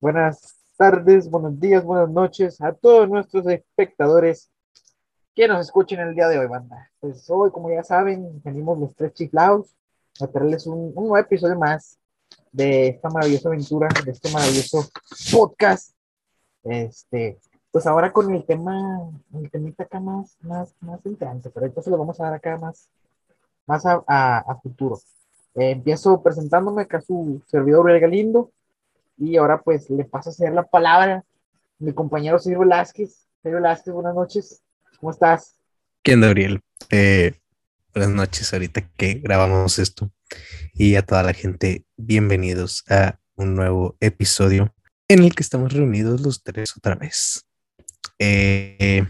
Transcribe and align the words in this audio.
buenas 0.00 0.56
tardes, 0.76 1.28
buenos 1.28 1.58
días, 1.58 1.84
buenas 1.84 2.08
noches 2.08 2.60
a 2.60 2.72
todos 2.72 3.08
nuestros 3.08 3.46
espectadores 3.48 4.50
que 5.34 5.48
nos 5.48 5.60
escuchen 5.66 6.00
el 6.00 6.14
día 6.14 6.28
de 6.28 6.38
hoy, 6.38 6.46
banda. 6.46 6.90
Pues 7.00 7.28
hoy, 7.30 7.50
como 7.50 7.70
ya 7.70 7.82
saben, 7.82 8.40
venimos 8.44 8.78
los 8.78 8.94
tres 8.94 9.12
chiflados 9.14 9.74
a 10.20 10.26
traerles 10.28 10.66
un, 10.66 10.92
un 10.94 10.94
nuevo 10.94 11.18
episodio 11.18 11.58
más 11.58 11.98
de 12.52 12.88
esta 12.88 13.08
maravillosa 13.10 13.48
aventura, 13.48 13.88
de 14.04 14.12
este 14.12 14.30
maravilloso 14.30 14.88
podcast. 15.32 15.94
Este, 16.64 17.38
pues 17.70 17.86
ahora 17.86 18.12
con 18.12 18.32
el 18.34 18.44
tema, 18.44 19.00
el 19.34 19.50
temita 19.50 19.84
acá 19.84 20.00
más, 20.00 20.36
más, 20.42 20.74
más 20.80 21.04
interesante, 21.06 21.50
pero 21.50 21.82
se 21.82 21.90
lo 21.90 21.98
vamos 21.98 22.20
a 22.20 22.24
dar 22.24 22.34
acá 22.34 22.56
más, 22.56 22.88
más 23.66 23.84
a, 23.86 24.02
a, 24.06 24.38
a 24.38 24.56
futuro. 24.60 24.98
Eh, 25.54 25.70
empiezo 25.70 26.22
presentándome 26.22 26.82
acá 26.82 27.00
su 27.00 27.42
servidor 27.46 27.84
Uriel 27.84 28.00
Galindo 28.00 28.50
y 29.18 29.36
ahora 29.36 29.60
pues 29.60 29.90
le 29.90 30.04
paso 30.04 30.30
a 30.30 30.32
hacer 30.32 30.52
la 30.52 30.62
palabra 30.62 31.24
mi 31.78 31.92
compañero 31.92 32.38
Sergio 32.38 32.60
Velázquez. 32.60 33.26
Sergio 33.42 33.56
Velázquez, 33.56 33.94
buenas 33.94 34.14
noches. 34.14 34.62
¿Cómo 34.98 35.12
estás? 35.12 35.56
¿Qué 36.02 36.14
onda, 36.14 36.30
Uriel? 36.30 36.60
Eh, 36.90 37.34
buenas 37.94 38.12
noches, 38.12 38.52
ahorita 38.52 38.88
que 38.96 39.14
grabamos 39.14 39.78
esto. 39.78 40.10
Y 40.74 40.96
a 40.96 41.02
toda 41.02 41.22
la 41.22 41.32
gente, 41.32 41.84
bienvenidos 41.96 42.84
a 42.88 43.18
un 43.36 43.54
nuevo 43.54 43.96
episodio 44.00 44.74
en 45.08 45.22
el 45.22 45.34
que 45.34 45.42
estamos 45.42 45.72
reunidos 45.72 46.20
los 46.20 46.42
tres 46.42 46.76
otra 46.76 46.96
vez. 46.96 47.46
Eh, 48.18 49.06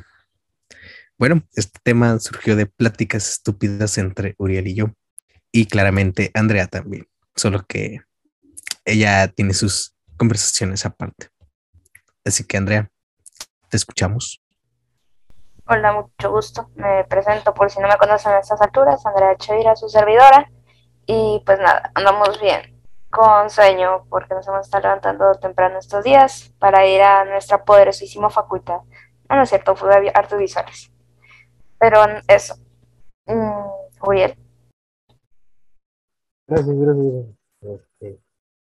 bueno, 1.17 1.43
este 1.55 1.81
tema 1.83 2.19
surgió 2.21 2.55
de 2.55 2.67
pláticas 2.67 3.29
estúpidas 3.29 3.97
entre 3.99 4.35
Uriel 4.39 4.69
y 4.69 4.75
yo 4.75 4.95
y 5.51 5.67
claramente 5.67 6.31
Andrea 6.35 6.67
también, 6.67 7.09
solo 7.35 7.65
que 7.67 8.03
ella 8.85 9.29
tiene 9.29 9.55
sus 9.55 9.98
conversaciones 10.19 10.85
aparte. 10.85 11.29
Así 12.25 12.47
que 12.47 12.59
Andrea, 12.59 12.91
te 13.71 13.77
escuchamos. 13.77 14.43
Hola, 15.67 15.93
mucho 15.93 16.31
gusto. 16.31 16.71
Me 16.75 17.05
presento 17.05 17.55
por 17.55 17.71
si 17.71 17.81
no 17.81 17.89
me 17.89 17.97
conocen 17.97 18.33
a 18.33 18.41
estas 18.41 18.61
alturas, 18.61 19.05
Andrea 19.07 19.37
Chavira, 19.37 19.77
su 19.77 19.89
servidora. 19.89 20.51
Y 21.07 21.43
pues 21.47 21.59
nada, 21.59 21.91
andamos 21.95 22.41
bien, 22.41 22.83
con 23.11 23.49
sueño, 23.49 24.05
porque 24.11 24.35
nos 24.35 24.47
hemos 24.49 24.67
estado 24.67 24.85
levantando 24.85 25.35
temprano 25.35 25.79
estos 25.79 26.05
días 26.05 26.53
para 26.59 26.87
ir 26.87 27.01
a 27.01 27.25
nuestra 27.25 27.65
poderosísima 27.65 28.29
facultad. 28.29 28.81
No, 29.29 29.37
no 29.37 29.43
es 29.43 29.49
cierto, 29.49 29.77
fue 29.77 29.89
de 30.01 30.11
artes 30.15 30.39
visuales. 30.39 30.93
Pero 31.79 32.03
eso. 32.27 32.57
Mm, 33.27 34.07
Uriel. 34.07 34.37
Gracias, 36.47 36.77
gracias. 36.77 37.25
Este, 37.61 38.21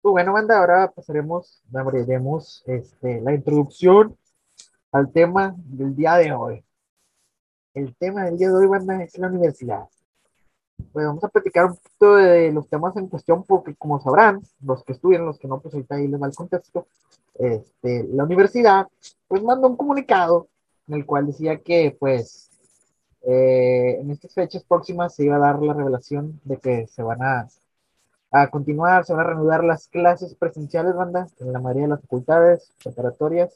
pues 0.02 0.12
bueno, 0.12 0.32
banda, 0.32 0.58
ahora 0.58 0.90
pasaremos, 0.90 1.62
abriremos 1.74 2.62
este, 2.66 3.20
la 3.20 3.34
introducción 3.34 4.16
al 4.92 5.12
tema 5.12 5.54
del 5.58 5.94
día 5.94 6.14
de 6.16 6.32
hoy. 6.32 6.64
El 7.74 7.94
tema 7.96 8.24
del 8.24 8.38
día 8.38 8.48
de 8.48 8.54
hoy, 8.54 8.66
banda, 8.66 9.02
es 9.02 9.18
la 9.18 9.28
universidad. 9.28 9.84
Pues 10.92 11.06
vamos 11.06 11.22
a 11.22 11.28
platicar 11.28 11.66
un 11.66 11.76
poquito 11.76 12.16
de 12.16 12.50
los 12.50 12.68
temas 12.68 12.96
en 12.96 13.08
cuestión, 13.08 13.44
porque 13.44 13.74
como 13.74 14.00
sabrán, 14.00 14.40
los 14.62 14.82
que 14.84 14.92
estudian, 14.92 15.26
los 15.26 15.38
que 15.38 15.48
no, 15.48 15.60
pues 15.60 15.74
ahorita 15.74 15.96
ahí 15.96 16.08
les 16.08 16.20
va 16.20 16.26
el 16.26 16.34
contexto. 16.34 16.86
Este, 17.34 18.04
la 18.04 18.24
universidad, 18.24 18.86
pues 19.28 19.42
mandó 19.42 19.68
un 19.68 19.76
comunicado 19.76 20.48
en 20.88 20.94
el 20.94 21.06
cual 21.06 21.26
decía 21.26 21.58
que, 21.58 21.94
pues, 22.00 22.50
eh, 23.22 23.98
en 24.00 24.10
estas 24.10 24.32
fechas 24.32 24.64
próximas 24.64 25.14
se 25.14 25.24
iba 25.24 25.36
a 25.36 25.40
dar 25.40 25.60
la 25.62 25.74
revelación 25.74 26.40
de 26.44 26.56
que 26.56 26.86
se 26.86 27.02
van 27.02 27.22
a 27.22 27.48
a 28.30 28.48
continuar, 28.48 29.04
se 29.04 29.12
van 29.12 29.26
a 29.26 29.28
reanudar 29.28 29.64
las 29.64 29.88
clases 29.88 30.34
presenciales, 30.34 30.94
banda, 30.94 31.26
en 31.40 31.52
la 31.52 31.58
mayoría 31.58 31.82
de 31.82 31.88
las 31.88 32.00
facultades 32.02 32.72
preparatorias 32.82 33.54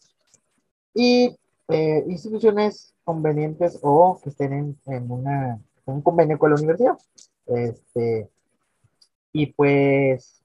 y 0.94 1.36
eh, 1.68 2.04
instituciones 2.08 2.92
convenientes 3.04 3.78
o 3.82 4.20
que 4.22 4.30
estén 4.30 4.52
en, 4.52 4.78
en, 4.86 5.10
una, 5.10 5.60
un 5.86 6.02
convenio 6.02 6.38
con 6.38 6.50
la 6.50 6.56
universidad. 6.56 6.98
Este, 7.46 8.28
y 9.32 9.46
pues, 9.46 10.42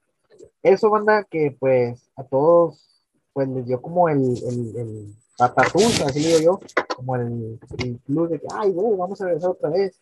eso, 0.62 0.90
banda, 0.90 1.24
que 1.24 1.56
pues 1.58 2.10
a 2.16 2.24
todos, 2.24 3.02
pues 3.32 3.48
les 3.48 3.66
dio 3.66 3.80
como 3.80 4.08
el, 4.08 4.20
el, 4.20 4.76
el 4.76 5.14
patatús, 5.36 6.00
así 6.02 6.20
digo 6.20 6.38
yo, 6.40 6.60
como 6.96 7.16
el, 7.16 7.58
el 7.78 7.98
plus 7.98 8.30
de 8.30 8.40
que, 8.40 8.46
ay, 8.54 8.72
güey, 8.72 8.96
vamos 8.96 9.20
a 9.20 9.24
regresar 9.24 9.50
otra 9.50 9.70
vez. 9.70 9.98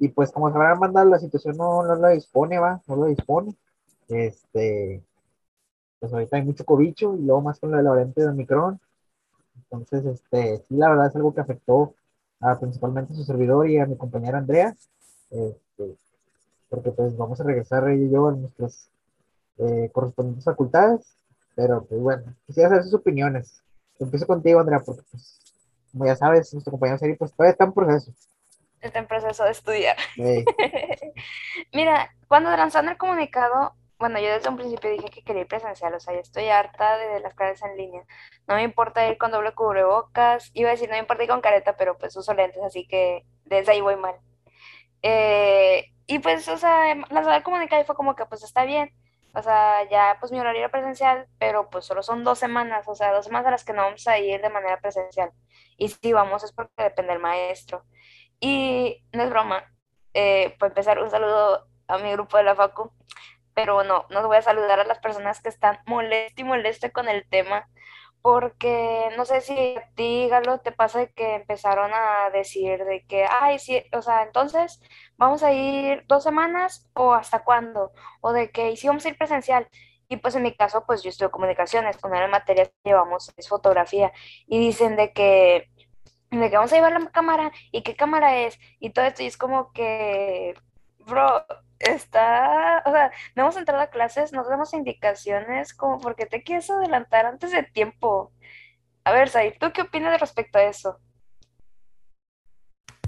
Y 0.00 0.08
pues 0.08 0.32
como 0.32 0.50
se 0.50 0.56
habrán 0.56 0.78
mandado, 0.78 1.10
la 1.10 1.18
situación 1.18 1.58
no, 1.58 1.82
no 1.84 1.94
lo 1.94 2.08
dispone, 2.08 2.58
va, 2.58 2.80
no 2.86 2.96
lo 2.96 3.04
dispone. 3.04 3.54
Este, 4.08 5.04
pues 6.00 6.12
ahorita 6.12 6.38
hay 6.38 6.42
mucho 6.42 6.64
cobicho 6.64 7.14
y 7.14 7.22
luego 7.22 7.42
más 7.42 7.60
con 7.60 7.70
la 7.70 7.82
variante 7.82 8.22
de 8.22 8.28
Omicron. 8.28 8.80
Entonces, 9.56 10.06
este, 10.06 10.64
sí, 10.66 10.74
la 10.76 10.88
verdad 10.88 11.08
es 11.08 11.16
algo 11.16 11.34
que 11.34 11.42
afectó 11.42 11.94
a, 12.40 12.58
principalmente 12.58 13.12
a 13.12 13.16
su 13.16 13.24
servidor 13.24 13.68
y 13.68 13.78
a 13.78 13.84
mi 13.84 13.96
compañera 13.98 14.38
Andrea. 14.38 14.74
Este, 15.30 15.96
porque 16.70 16.92
pues 16.92 17.14
vamos 17.18 17.38
a 17.38 17.44
regresar 17.44 17.86
ella 17.90 18.06
y 18.06 18.10
yo 18.10 18.28
a 18.28 18.32
nuestras 18.32 18.88
eh, 19.58 19.90
correspondientes 19.92 20.44
facultades. 20.44 21.14
Pero 21.54 21.84
pues 21.84 22.00
bueno, 22.00 22.34
quisiera 22.46 22.70
saber 22.70 22.84
sus 22.84 22.94
opiniones. 22.94 23.62
Empiezo 23.98 24.26
contigo, 24.26 24.60
Andrea, 24.60 24.80
porque 24.80 25.02
pues, 25.10 25.38
como 25.92 26.06
ya 26.06 26.16
sabes, 26.16 26.54
nuestro 26.54 26.70
compañero 26.70 26.98
Seri 26.98 27.16
pues 27.16 27.32
todavía 27.34 27.52
está 27.52 27.64
en 27.64 27.74
proceso 27.74 28.14
está 28.80 28.98
en 28.98 29.06
proceso 29.06 29.44
de 29.44 29.50
estudiar. 29.50 29.96
Sí. 30.14 30.44
Mira, 31.72 32.10
cuando 32.28 32.50
lanzaron 32.50 32.90
el 32.90 32.98
comunicado, 32.98 33.74
bueno, 33.98 34.18
yo 34.18 34.28
desde 34.32 34.48
un 34.48 34.56
principio 34.56 34.90
dije 34.90 35.10
que 35.10 35.22
quería 35.22 35.42
ir 35.42 35.48
presencial, 35.48 35.94
o 35.94 36.00
sea, 36.00 36.14
ya 36.14 36.20
estoy 36.20 36.48
harta 36.48 36.96
de 36.96 37.20
las 37.20 37.34
clases 37.34 37.62
en 37.62 37.76
línea. 37.76 38.02
No 38.48 38.54
me 38.54 38.62
importa 38.62 39.06
ir 39.08 39.18
con 39.18 39.30
doble 39.30 39.52
cubrebocas, 39.52 40.50
iba 40.54 40.70
a 40.70 40.72
decir, 40.72 40.88
no 40.88 40.94
me 40.94 41.00
importa 41.00 41.24
ir 41.24 41.28
con 41.28 41.42
careta, 41.42 41.76
pero 41.76 41.98
pues 41.98 42.16
uso 42.16 42.32
lentes, 42.34 42.62
así 42.62 42.86
que 42.88 43.24
desde 43.44 43.72
ahí 43.72 43.80
voy 43.82 43.96
mal. 43.96 44.14
Eh, 45.02 45.86
y 46.06 46.18
pues, 46.20 46.48
o 46.48 46.56
sea, 46.56 46.94
lanzar 47.10 47.36
el 47.36 47.42
comunicado 47.42 47.82
y 47.82 47.84
fue 47.84 47.94
como 47.94 48.16
que 48.16 48.26
pues 48.26 48.42
está 48.42 48.64
bien. 48.64 48.90
O 49.34 49.42
sea, 49.42 49.88
ya 49.88 50.16
pues 50.18 50.32
mi 50.32 50.40
horario 50.40 50.60
era 50.60 50.70
presencial, 50.70 51.28
pero 51.38 51.70
pues 51.70 51.84
solo 51.84 52.02
son 52.02 52.24
dos 52.24 52.38
semanas, 52.38 52.88
o 52.88 52.94
sea, 52.94 53.12
dos 53.12 53.26
semanas 53.26 53.46
a 53.48 53.50
las 53.52 53.64
que 53.64 53.72
no 53.72 53.82
vamos 53.82 54.06
a 54.08 54.18
ir 54.18 54.40
de 54.42 54.50
manera 54.50 54.80
presencial. 54.80 55.30
Y 55.76 55.88
si 55.88 56.12
vamos 56.12 56.42
es 56.42 56.52
porque 56.52 56.82
depende 56.82 57.12
del 57.12 57.22
maestro. 57.22 57.84
Y 58.40 59.04
no 59.12 59.22
es 59.22 59.30
broma, 59.30 59.64
eh, 60.14 60.56
para 60.58 60.70
empezar, 60.70 60.98
un 60.98 61.10
saludo 61.10 61.66
a 61.86 61.98
mi 61.98 62.10
grupo 62.12 62.36
de 62.36 62.44
la 62.44 62.54
FACU, 62.54 62.90
pero 63.54 63.84
no, 63.84 64.06
no 64.10 64.26
voy 64.26 64.38
a 64.38 64.42
saludar 64.42 64.80
a 64.80 64.84
las 64.84 64.98
personas 64.98 65.42
que 65.42 65.50
están 65.50 65.78
molestas 65.86 66.38
y 66.38 66.44
molestas 66.44 66.92
con 66.92 67.08
el 67.08 67.28
tema, 67.28 67.68
porque 68.22 69.10
no 69.16 69.24
sé 69.24 69.40
si 69.40 69.76
a 69.76 69.88
ti, 69.94 70.28
Galo, 70.28 70.60
te 70.60 70.72
pasa 70.72 71.06
que 71.06 71.36
empezaron 71.36 71.90
a 71.92 72.30
decir 72.30 72.84
de 72.84 73.04
que, 73.06 73.26
ay, 73.28 73.58
sí, 73.58 73.82
o 73.92 74.02
sea, 74.02 74.22
entonces 74.22 74.80
vamos 75.16 75.42
a 75.42 75.52
ir 75.52 76.04
dos 76.06 76.22
semanas 76.22 76.88
o 76.94 77.14
hasta 77.14 77.44
cuándo, 77.44 77.92
o 78.20 78.32
de 78.32 78.50
que, 78.50 78.70
y 78.70 78.76
si 78.76 78.88
vamos 78.88 79.04
a 79.04 79.08
ir 79.08 79.18
presencial. 79.18 79.68
Y 80.08 80.16
pues 80.16 80.34
en 80.34 80.42
mi 80.42 80.54
caso, 80.54 80.84
pues 80.86 81.02
yo 81.02 81.08
estudio 81.08 81.30
comunicaciones, 81.30 81.96
una 82.02 82.16
de 82.16 82.22
las 82.22 82.30
materias 82.30 82.68
que 82.68 82.90
llevamos 82.90 83.32
es 83.36 83.48
fotografía, 83.48 84.12
y 84.46 84.58
dicen 84.58 84.96
de 84.96 85.12
que 85.12 85.70
de 86.30 86.48
que 86.48 86.56
vamos 86.56 86.72
a 86.72 86.76
llevar 86.76 87.00
la 87.00 87.10
cámara 87.10 87.52
y 87.72 87.82
qué 87.82 87.96
cámara 87.96 88.38
es 88.38 88.58
y 88.78 88.90
todo 88.90 89.04
esto 89.04 89.22
y 89.22 89.26
es 89.26 89.36
como 89.36 89.72
que, 89.72 90.54
bro, 91.06 91.44
está, 91.78 92.82
o 92.86 92.92
sea, 92.92 93.10
no 93.34 93.42
hemos 93.42 93.56
entrado 93.56 93.82
a 93.82 93.90
clases, 93.90 94.32
nos 94.32 94.48
damos 94.48 94.72
indicaciones 94.74 95.74
como 95.74 95.98
porque 95.98 96.26
te 96.26 96.42
quieres 96.42 96.70
adelantar 96.70 97.26
antes 97.26 97.50
de 97.50 97.64
tiempo. 97.64 98.32
A 99.02 99.12
ver, 99.12 99.28
Said, 99.28 99.54
¿tú 99.58 99.72
qué 99.72 99.82
opinas 99.82 100.20
respecto 100.20 100.58
a 100.58 100.64
eso? 100.64 101.00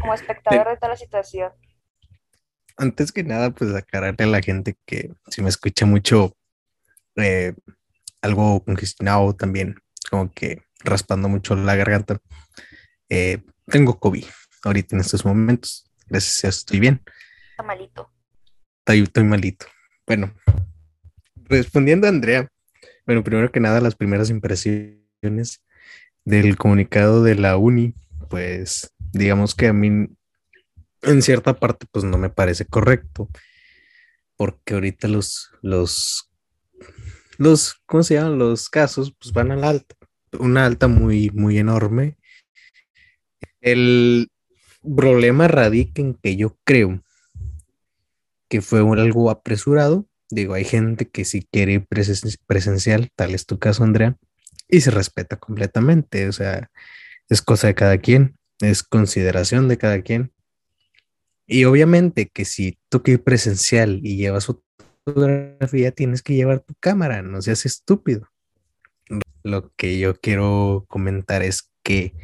Como 0.00 0.15
espectador 0.15 0.69
de 0.69 0.77
toda 0.77 0.91
la 0.91 0.97
situación. 0.97 1.53
Antes 2.77 3.12
que 3.12 3.22
nada, 3.22 3.50
pues 3.50 3.72
aclararle 3.75 4.25
a 4.25 4.28
la 4.28 4.41
gente 4.41 4.77
que 4.87 5.12
si 5.28 5.43
me 5.43 5.50
escucha 5.50 5.87
mucho 5.87 6.34
eh, 7.16 7.54
algo 8.22 8.65
congestionado 8.65 9.34
también, 9.34 9.77
como 10.10 10.33
que 10.33 10.63
raspando 10.83 11.28
mucho 11.28 11.54
la 11.54 11.77
garganta 11.77 12.21
eh, 13.14 13.42
tengo 13.66 13.98
COVID 13.98 14.24
ahorita 14.64 14.97
en 14.97 15.00
estos 15.03 15.26
momentos. 15.26 15.84
Gracias 16.09 16.44
a 16.44 16.48
estoy 16.48 16.80
bien. 16.80 17.03
Está 17.50 17.62
malito. 17.62 18.10
Estoy, 18.86 19.24
malito. 19.24 19.66
Bueno, 20.06 20.32
respondiendo 21.36 22.06
a 22.06 22.10
Andrea, 22.10 22.48
bueno, 23.04 23.22
primero 23.22 23.53
que 23.53 23.60
nada, 23.60 23.82
las 23.82 23.97
primeras 23.97 24.30
impresiones 24.30 25.62
del 26.24 26.56
comunicado 26.56 27.22
de 27.22 27.34
la 27.34 27.59
uni, 27.59 27.94
pues 28.30 28.94
digamos 29.12 29.54
que 29.54 29.66
a 29.66 29.74
mí 29.74 30.08
en 31.03 31.22
cierta 31.22 31.53
parte 31.53 31.84
pues 31.92 32.06
no 32.06 32.16
me 32.16 32.30
parece 32.30 32.65
correcto, 32.65 33.28
porque 34.36 34.72
ahorita 34.72 35.06
los, 35.08 35.50
los, 35.60 36.30
los, 37.36 37.74
¿cómo 37.84 38.04
se 38.04 38.15
llaman? 38.15 38.38
Los 38.38 38.70
casos 38.70 39.15
pues 39.20 39.34
van 39.34 39.53
al 39.53 39.65
alta, 39.65 39.97
una 40.38 40.65
alta 40.65 40.88
muy, 40.88 41.28
muy 41.28 41.58
enorme 41.58 42.16
el 43.62 44.30
problema 44.82 45.48
radica 45.48 46.03
en 46.03 46.14
que 46.14 46.36
yo 46.36 46.59
creo 46.64 47.03
que 48.48 48.60
fue 48.60 48.80
algo 48.80 49.30
apresurado. 49.30 50.06
Digo, 50.28 50.54
hay 50.54 50.64
gente 50.64 51.09
que 51.09 51.24
si 51.24 51.42
quiere 51.42 51.86
presencial, 52.47 53.10
tal 53.14 53.34
es 53.34 53.47
tu 53.47 53.59
caso, 53.59 53.84
Andrea, 53.84 54.16
y 54.68 54.80
se 54.80 54.91
respeta 54.91 55.36
completamente, 55.36 56.28
o 56.28 56.32
sea, 56.32 56.70
es 57.28 57.41
cosa 57.42 57.68
de 57.68 57.74
cada 57.74 57.98
quien, 57.98 58.36
es 58.60 58.82
consideración 58.82 59.68
de 59.68 59.78
cada 59.78 60.03
quien. 60.03 60.32
Y 61.47 61.65
obviamente 61.65 62.28
que 62.28 62.44
si 62.44 62.78
tú 62.88 63.03
quieres 63.03 63.22
presencial 63.22 64.00
y 64.03 64.16
llevas 64.16 64.47
fotografía, 65.04 65.92
tienes 65.92 66.22
que 66.22 66.34
llevar 66.34 66.60
tu 66.60 66.74
cámara, 66.80 67.22
no 67.22 67.42
seas 67.42 67.66
estúpido. 67.66 68.28
Lo 69.42 69.72
que 69.74 69.98
yo 69.98 70.15
quiero 70.15 70.86
comentar 70.88 71.42
es 71.42 71.70
que, 71.82 72.15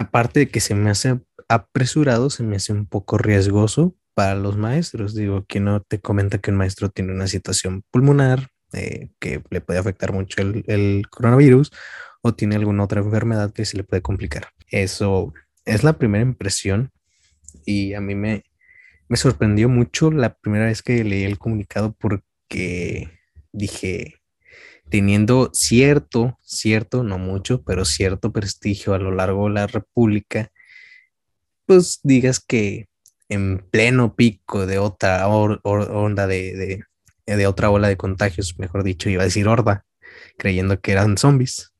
aparte 0.00 0.40
de 0.40 0.48
que 0.48 0.60
se 0.60 0.74
me 0.74 0.90
hace 0.90 1.20
apresurado, 1.48 2.30
se 2.30 2.42
me 2.42 2.56
hace 2.56 2.72
un 2.72 2.86
poco 2.86 3.18
riesgoso 3.18 3.94
para 4.14 4.34
los 4.34 4.56
maestros. 4.56 5.14
Digo, 5.14 5.44
que 5.46 5.60
no 5.60 5.82
te 5.82 6.00
comenta 6.00 6.38
que 6.38 6.50
un 6.50 6.56
maestro 6.56 6.88
tiene 6.88 7.12
una 7.12 7.26
situación 7.26 7.84
pulmonar 7.90 8.48
eh, 8.72 9.10
que 9.20 9.42
le 9.50 9.60
puede 9.60 9.78
afectar 9.78 10.12
mucho 10.12 10.40
el, 10.40 11.06
coronavirus 11.10 11.70
o 12.22 12.34
tiene 12.34 12.56
alguna 12.56 12.84
otra 12.84 13.02
enfermedad 13.02 13.52
que 13.52 13.66
se 13.66 13.76
le 13.76 13.84
puede 13.84 14.00
complicar. 14.00 14.48
Eso 14.68 15.34
es 15.66 15.84
la 15.84 15.98
primera 15.98 16.24
impresión 16.24 16.90
y 17.66 17.92
a 17.92 18.00
mí 18.00 18.14
me, 18.14 18.44
me 19.08 19.18
sorprendió 19.18 19.68
mucho 19.68 20.10
la 20.10 20.34
primera 20.34 20.64
vez 20.64 20.82
que 20.82 21.04
leí 21.04 21.24
el 21.24 21.38
comunicado 21.38 21.92
porque 21.92 23.10
dije, 23.52 24.19
teniendo 24.90 25.50
cierto, 25.52 26.38
cierto, 26.42 27.02
no 27.04 27.18
mucho, 27.18 27.62
pero 27.62 27.84
cierto 27.84 28.32
prestigio 28.32 28.94
a 28.94 28.98
lo 28.98 29.12
largo 29.12 29.48
de 29.48 29.54
la 29.54 29.66
República, 29.66 30.50
pues 31.66 32.00
digas 32.02 32.40
que 32.40 32.88
en 33.28 33.58
pleno 33.70 34.16
pico 34.16 34.66
de 34.66 34.78
otra 34.78 35.28
onda 35.28 36.26
de, 36.26 36.84
de 37.26 37.46
otra 37.46 37.70
ola 37.70 37.88
de 37.88 37.96
contagios, 37.96 38.58
mejor 38.58 38.82
dicho, 38.82 39.08
iba 39.08 39.22
a 39.22 39.26
decir 39.26 39.46
horda, 39.46 39.84
creyendo 40.36 40.80
que 40.80 40.92
eran 40.92 41.16
zombies. 41.16 41.72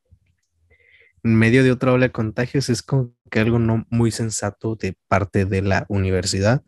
En 1.23 1.35
medio 1.35 1.65
de 1.65 1.73
otra 1.73 1.93
ola 1.93 2.07
de 2.07 2.13
contagios 2.13 2.69
es 2.69 2.83
como 2.83 3.13
que 3.31 3.41
algo 3.41 3.59
no 3.59 3.87
muy 3.91 4.11
sensato 4.11 4.77
de 4.77 4.97
parte 5.09 5.45
de 5.45 5.63
la 5.63 5.87
universidad 5.89 6.63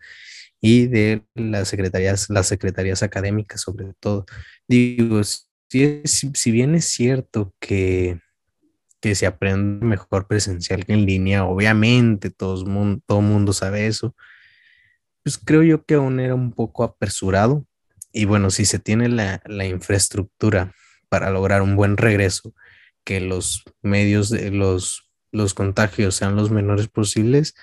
y 0.61 0.87
de 0.87 1.25
las 1.35 1.69
secretarías, 1.69 2.29
las 2.29 2.49
secretarías 2.49 3.03
académicas 3.03 3.61
sobre 3.61 3.93
todo. 4.01 4.27
Digo, 4.69 5.21
si, 5.73 6.31
si 6.35 6.51
bien 6.51 6.75
es 6.75 6.87
cierto 6.87 7.55
que, 7.59 8.21
que 9.03 9.17
se 9.17 9.27
aprende 9.27 9.85
mejor 9.85 10.29
presencial 10.29 10.87
que 10.87 10.93
en 10.93 11.05
línea, 11.05 11.45
obviamente 11.45 12.31
todo 12.31 12.65
mundo, 12.65 13.21
mundo 13.21 13.53
sabe 13.53 13.89
eso, 13.89 14.15
pues 15.25 15.39
creo 15.39 15.65
yo 15.65 15.85
que 15.85 15.95
aún 15.95 16.21
era 16.21 16.37
un 16.37 16.53
poco 16.53 16.85
apresurado. 16.85 17.67
Y 18.13 18.27
bueno, 18.27 18.51
si 18.51 18.65
se 18.65 18.79
tiene 18.79 19.09
la, 19.09 19.43
infraestructura 19.67 20.73
para 21.09 21.31
lograr 21.31 21.63
un 21.63 21.75
buen 21.75 21.97
regreso, 21.97 22.55
que 23.05 23.21
los 23.21 23.65
medios 23.83 24.31
de 24.31 24.53
los, 24.53 25.11
los 25.33 25.55
contagios 25.55 26.15
sean 26.15 26.37
los 26.37 26.51
menores 26.51 26.87
posibles, 26.87 27.55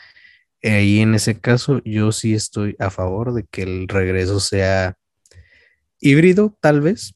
ahí 0.62 1.00
en 1.00 1.16
ese 1.16 1.40
caso 1.40 1.82
yo 1.86 2.12
sí 2.12 2.34
estoy 2.34 2.76
a 2.80 2.90
favor 2.90 3.34
de 3.34 3.46
que 3.50 3.64
el 3.64 3.88
regreso 3.88 4.42
sea 4.42 4.98
híbrido, 6.02 6.58
tal 6.60 6.82
vez, 6.82 7.14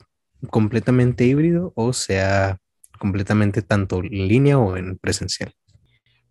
completamente 0.50 1.24
híbrido, 1.25 1.74
o 1.75 1.94
sea 1.94 2.57
completamente 3.04 3.62
tanto 3.62 3.98
en 3.98 4.28
línea 4.30 4.57
o 4.57 4.78
en 4.78 4.98
presencial. 4.98 5.54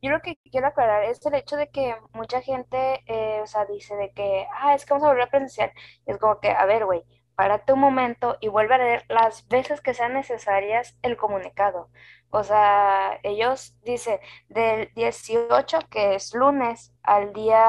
Yo 0.01 0.11
lo 0.11 0.21
que 0.21 0.39
quiero 0.51 0.69
aclarar 0.69 1.05
es 1.05 1.25
el 1.27 1.35
hecho 1.35 1.57
de 1.57 1.69
que 1.69 1.95
mucha 2.15 2.41
gente, 2.41 3.03
eh, 3.07 3.41
o 3.43 3.47
sea, 3.47 3.67
dice 3.67 3.95
de 3.95 4.11
que, 4.13 4.47
ah, 4.59 4.75
es 4.75 4.85
que 4.85 4.95
vamos 4.95 5.05
a 5.05 5.09
volver 5.09 5.25
a 5.25 5.31
presencial. 5.31 5.71
Es 6.07 6.17
como 6.17 6.41
que, 6.41 6.51
a 6.51 6.65
ver, 6.65 6.87
güey, 6.87 7.03
párate 7.37 7.73
un 7.73 7.81
momento 7.81 8.39
y 8.41 8.49
vuelve 8.49 8.75
a 8.75 8.79
leer 8.79 9.05
las 9.09 9.47
veces 9.49 9.81
que 9.81 9.95
sean 9.95 10.15
necesarias 10.15 10.97
el 11.03 11.17
comunicado. 11.17 11.91
O 12.31 12.43
sea, 12.43 13.21
ellos 13.23 13.77
dicen 13.85 14.19
del 14.49 14.91
18, 14.95 15.79
que 15.91 16.15
es 16.15 16.35
lunes, 16.35 16.95
al 17.03 17.33
día 17.35 17.67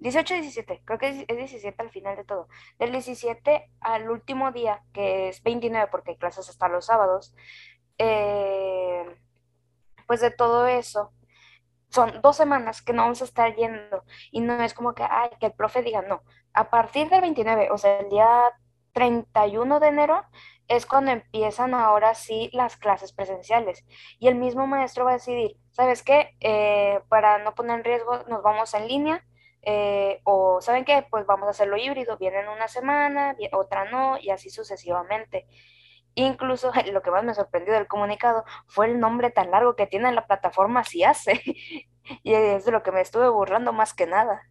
18 0.00 0.34
y 0.36 0.40
17, 0.40 0.82
creo 0.84 0.98
que 0.98 1.08
es 1.28 1.36
17 1.36 1.82
al 1.82 1.90
final 1.90 2.16
de 2.16 2.24
todo. 2.24 2.48
Del 2.78 2.92
17 2.92 3.70
al 3.80 4.10
último 4.10 4.50
día, 4.52 4.82
que 4.92 5.28
es 5.28 5.42
29, 5.42 5.88
porque 5.90 6.12
hay 6.12 6.16
clases 6.18 6.48
hasta 6.48 6.68
los 6.68 6.86
sábados, 6.86 7.34
eh, 7.98 9.04
pues 10.06 10.20
de 10.20 10.30
todo 10.30 10.66
eso, 10.66 11.12
son 11.90 12.20
dos 12.22 12.36
semanas 12.36 12.82
que 12.82 12.92
no 12.92 13.02
vamos 13.02 13.20
a 13.22 13.24
estar 13.24 13.54
yendo 13.54 14.04
y 14.30 14.40
no 14.40 14.62
es 14.62 14.74
como 14.74 14.94
que, 14.94 15.02
ay, 15.02 15.30
que 15.38 15.46
el 15.46 15.52
profe 15.52 15.82
diga, 15.82 16.02
no, 16.02 16.22
a 16.54 16.70
partir 16.70 17.08
del 17.10 17.20
29, 17.20 17.70
o 17.70 17.78
sea, 17.78 17.98
el 17.98 18.08
día 18.08 18.52
31 18.92 19.80
de 19.80 19.88
enero 19.88 20.24
es 20.68 20.86
cuando 20.86 21.10
empiezan 21.10 21.74
ahora 21.74 22.14
sí 22.14 22.48
las 22.52 22.76
clases 22.76 23.12
presenciales 23.12 23.84
y 24.18 24.28
el 24.28 24.36
mismo 24.36 24.66
maestro 24.66 25.04
va 25.04 25.12
a 25.12 25.14
decidir, 25.14 25.56
¿sabes 25.72 26.02
qué? 26.02 26.36
Eh, 26.40 27.00
para 27.08 27.38
no 27.38 27.54
poner 27.54 27.78
en 27.78 27.84
riesgo, 27.84 28.24
nos 28.28 28.42
vamos 28.42 28.72
en 28.74 28.88
línea. 28.88 29.24
Eh, 29.62 30.20
o 30.24 30.60
saben 30.60 30.84
qué, 30.84 31.06
pues 31.10 31.26
vamos 31.26 31.46
a 31.46 31.50
hacerlo 31.50 31.76
híbrido, 31.76 32.16
vienen 32.18 32.48
una 32.48 32.68
semana, 32.68 33.36
otra 33.52 33.90
no, 33.90 34.18
y 34.18 34.30
así 34.30 34.50
sucesivamente. 34.50 35.46
Incluso 36.14 36.72
lo 36.92 37.02
que 37.02 37.10
más 37.10 37.24
me 37.24 37.34
sorprendió 37.34 37.74
del 37.74 37.86
comunicado 37.86 38.44
fue 38.66 38.86
el 38.86 39.00
nombre 39.00 39.30
tan 39.30 39.50
largo 39.50 39.76
que 39.76 39.86
tiene 39.86 40.12
la 40.12 40.26
plataforma 40.26 40.84
si 40.84 41.04
hace. 41.04 41.42
y 42.22 42.34
es 42.34 42.64
de 42.64 42.72
lo 42.72 42.82
que 42.82 42.92
me 42.92 43.00
estuve 43.00 43.28
burlando 43.28 43.72
más 43.72 43.94
que 43.94 44.06
nada. 44.06 44.42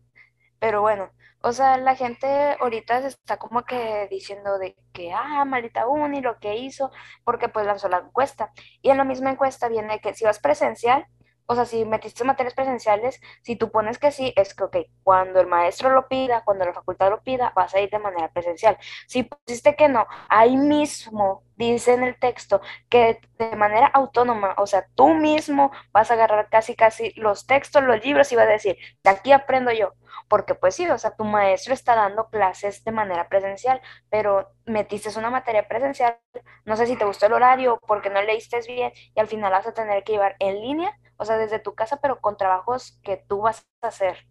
Pero 0.59 0.81
bueno, 0.81 1.11
o 1.41 1.53
sea, 1.53 1.77
la 1.77 1.95
gente 1.95 2.27
ahorita 2.59 2.99
está 2.99 3.37
como 3.37 3.63
que 3.63 4.07
diciendo 4.09 4.57
de 4.59 4.75
que, 4.93 5.13
ah, 5.13 5.45
maldita 5.45 5.87
uni, 5.87 6.21
lo 6.21 6.37
que 6.39 6.57
hizo, 6.57 6.91
porque 7.23 7.47
pues 7.49 7.65
lanzó 7.65 7.87
la 7.89 7.99
encuesta. 7.99 8.51
Y 8.81 8.89
en 8.89 8.97
la 8.97 9.05
misma 9.05 9.31
encuesta 9.31 9.69
viene 9.69 10.01
que 10.01 10.13
si 10.13 10.25
vas 10.25 10.39
presencial, 10.39 11.07
o 11.51 11.55
sea, 11.55 11.65
si 11.65 11.83
metiste 11.83 12.23
materias 12.23 12.53
presenciales, 12.53 13.19
si 13.41 13.55
tú 13.55 13.71
pones 13.71 13.97
que 13.97 14.11
sí, 14.11 14.31
es 14.35 14.53
que, 14.53 14.63
ok, 14.65 14.77
cuando 15.01 15.39
el 15.41 15.47
maestro 15.47 15.89
lo 15.89 16.07
pida, 16.07 16.43
cuando 16.45 16.63
la 16.63 16.73
facultad 16.73 17.09
lo 17.09 17.23
pida, 17.23 17.51
vas 17.55 17.73
a 17.73 17.79
ir 17.79 17.89
de 17.89 17.97
manera 17.97 18.29
presencial. 18.31 18.77
Si 19.07 19.23
pusiste 19.23 19.75
que 19.75 19.89
no, 19.89 20.05
ahí 20.29 20.55
mismo 20.57 21.43
dice 21.55 21.93
en 21.93 22.03
el 22.03 22.19
texto 22.19 22.61
que 22.87 23.19
de 23.39 23.55
manera 23.55 23.87
autónoma, 23.87 24.53
o 24.57 24.67
sea, 24.67 24.85
tú 24.93 25.09
mismo 25.15 25.71
vas 25.91 26.11
a 26.11 26.13
agarrar 26.13 26.49
casi, 26.49 26.75
casi 26.75 27.13
los 27.15 27.47
textos, 27.47 27.81
los 27.83 28.03
libros 28.05 28.31
y 28.31 28.35
vas 28.35 28.47
a 28.47 28.51
decir, 28.51 28.77
de 29.03 29.09
aquí 29.09 29.31
aprendo 29.31 29.71
yo. 29.71 29.93
Porque 30.27 30.53
pues 30.53 30.75
sí, 30.75 30.87
o 30.87 30.97
sea, 30.99 31.15
tu 31.15 31.23
maestro 31.23 31.73
está 31.73 31.95
dando 31.95 32.29
clases 32.29 32.83
de 32.83 32.91
manera 32.91 33.27
presencial, 33.27 33.81
pero 34.11 34.51
metiste 34.65 35.09
una 35.17 35.31
materia 35.31 35.67
presencial, 35.67 36.17
no 36.65 36.75
sé 36.75 36.85
si 36.85 36.95
te 36.95 37.05
gustó 37.05 37.25
el 37.25 37.33
horario, 37.33 37.79
porque 37.87 38.09
no 38.11 38.21
leíste 38.21 38.59
bien 38.67 38.91
y 39.15 39.19
al 39.19 39.27
final 39.27 39.51
vas 39.51 39.65
a 39.67 39.73
tener 39.73 40.03
que 40.03 40.13
llevar 40.13 40.35
en 40.39 40.61
línea 40.61 40.95
o 41.19 41.25
sea, 41.25 41.37
desde 41.37 41.59
tu 41.59 41.75
casa, 41.75 41.97
pero 42.01 42.21
con 42.21 42.37
trabajos 42.37 42.99
que 43.03 43.17
tú 43.17 43.41
vas 43.41 43.67
a 43.81 43.87
hacer. 43.89 44.25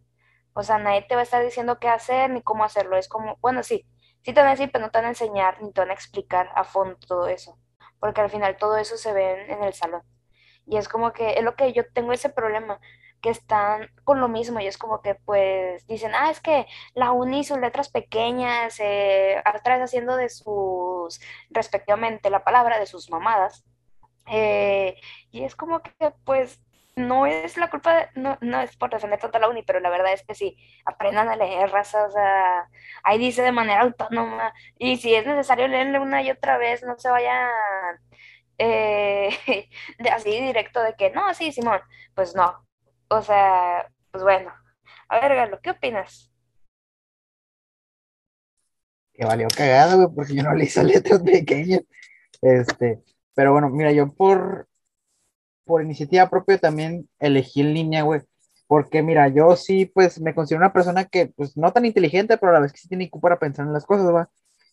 O 0.54 0.62
sea, 0.62 0.78
nadie 0.78 1.02
te 1.02 1.14
va 1.14 1.20
a 1.20 1.24
estar 1.24 1.44
diciendo 1.44 1.78
qué 1.78 1.88
hacer 1.88 2.30
ni 2.30 2.42
cómo 2.42 2.64
hacerlo. 2.64 2.96
Es 2.96 3.08
como, 3.08 3.36
bueno, 3.42 3.62
sí, 3.62 3.86
sí 4.22 4.32
te 4.32 4.40
van 4.40 4.48
a 4.48 4.52
decir, 4.52 4.70
pero 4.72 4.86
no 4.86 4.90
te 4.90 4.98
van 4.98 5.04
a 5.04 5.10
enseñar 5.10 5.62
ni 5.62 5.70
te 5.72 5.82
van 5.82 5.90
a 5.90 5.94
explicar 5.94 6.50
a 6.54 6.64
fondo 6.64 6.96
todo 7.06 7.28
eso. 7.28 7.58
Porque 8.00 8.22
al 8.22 8.30
final 8.30 8.56
todo 8.56 8.78
eso 8.78 8.96
se 8.96 9.12
ve 9.12 9.52
en, 9.52 9.62
el 9.62 9.74
salón. 9.74 10.02
Y 10.66 10.78
es 10.78 10.88
como 10.88 11.12
que 11.12 11.34
es 11.34 11.44
lo 11.44 11.56
que 11.56 11.72
yo 11.74 11.84
tengo 11.92 12.12
ese 12.12 12.30
problema, 12.30 12.80
que 13.20 13.30
están 13.30 13.90
con 14.04 14.20
lo 14.20 14.28
mismo 14.28 14.60
y 14.60 14.66
es 14.66 14.78
como 14.78 15.02
que 15.02 15.14
pues 15.16 15.86
dicen, 15.86 16.12
ah, 16.14 16.30
es 16.30 16.40
que 16.40 16.66
la 16.94 17.12
uni 17.12 17.44
sus 17.44 17.58
letras 17.58 17.90
pequeñas, 17.90 18.78
eh, 18.80 19.42
atrás 19.44 19.80
haciendo 19.82 20.16
de 20.16 20.28
sus, 20.30 21.20
respectivamente, 21.50 22.30
la 22.30 22.44
palabra 22.44 22.78
de 22.78 22.86
sus 22.86 23.10
mamadas. 23.10 23.64
Eh, 24.26 24.96
y 25.30 25.44
es 25.44 25.56
como 25.56 25.82
que 25.82 26.12
pues 26.24 26.60
no 26.98 27.26
es 27.26 27.56
la 27.56 27.70
culpa, 27.70 28.10
no, 28.14 28.38
no 28.40 28.60
es 28.60 28.76
por 28.76 28.90
defender 28.90 29.18
toda 29.20 29.38
la 29.38 29.48
uni, 29.48 29.62
pero 29.62 29.80
la 29.80 29.90
verdad 29.90 30.12
es 30.12 30.24
que 30.24 30.34
sí, 30.34 30.56
aprendan 30.84 31.28
a 31.28 31.36
leer 31.36 31.70
raza, 31.70 32.04
o 32.06 32.10
sea, 32.10 32.68
ahí 33.04 33.18
dice 33.18 33.42
de 33.42 33.52
manera 33.52 33.82
autónoma, 33.82 34.52
y 34.78 34.96
si 34.98 35.14
es 35.14 35.26
necesario 35.26 35.68
leerle 35.68 35.98
una 36.00 36.22
y 36.22 36.30
otra 36.30 36.58
vez, 36.58 36.82
no 36.82 36.98
se 36.98 37.08
vayan 37.10 37.48
eh, 38.58 39.30
así 40.12 40.30
directo 40.40 40.82
de 40.82 40.94
que, 40.94 41.10
no, 41.10 41.32
sí, 41.34 41.52
Simón, 41.52 41.80
pues 42.14 42.34
no, 42.34 42.66
o 43.08 43.22
sea, 43.22 43.90
pues 44.10 44.22
bueno, 44.24 44.52
a 45.08 45.20
ver, 45.20 45.34
Galo, 45.34 45.60
¿qué 45.62 45.70
opinas? 45.70 46.32
Que 49.14 49.24
valió 49.24 49.48
cagado, 49.56 49.96
güey, 49.96 50.08
porque 50.14 50.34
yo 50.34 50.42
no 50.42 50.54
le 50.54 50.64
hice 50.64 50.84
letras 50.84 51.22
pequeñas, 51.22 51.82
este, 52.42 53.02
pero 53.34 53.52
bueno, 53.52 53.68
mira, 53.70 53.92
yo 53.92 54.12
por 54.12 54.67
por 55.68 55.82
iniciativa 55.82 56.28
propia 56.30 56.58
también 56.58 57.08
elegí 57.20 57.60
en 57.60 57.74
línea, 57.74 58.02
güey. 58.02 58.22
Porque 58.66 59.02
mira, 59.02 59.28
yo 59.28 59.54
sí, 59.54 59.86
pues 59.86 60.20
me 60.20 60.34
considero 60.34 60.60
una 60.60 60.72
persona 60.72 61.04
que, 61.04 61.28
pues 61.28 61.56
no 61.56 61.72
tan 61.72 61.84
inteligente, 61.84 62.38
pero 62.38 62.50
a 62.50 62.54
la 62.54 62.60
vez 62.60 62.72
que 62.72 62.78
sí 62.78 62.88
tiene 62.88 63.04
IQ 63.04 63.20
para 63.20 63.38
pensar 63.38 63.66
en 63.66 63.72
las 63.72 63.86
cosas, 63.86 64.12
va. 64.12 64.28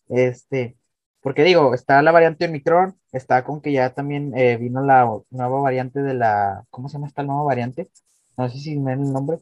Este, 0.08 0.76
porque 1.20 1.44
digo, 1.44 1.74
está 1.74 2.02
la 2.02 2.12
variante 2.12 2.46
Omicron, 2.46 2.98
está 3.12 3.44
con 3.44 3.60
que 3.60 3.72
ya 3.72 3.94
también 3.94 4.36
eh, 4.36 4.56
vino 4.56 4.82
la 4.82 5.10
nueva 5.30 5.60
variante 5.60 6.02
de 6.02 6.14
la, 6.14 6.64
¿cómo 6.70 6.88
se 6.88 6.94
llama 6.94 7.08
esta 7.08 7.22
nueva 7.22 7.42
variante? 7.42 7.90
No 8.36 8.48
sé 8.48 8.58
si 8.58 8.78
me 8.78 8.94
el 8.94 9.12
nombre. 9.12 9.38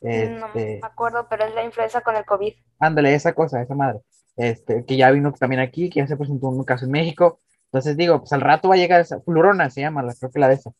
no 0.00 0.08
me 0.08 0.74
este, 0.74 0.80
acuerdo, 0.82 1.26
pero 1.28 1.44
es 1.44 1.54
la 1.54 1.64
influenza 1.64 2.00
con 2.02 2.16
el 2.16 2.24
COVID. 2.24 2.54
Ándale, 2.78 3.14
esa 3.14 3.32
cosa, 3.32 3.62
esa 3.62 3.74
madre. 3.74 4.00
Este, 4.36 4.84
que 4.84 4.96
ya 4.96 5.10
vino 5.10 5.32
también 5.32 5.60
aquí, 5.60 5.90
que 5.90 6.00
ya 6.00 6.06
se 6.06 6.16
presentó 6.16 6.48
un 6.48 6.64
caso 6.64 6.84
en 6.84 6.92
México. 6.92 7.38
Entonces 7.66 7.96
digo, 7.96 8.18
pues 8.18 8.32
al 8.32 8.40
rato 8.40 8.68
va 8.68 8.74
a 8.74 8.78
llegar 8.78 9.00
esa, 9.00 9.20
Flurona 9.20 9.70
se 9.70 9.82
llama, 9.82 10.04
creo 10.18 10.32
que 10.32 10.40
la 10.40 10.48
de 10.48 10.54
esa, 10.54 10.72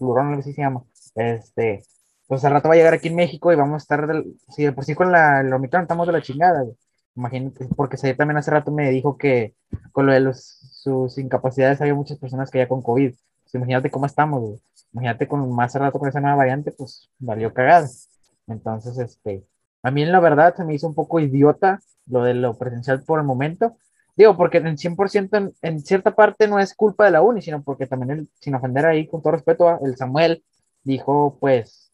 Flurona 0.00 0.38
así 0.38 0.52
se 0.52 0.62
llama, 0.62 0.82
este, 1.14 1.84
pues 2.26 2.44
al 2.44 2.52
rato 2.52 2.68
va 2.68 2.74
a 2.74 2.78
llegar 2.78 2.94
aquí 2.94 3.08
en 3.08 3.16
México 3.16 3.52
y 3.52 3.56
vamos 3.56 3.74
a 3.74 3.84
estar, 3.84 4.06
del, 4.06 4.36
si 4.48 4.68
por 4.72 4.84
sí 4.84 4.94
con 4.94 5.12
la, 5.12 5.40
el 5.42 5.52
Omicron 5.52 5.82
estamos 5.82 6.06
de 6.06 6.14
la 6.14 6.22
chingada, 6.22 6.64
imagínate, 7.14 7.68
porque 7.76 7.96
se, 7.96 8.14
también 8.14 8.38
hace 8.38 8.50
rato 8.50 8.72
me 8.72 8.90
dijo 8.90 9.16
que 9.16 9.54
con 9.92 10.06
lo 10.06 10.12
de 10.12 10.20
los, 10.20 10.42
sus 10.72 11.18
incapacidades 11.18 11.80
había 11.80 11.94
muchas 11.94 12.18
personas 12.18 12.50
que 12.50 12.58
ya 12.58 12.68
con 12.68 12.82
COVID, 12.82 13.10
pues 13.42 13.54
imagínate 13.54 13.90
cómo 13.90 14.06
estamos, 14.06 14.60
imagínate 14.92 15.28
con 15.28 15.52
más 15.54 15.74
rato 15.74 15.98
con 15.98 16.08
esa 16.08 16.20
nueva 16.20 16.36
variante, 16.36 16.72
pues 16.72 17.10
valió 17.18 17.52
cagada, 17.52 17.88
entonces, 18.46 18.98
este, 18.98 19.44
a 19.82 19.90
mí 19.90 20.02
en 20.02 20.12
la 20.12 20.20
verdad 20.20 20.54
se 20.56 20.64
me 20.64 20.74
hizo 20.74 20.88
un 20.88 20.94
poco 20.94 21.20
idiota 21.20 21.80
lo 22.06 22.24
de 22.24 22.34
lo 22.34 22.58
presencial 22.58 23.02
por 23.04 23.20
el 23.20 23.26
momento, 23.26 23.76
Digo, 24.16 24.36
porque 24.36 24.58
en 24.58 24.76
100% 24.76 25.54
en, 25.62 25.80
cierta 25.80 26.14
parte 26.14 26.48
no 26.48 26.58
es 26.58 26.74
culpa 26.74 27.04
de 27.04 27.12
la 27.12 27.22
uni, 27.22 27.42
sino 27.42 27.62
porque 27.62 27.86
también, 27.86 28.10
el, 28.10 28.28
sin 28.40 28.54
ofender 28.54 28.86
ahí, 28.86 29.06
con 29.06 29.22
todo 29.22 29.32
respeto, 29.32 29.78
el 29.82 29.96
Samuel 29.96 30.44
dijo, 30.82 31.38
pues, 31.40 31.92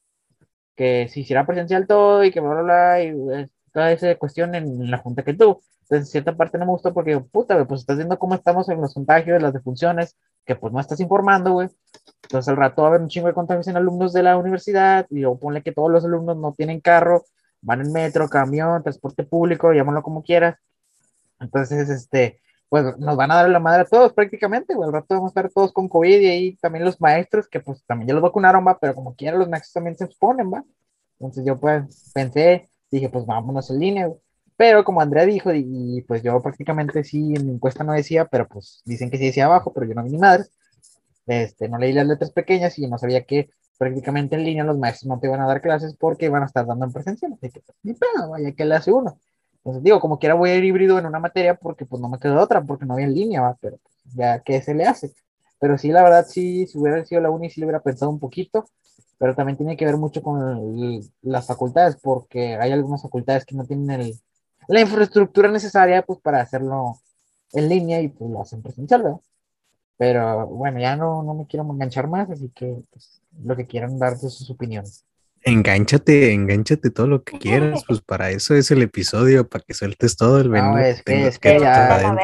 que 0.75 1.09
se 1.09 1.21
hiciera 1.21 1.47
presencial 1.47 1.87
todo 1.87 2.25
y 2.25 2.31
que 2.31 2.41
bla, 2.41 2.51
bla, 2.55 2.63
bla, 2.63 3.03
y 3.03 3.09
eh, 3.09 3.49
toda 3.73 3.93
esa 3.93 4.15
cuestión 4.17 4.55
en, 4.55 4.91
la 4.91 4.99
junta 4.99 5.23
que 5.23 5.35
tuvo. 5.35 5.63
Entonces, 5.83 6.07
en 6.09 6.13
cierta 6.13 6.37
parte 6.37 6.59
no 6.59 6.67
me 6.67 6.73
gustó 6.73 6.93
porque, 6.93 7.19
puta, 7.21 7.65
pues 7.67 7.83
estás 7.83 7.97
viendo 7.97 8.19
cómo 8.19 8.35
estamos 8.35 8.69
en 8.69 8.81
los 8.81 8.95
contagios, 8.95 9.41
las 9.41 9.53
defunciones, 9.53 10.17
que 10.45 10.57
pues 10.57 10.73
no 10.73 10.81
estás 10.81 11.01
informando, 11.01 11.53
güey. 11.53 11.69
Entonces, 12.25 12.49
al 12.49 12.57
rato 12.57 12.83
va 12.83 12.89
a 12.89 12.91
haber 12.91 13.03
un 13.03 13.09
chingo 13.09 13.29
de 13.29 13.35
contagios 13.35 13.69
en 13.69 13.77
alumnos 13.77 14.13
de 14.13 14.23
la 14.23 14.37
universidad 14.37 15.07
y 15.11 15.21
luego 15.21 15.39
ponle 15.39 15.63
que 15.63 15.73
todos 15.73 15.91
los 15.91 16.05
alumnos 16.05 16.37
no 16.37 16.55
tienen 16.57 16.81
carro, 16.81 17.25
van 17.61 17.83
en 17.83 17.93
metro, 17.93 18.29
camión, 18.29 18.83
transporte 18.83 19.25
público, 19.25 19.73
llámalo 19.73 20.03
como 20.03 20.23
quieras 20.23 20.57
entonces, 21.41 21.89
este, 21.89 22.41
pues 22.69 22.99
nos 22.99 23.17
van 23.17 23.31
a 23.31 23.37
dar 23.37 23.51
la 23.51 23.61
madre 23.61 23.83
a 23.83 23.85
todos 23.87 24.13
prácticamente, 24.13 24.75
güey. 24.75 24.87
Al 24.87 24.93
rato 24.93 25.15
vamos 25.15 25.29
a 25.29 25.41
estar 25.41 25.51
todos 25.53 25.73
con 25.73 25.89
COVID 25.89 26.21
y 26.21 26.27
ahí 26.27 26.57
también 26.57 26.85
los 26.85 27.01
maestros, 27.01 27.49
que 27.49 27.61
pues 27.61 27.85
también 27.87 28.09
ya 28.09 28.15
los 28.15 28.23
vacunaron, 28.23 28.67
va, 28.67 28.79
pero 28.79 28.95
como 28.95 29.15
quiera 29.15 29.37
los 29.37 29.49
maestros 29.49 29.73
también 29.73 29.97
se 29.97 30.05
exponen, 30.05 30.53
va. 30.53 30.65
Entonces 31.19 31.45
yo 31.45 31.59
pues 31.59 32.11
pensé, 32.15 32.69
dije, 32.91 33.09
pues 33.09 33.27
vámonos 33.27 33.71
en 33.71 33.79
línea, 33.79 34.07
güey. 34.07 34.21
Pero 34.57 34.85
como 34.85 35.01
Andrea 35.03 35.27
dijo, 35.27 35.53
y, 35.53 36.03
pues 36.09 36.23
yo 36.23 36.41
prácticamente 36.43 37.05
sí, 37.05 37.35
en 37.35 37.47
mi 37.47 37.53
encuesta 37.53 37.85
no 37.85 37.93
decía, 37.93 38.25
pero 38.27 38.49
pues 38.49 38.83
dicen 38.87 39.11
que 39.11 39.19
sí 39.19 39.27
decía 39.27 39.47
abajo, 39.47 39.73
pero 39.73 39.87
yo 39.87 39.95
no 39.95 40.03
vi 40.03 40.11
ni 40.11 40.19
madre. 40.19 40.45
Este, 41.27 41.69
no 41.69 41.79
leí 41.79 41.93
las 41.93 42.07
letras 42.07 42.31
pequeñas 42.31 42.79
y 42.79 42.89
no 42.89 42.99
sabía 42.99 43.25
que 43.25 43.51
prácticamente 43.79 44.37
en 44.37 44.45
línea 44.45 44.65
los 44.65 44.79
maestros 44.79 45.09
no 45.09 45.21
te 45.21 45.27
iban 45.27 45.41
a 45.41 45.47
dar 45.47 45.61
clases 45.61 45.95
porque 45.97 46.27
iban 46.27 46.43
a 46.43 46.47
estar 46.47 46.67
dando 46.67 46.87
en 46.87 46.93
presencia. 46.93 47.29
Así 47.29 47.51
que, 47.51 47.61
pues, 47.61 47.77
ni 47.83 47.95
pedo, 47.95 48.31
vaya 48.31 48.53
que 48.53 48.65
le 48.65 48.75
hace 48.77 48.93
uno. 48.93 49.19
Entonces 49.67 49.83
digo, 49.83 49.99
como 49.99 50.21
quiera 50.21 50.37
voy 50.37 50.51
a 50.51 50.55
ir 50.55 50.63
híbrido 50.65 50.97
en 50.97 51.07
una 51.07 51.19
materia 51.19 51.57
porque 51.57 51.85
pues 51.87 52.01
no 52.01 52.09
me 52.09 52.21
quedó 52.21 52.41
otra, 52.41 52.63
porque 52.63 52.87
no 52.87 52.95
había 52.95 53.07
en 53.07 53.15
línea, 53.15 53.41
¿va? 53.41 53.57
pero 53.61 53.79
pues, 53.83 54.15
ya 54.15 54.39
qué 54.39 54.63
se 54.63 54.75
le 54.75 54.85
hace. 54.85 55.13
Pero 55.59 55.77
sí, 55.77 55.89
la 55.89 56.05
verdad, 56.05 56.25
sí, 56.29 56.69
si 56.69 56.79
hubiera 56.79 57.05
sido 57.05 57.21
la 57.21 57.31
uni, 57.31 57.51
sí 57.51 57.61
le 57.61 57.67
hubiera 57.67 57.83
pensado 57.83 58.13
un 58.13 58.21
poquito, 58.21 58.67
pero 59.19 59.35
también 59.35 59.57
tiene 59.57 59.77
que 59.77 59.85
ver 59.85 59.97
mucho 59.97 60.23
con 60.23 61.01
las 61.23 61.47
facultades, 61.49 61.97
porque 62.01 62.55
hay 62.55 62.71
algunas 62.71 63.03
facultades 63.03 63.45
que 63.45 63.57
no 63.57 63.65
tienen 63.65 63.91
el, 64.03 64.15
la 64.69 64.81
infraestructura 64.81 65.51
necesaria 65.51 66.03
pues 66.03 66.21
para 66.21 66.43
hacerlo 66.43 67.01
en 67.53 67.69
línea 67.69 68.01
y 68.01 68.09
pues 68.09 68.31
lo 68.31 68.43
hacen 68.43 68.63
presencial, 68.63 69.03
¿verdad? 69.03 69.21
Pero 69.97 70.47
bueno, 70.49 70.79
ya 70.79 70.95
no, 70.95 71.25
no 71.25 71.35
me 71.35 71.47
quiero 71.47 71.65
enganchar 71.69 72.07
más, 72.09 72.31
así 72.31 72.51
que 72.51 72.85
pues, 72.93 73.23
lo 73.43 73.57
que 73.57 73.67
quieran 73.67 73.99
dar 73.99 74.13
de 74.15 74.31
sus 74.31 74.49
opiniones. 74.51 75.06
Engánchate, 75.47 76.33
engánchate 76.33 76.91
todo 76.91 77.07
lo 77.07 77.23
que 77.23 77.39
quieras, 77.39 77.85
pues 77.87 78.01
para 78.01 78.31
eso 78.31 78.57
es 78.57 78.73
el 78.73 78.83
episodio, 78.83 79.49
para 79.49 79.65
que 79.65 79.75
sueltes 79.75 80.17
todo 80.17 80.41
el 80.41 80.49
veneno. 80.49 80.73
No, 80.73 80.79
es 80.79 81.03
que, 81.05 81.29
es 81.29 81.39
que 81.39 81.61
ya, 81.61 82.17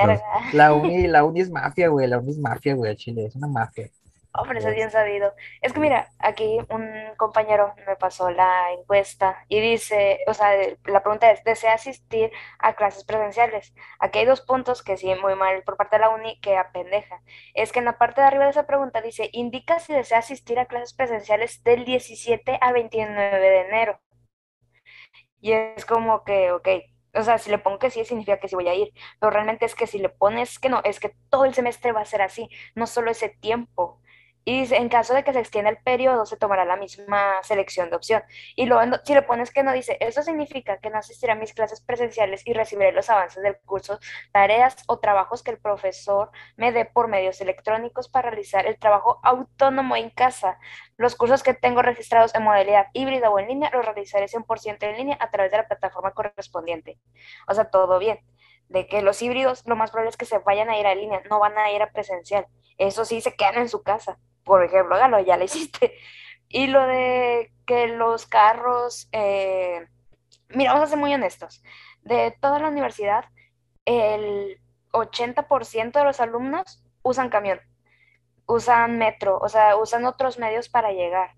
la 0.53 0.75
uni, 0.75 1.07
la 1.07 1.25
uni 1.25 1.41
es 1.41 1.51
mafia, 1.51 1.87
güey, 1.87 2.09
la 2.09 2.19
uni 2.19 2.33
es 2.33 2.39
mafia, 2.39 2.75
güey, 2.75 2.97
Chile, 2.97 3.27
es 3.27 3.37
una 3.37 3.47
mafia. 3.47 3.89
Hombre, 4.35 4.59
eso 4.61 4.69
es 4.71 4.75
bien 4.75 4.91
sabido. 4.91 5.35
Es 5.61 5.73
que 5.75 5.81
mira, 5.81 6.09
aquí 6.19 6.59
un 6.71 6.89
compañero 7.19 7.75
me 7.87 7.97
pasó 7.97 8.31
la 8.31 8.73
encuesta 8.73 9.45
y 9.49 9.61
dice, 9.61 10.21
o 10.27 10.33
sea, 10.35 10.51
la 10.87 11.03
pregunta 11.03 11.31
es, 11.31 11.45
¿desea 11.45 11.75
asistir 11.75 12.31
a 12.59 12.75
clases 12.75 13.05
presenciales? 13.05 13.75
Aquí 13.99 14.21
hay 14.21 14.25
dos 14.25 14.41
puntos 14.41 14.83
que 14.83 14.97
sí, 14.97 15.15
muy 15.17 15.35
mal 15.35 15.63
por 15.65 15.77
parte 15.77 15.97
de 15.97 16.01
la 16.01 16.09
uni, 16.11 16.41
que 16.41 16.57
apendeja. 16.57 17.21
Es 17.55 17.73
que 17.73 17.81
en 17.81 17.85
la 17.85 17.99
parte 17.99 18.23
de 18.23 18.27
arriba 18.29 18.45
de 18.45 18.51
esa 18.53 18.67
pregunta 18.67 19.03
dice, 19.03 19.29
indica 19.33 19.79
si 19.81 19.93
desea 19.93 20.19
asistir 20.19 20.59
a 20.59 20.67
clases 20.67 20.95
presenciales 20.95 21.63
del 21.63 21.85
17 21.85 22.59
a 22.61 22.73
29 22.73 23.39
de 23.39 23.61
enero. 23.61 24.01
Y 25.41 25.53
es 25.53 25.85
como 25.87 26.25
que, 26.25 26.53
ok, 26.53 26.69
o 27.15 27.23
sea, 27.23 27.39
si 27.39 27.51
le 27.51 27.59
pongo 27.59 27.79
que 27.79 27.91
sí, 27.91 28.05
significa 28.05 28.39
que 28.39 28.49
sí 28.49 28.55
voy 28.55 28.69
a 28.69 28.75
ir, 28.75 28.93
pero 29.21 29.31
realmente 29.31 29.67
es 29.67 29.75
que 29.75 29.87
si 29.87 29.99
le 29.99 30.09
pones 30.09 30.59
que 30.59 30.69
no, 30.69 30.81
es 30.85 31.01
que 31.01 31.15
todo 31.31 31.45
el 31.45 31.55
semestre 31.55 31.93
va 31.93 32.01
a 32.03 32.05
ser 32.05 32.23
así, 32.23 32.49
no 32.75 32.87
solo 32.87 33.11
ese 33.11 33.29
tiempo. 33.29 34.01
Y 34.45 34.75
en 34.75 34.89
caso 34.89 35.15
de 35.15 35.23
que 35.23 35.33
se 35.33 35.39
extienda 35.39 35.71
el 35.71 35.77
periodo, 35.79 36.27
se 36.27 36.37
tomará 36.37 36.65
la 36.65 36.77
misma 36.77 37.41
selección 37.45 37.91
de 37.91 37.97
opción. 37.97 38.23
Y 38.57 38.67
luego, 38.67 38.97
si 39.05 39.15
le 39.15 39.23
pones 39.23 39.53
que 39.53 39.63
no, 39.63 39.73
dice, 39.73 39.97
eso 40.01 40.23
significa 40.23 40.79
que 40.79 40.91
no 40.91 40.99
asistiré 40.99 41.33
a 41.33 41.37
mis 41.37 41.55
clases 41.55 41.81
presenciales 41.81 42.43
y 42.45 42.53
recibiré 42.53 42.91
los 42.91 43.09
avances 43.09 43.41
del 43.43 43.57
curso, 43.61 44.01
tareas 44.33 44.83
o 44.89 44.99
trabajos 44.99 45.45
que 45.45 45.53
el 45.53 45.59
profesor 45.59 46.33
me 46.57 46.73
dé 46.73 46.85
por 46.85 47.07
medios 47.07 47.41
electrónicos 47.41 48.09
para 48.09 48.31
realizar 48.31 48.67
el 48.67 48.79
trabajo 48.79 49.21
autónomo 49.23 49.95
en 49.95 50.11
casa. 50.11 50.59
Los 50.97 51.15
cursos 51.15 51.45
que 51.45 51.55
tengo 51.55 51.83
registrados 51.83 52.35
en 52.35 52.43
modalidad 52.43 52.89
híbrida 52.95 53.31
o 53.31 53.39
en 53.39 53.47
línea 53.47 53.71
los 53.73 53.85
realizaré 53.85 54.27
100% 54.27 54.83
en 54.83 54.97
línea 54.97 55.19
a 55.21 55.31
través 55.31 55.53
de 55.53 55.59
la 55.59 55.69
plataforma 55.69 56.13
correspondiente. 56.15 56.99
O 57.47 57.55
sea, 57.55 57.67
todo 57.71 58.01
bien. 58.01 58.19
De 58.69 58.87
que 58.89 59.03
los 59.03 59.23
híbridos, 59.23 59.63
lo 59.67 59.77
más 59.77 59.91
probable 59.91 60.11
es 60.11 60.17
que 60.17 60.25
se 60.25 60.39
vayan 60.39 60.69
a 60.69 60.79
ir 60.79 60.87
a 60.87 60.95
línea, 60.97 61.23
no 61.31 61.39
van 61.39 61.57
a 61.59 61.71
ir 61.71 61.83
a 61.83 61.93
presencial. 61.93 62.47
Eso 62.79 63.05
sí, 63.05 63.21
se 63.21 63.37
quedan 63.37 63.57
en 63.57 63.69
su 63.69 63.83
casa 63.83 64.19
por 64.45 64.65
ejemplo, 64.65 64.95
hágalo, 64.97 65.21
ya 65.21 65.37
lo 65.37 65.45
hiciste. 65.45 65.95
Y 66.55 66.67
lo 66.67 66.87
de 66.87 67.51
que 67.65 67.89
los 67.89 68.27
carros, 68.27 69.09
eh, 69.13 69.87
mira, 70.51 70.75
vamos 70.75 70.89
a 70.89 70.91
ser 70.91 70.99
muy 70.99 71.15
honestos, 71.15 71.63
de 72.03 72.37
toda 72.43 72.59
la 72.59 72.69
universidad, 72.69 73.25
el 73.87 74.61
80% 74.93 75.93
de 75.93 76.05
los 76.05 76.21
alumnos 76.21 76.85
usan 77.03 77.31
camión, 77.31 77.59
usan 78.47 78.99
metro, 78.99 79.39
o 79.39 79.49
sea, 79.49 79.77
usan 79.77 80.05
otros 80.05 80.39
medios 80.39 80.69
para 80.69 80.93
llegar. 80.93 81.31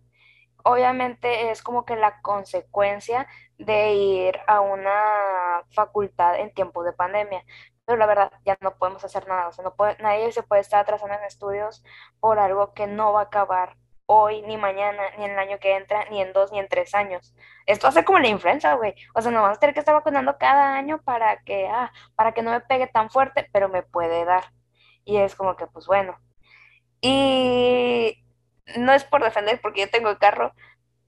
Obviamente 0.65 1.51
es 1.51 1.63
como 1.63 1.85
que 1.85 1.95
la 1.95 2.21
consecuencia 2.23 3.29
de 3.59 3.95
ir 3.95 4.41
a 4.47 4.61
una 4.61 5.63
facultad 5.71 6.41
en 6.41 6.53
tiempo 6.53 6.83
de 6.83 6.93
pandemia, 6.93 7.45
pero 7.87 7.99
la 7.99 8.07
verdad 8.07 8.33
ya 8.45 8.57
no 8.61 8.77
podemos 8.77 9.05
hacer 9.05 9.27
nada, 9.29 9.49
o 9.49 9.53
sea, 9.53 9.65
no 9.65 9.75
puede, 9.75 9.97
nadie 10.03 10.33
se 10.33 10.43
puede 10.43 10.63
estar 10.63 10.81
atrasando 10.81 11.17
en 11.17 11.25
estudios 11.25 11.85
por 12.21 12.39
algo 12.39 12.75
que 12.75 12.87
no 12.87 13.13
va 13.13 13.21
a 13.21 13.25
acabar 13.25 13.77
hoy, 14.07 14.43
ni 14.43 14.57
mañana, 14.57 15.03
ni 15.19 15.25
en 15.25 15.33
el 15.33 15.39
año 15.39 15.59
que 15.59 15.77
entra, 15.77 16.05
ni 16.11 16.21
en 16.21 16.33
dos, 16.33 16.53
ni 16.53 16.59
en 16.59 16.69
tres 16.69 16.95
años. 16.95 17.35
Esto 17.67 17.87
hace 17.89 18.05
como 18.05 18.19
la 18.19 18.29
influenza, 18.29 18.75
güey. 18.75 18.95
O 19.15 19.23
sea, 19.23 19.31
no 19.33 19.43
vamos 19.43 19.57
a 19.59 19.61
tener 19.61 19.75
que 19.75 19.81
estar 19.81 19.95
vacunando 19.95 20.37
cada 20.39 20.77
año 20.77 21.03
para 21.03 21.43
que, 21.43 21.67
ah, 21.69 21.93
para 22.15 22.33
que 22.33 22.43
no 22.43 22.51
me 22.51 22.61
pegue 22.61 22.87
tan 22.87 23.11
fuerte, 23.11 23.49
pero 23.53 23.69
me 23.69 23.83
puede 23.83 24.25
dar. 24.25 24.45
Y 25.05 25.19
es 25.19 25.35
como 25.35 25.57
que, 25.57 25.67
pues 25.67 25.87
bueno. 25.87 26.19
Y 27.01 28.25
no 28.77 28.93
es 28.93 29.05
por 29.05 29.23
defender 29.23 29.61
porque 29.61 29.83
yo 29.83 29.91
tengo 29.91 30.11
el 30.11 30.19
carro, 30.19 30.55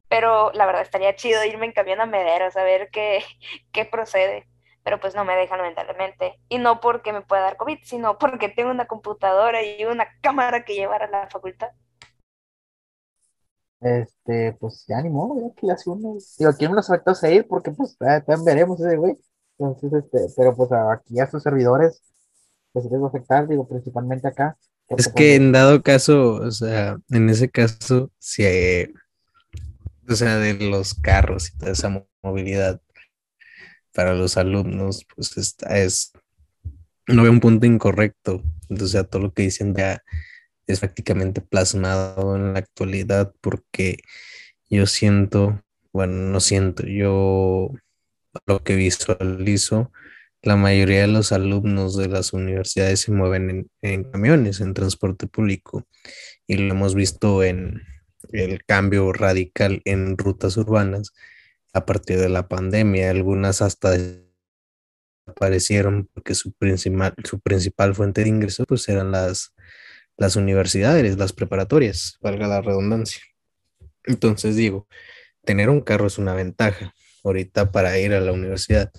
pero 0.09 0.53
la 0.53 0.67
verdad 0.67 0.83
estaría 0.83 1.17
chido 1.17 1.45
irme 1.45 1.67
en 1.67 1.73
camión 1.73 2.01
a 2.01 2.07
Mederos 2.07 2.57
a 2.57 2.65
ver 2.65 2.91
qué, 2.91 3.25
qué 3.73 3.85
procede 3.85 4.47
pero 4.87 5.01
pues 5.01 5.17
no 5.17 5.25
me 5.25 5.35
dejan 5.35 5.59
lamentablemente. 5.59 6.39
Y 6.49 6.59
no 6.59 6.81
porque 6.81 7.13
me 7.13 7.21
pueda 7.21 7.43
dar 7.43 7.57
COVID, 7.57 7.79
sino 7.83 8.19
porque 8.19 8.49
tengo 8.49 8.71
una 8.71 8.87
computadora 8.87 9.61
y 9.65 9.85
una 9.85 10.07
cámara 10.23 10.65
que 10.65 10.77
llevar 10.77 11.03
a 11.03 11.11
la 11.11 11.29
facultad. 11.29 11.71
Este, 13.81 14.53
pues 14.61 14.85
ya 14.87 15.03
ni 15.03 15.11
modo, 15.11 15.41
ya 15.41 15.61
que 15.61 15.73
hace 15.73 15.91
uno. 15.91 16.17
Digo, 16.39 16.51
aquí 16.53 16.69
no 16.69 16.77
nos 16.77 16.89
afectó 16.89 17.17
seguir 17.17 17.49
porque 17.49 17.73
pues 17.73 17.97
también 17.99 18.45
veremos 18.45 18.81
ese 18.81 18.97
güey. 18.97 19.19
Entonces, 19.59 20.05
este, 20.05 20.33
pero 20.37 20.55
pues 20.55 20.71
aquí 20.71 21.19
a 21.19 21.29
sus 21.29 21.43
servidores, 21.43 22.01
pues 22.73 22.85
les 22.85 23.01
va 23.01 23.07
a 23.07 23.09
afectar, 23.09 23.49
digo, 23.49 23.67
principalmente 23.67 24.29
acá. 24.29 24.57
Es 24.91 25.09
que 25.09 25.35
en 25.35 25.51
dado 25.51 25.83
caso, 25.83 26.35
o 26.35 26.51
sea, 26.53 26.97
en 27.11 27.29
ese 27.29 27.51
caso, 27.51 28.13
si 28.21 28.45
o 30.09 30.15
sea, 30.15 30.37
de 30.37 30.55
los 30.55 30.95
carros 30.95 31.49
y 31.49 31.59
toda 31.59 31.73
esa 31.73 32.07
movilidad, 32.23 32.81
para 33.97 34.13
los 34.15 34.37
alumnos, 34.37 35.07
pues 35.15 35.39
esta 35.39 35.79
es, 35.79 36.13
no 37.07 37.23
veo 37.23 37.33
un 37.33 37.41
punto 37.41 37.65
incorrecto. 37.65 38.43
Entonces, 38.69 39.09
todo 39.09 39.23
lo 39.23 39.33
que 39.33 39.45
dicen 39.45 39.75
ya 39.75 40.03
es 40.67 40.81
prácticamente 40.81 41.41
plasmado 41.41 42.37
en 42.37 42.53
la 42.53 42.59
actualidad 42.59 43.33
porque 43.41 43.97
yo 44.69 44.85
siento, 44.87 45.63
bueno, 45.95 46.13
no 46.13 46.41
siento, 46.41 46.83
yo 46.87 47.71
lo 48.45 48.63
que 48.63 48.77
visualizo, 48.77 49.91
la 50.43 50.57
mayoría 50.57 51.01
de 51.01 51.07
los 51.07 51.33
alumnos 51.33 51.97
de 51.97 52.09
las 52.09 52.35
universidades 52.35 53.01
se 53.01 53.13
mueven 53.13 53.49
en, 53.49 53.71
en 53.81 54.05
camiones, 54.05 54.61
en 54.61 54.75
transporte 54.75 55.27
público, 55.27 55.87
y 56.47 56.59
lo 56.59 56.75
hemos 56.75 56.95
visto 56.95 57.43
en 57.43 57.83
el 58.31 58.63
cambio 58.67 59.11
radical 59.15 59.81
en 59.87 60.19
rutas 60.19 60.59
urbanas 60.59 61.15
a 61.77 61.85
partir 61.85 62.19
de 62.19 62.31
la 62.31 62.49
pandemia, 62.49 63.11
algunas 63.11 63.61
hasta 63.61 63.99
desaparecieron 65.27 66.09
porque 66.15 66.35
su 66.35 66.53
principal, 66.53 67.15
su 67.23 67.39
principal 67.39 67.95
fuente 67.95 68.23
de 68.23 68.31
ingreso 68.31 68.65
pues 68.65 68.89
eran 68.89 69.11
las, 69.11 69.55
las 70.17 70.37
universidades, 70.37 71.19
las 71.19 71.35
preparatorias, 71.35 72.17
valga 72.23 72.49
la 72.49 72.63
redundancia. 72.63 73.21
Entonces 74.05 74.57
digo, 74.57 74.89
tener 75.45 75.69
un 75.69 75.83
carro 75.83 76.07
es 76.07 76.17
una 76.17 76.33
ventaja 76.33 76.95
ahorita 77.23 77.71
para 77.73 77.99
ir 77.99 78.15
a 78.15 78.21
la 78.21 78.33
universidad, 78.33 78.91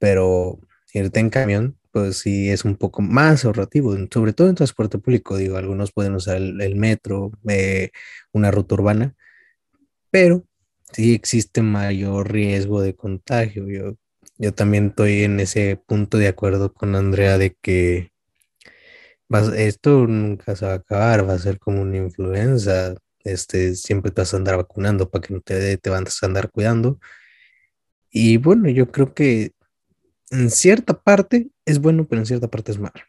pero 0.00 0.58
irte 0.92 1.20
en 1.20 1.30
camión, 1.30 1.78
pues 1.92 2.18
sí 2.18 2.50
es 2.50 2.64
un 2.64 2.74
poco 2.74 3.00
más 3.00 3.44
ahorrativo, 3.44 3.96
sobre 4.12 4.32
todo 4.32 4.48
en 4.48 4.56
transporte 4.56 4.98
público. 4.98 5.36
Digo, 5.36 5.56
algunos 5.56 5.92
pueden 5.92 6.16
usar 6.16 6.38
el, 6.38 6.74
metro, 6.74 7.30
eh, 7.48 7.90
una 8.32 8.50
ruta 8.50 8.74
urbana, 8.74 9.14
pero 10.10 10.47
sí 10.92 11.14
existe 11.14 11.62
mayor 11.62 12.32
riesgo 12.32 12.80
de 12.82 12.94
contagio. 12.94 13.68
Yo, 13.68 13.96
yo 14.38 14.54
también 14.54 14.88
estoy 14.88 15.24
en 15.24 15.40
ese 15.40 15.76
punto 15.76 16.18
de 16.18 16.28
acuerdo 16.28 16.72
con 16.72 16.94
Andrea 16.94 17.38
de 17.38 17.54
que 17.60 18.12
esto 19.56 20.06
nunca 20.06 20.56
se 20.56 20.66
va 20.66 20.72
a 20.72 20.76
acabar, 20.76 21.28
va 21.28 21.34
a 21.34 21.38
ser 21.38 21.58
como 21.58 21.82
una 21.82 21.98
influenza. 21.98 22.94
Este, 23.24 23.74
siempre 23.74 24.10
te 24.10 24.22
vas 24.22 24.32
a 24.32 24.38
andar 24.38 24.56
vacunando 24.56 25.10
para 25.10 25.26
que 25.26 25.34
no 25.34 25.40
te 25.40 25.76
te 25.76 25.90
vas 25.90 26.22
a 26.22 26.26
andar 26.26 26.50
cuidando. 26.50 26.98
Y 28.10 28.38
bueno, 28.38 28.68
yo 28.70 28.90
creo 28.90 29.12
que 29.12 29.52
en 30.30 30.50
cierta 30.50 30.94
parte 30.94 31.50
es 31.64 31.78
bueno, 31.78 32.06
pero 32.08 32.22
en 32.22 32.26
cierta 32.26 32.48
parte 32.48 32.72
es 32.72 32.78
malo. 32.78 33.00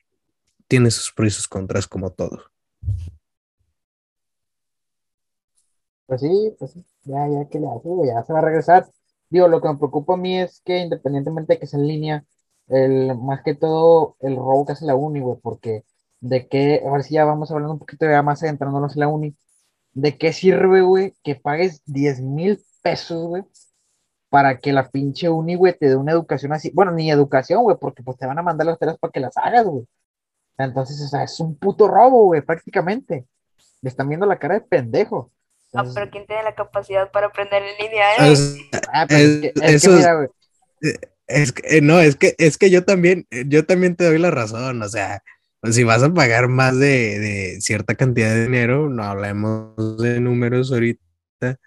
Tiene 0.67 0.91
sus 0.91 1.11
pros 1.11 1.29
y 1.29 1.31
sus 1.31 1.47
contras 1.47 1.87
como 1.87 2.11
todo. 2.11 2.51
Pues 6.05 6.21
sí, 6.21 6.55
pues 6.57 6.71
sí, 6.71 6.83
ya, 7.09 7.27
ya 7.27 7.49
que 7.49 7.59
le 7.59 7.67
hace, 7.67 7.89
ya 8.07 8.23
se 8.23 8.33
va 8.33 8.39
a 8.39 8.41
regresar. 8.43 8.87
Digo, 9.29 9.47
lo 9.47 9.61
que 9.61 9.69
me 9.69 9.77
preocupa 9.77 10.13
a 10.15 10.17
mí 10.17 10.39
es 10.39 10.61
que 10.65 10.79
independientemente 10.79 11.53
de 11.53 11.59
que 11.59 11.67
sea 11.67 11.79
en 11.79 11.87
línea, 11.87 12.25
el, 12.67 13.17
más 13.17 13.41
que 13.43 13.55
todo 13.55 14.15
el 14.21 14.35
robo 14.35 14.65
que 14.65 14.73
hace 14.73 14.85
la 14.85 14.95
uni, 14.95 15.19
güey, 15.21 15.37
porque 15.41 15.85
de 16.21 16.47
qué, 16.47 16.83
a 16.85 16.91
ver 16.91 17.03
si 17.03 17.15
ya 17.15 17.25
vamos 17.25 17.51
hablando 17.51 17.73
un 17.73 17.79
poquito 17.79 18.05
ya 18.05 18.21
más 18.23 18.43
entrándonos 18.43 18.95
en 18.95 18.99
la 19.01 19.07
uni, 19.07 19.35
de 19.93 20.17
qué 20.17 20.33
sirve, 20.33 20.81
güey, 20.81 21.15
que 21.23 21.35
pagues 21.35 21.83
10 21.85 22.21
mil 22.21 22.63
pesos, 22.81 23.27
güey, 23.27 23.43
para 24.29 24.59
que 24.59 24.73
la 24.73 24.89
pinche 24.89 25.29
uni, 25.29 25.55
güey, 25.55 25.77
te 25.77 25.89
dé 25.89 25.95
una 25.95 26.11
educación 26.11 26.53
así. 26.53 26.71
Bueno, 26.73 26.91
ni 26.91 27.11
educación, 27.11 27.63
güey, 27.63 27.77
porque 27.79 28.03
pues 28.03 28.17
te 28.17 28.27
van 28.27 28.39
a 28.39 28.43
mandar 28.43 28.67
las 28.67 28.79
tareas 28.79 28.97
para 28.99 29.11
que 29.11 29.19
las 29.19 29.35
hagas, 29.37 29.65
güey. 29.65 29.85
Entonces, 30.57 31.01
o 31.01 31.07
sea, 31.07 31.23
es 31.23 31.39
un 31.39 31.55
puto 31.57 31.87
robo, 31.87 32.25
güey, 32.25 32.41
prácticamente. 32.41 33.27
Le 33.81 33.89
están 33.89 34.09
viendo 34.09 34.25
la 34.25 34.39
cara 34.39 34.55
de 34.55 34.61
pendejo. 34.61 35.31
Ah, 35.73 35.85
pero 35.93 36.09
¿quién 36.09 36.25
tiene 36.25 36.43
la 36.43 36.55
capacidad 36.55 37.11
para 37.11 37.27
aprender 37.27 37.61
en 37.61 37.85
línea? 37.85 38.15
Eh? 38.15 38.69
ah, 38.91 39.05
es, 39.09 39.53
es, 39.61 39.83
que, 39.83 39.89
mira, 39.89 40.15
güey. 40.15 40.29
Es 41.27 41.51
que, 41.51 41.77
eh, 41.77 41.81
no, 41.81 41.99
es 41.99 42.15
que, 42.15 42.35
es 42.39 42.57
que 42.57 42.69
yo 42.69 42.83
también, 42.83 43.27
yo 43.47 43.65
también 43.65 43.95
te 43.95 44.05
doy 44.05 44.17
la 44.17 44.31
razón, 44.31 44.81
o 44.81 44.89
sea, 44.89 45.21
pues 45.61 45.75
si 45.75 45.83
vas 45.83 46.01
a 46.01 46.13
pagar 46.13 46.47
más 46.47 46.77
de, 46.79 47.19
de 47.19 47.61
cierta 47.61 47.95
cantidad 47.95 48.29
de 48.29 48.43
dinero, 48.43 48.89
no 48.89 49.03
hablemos 49.03 50.01
de 50.01 50.19
números 50.19 50.71
ahorita, 50.71 51.59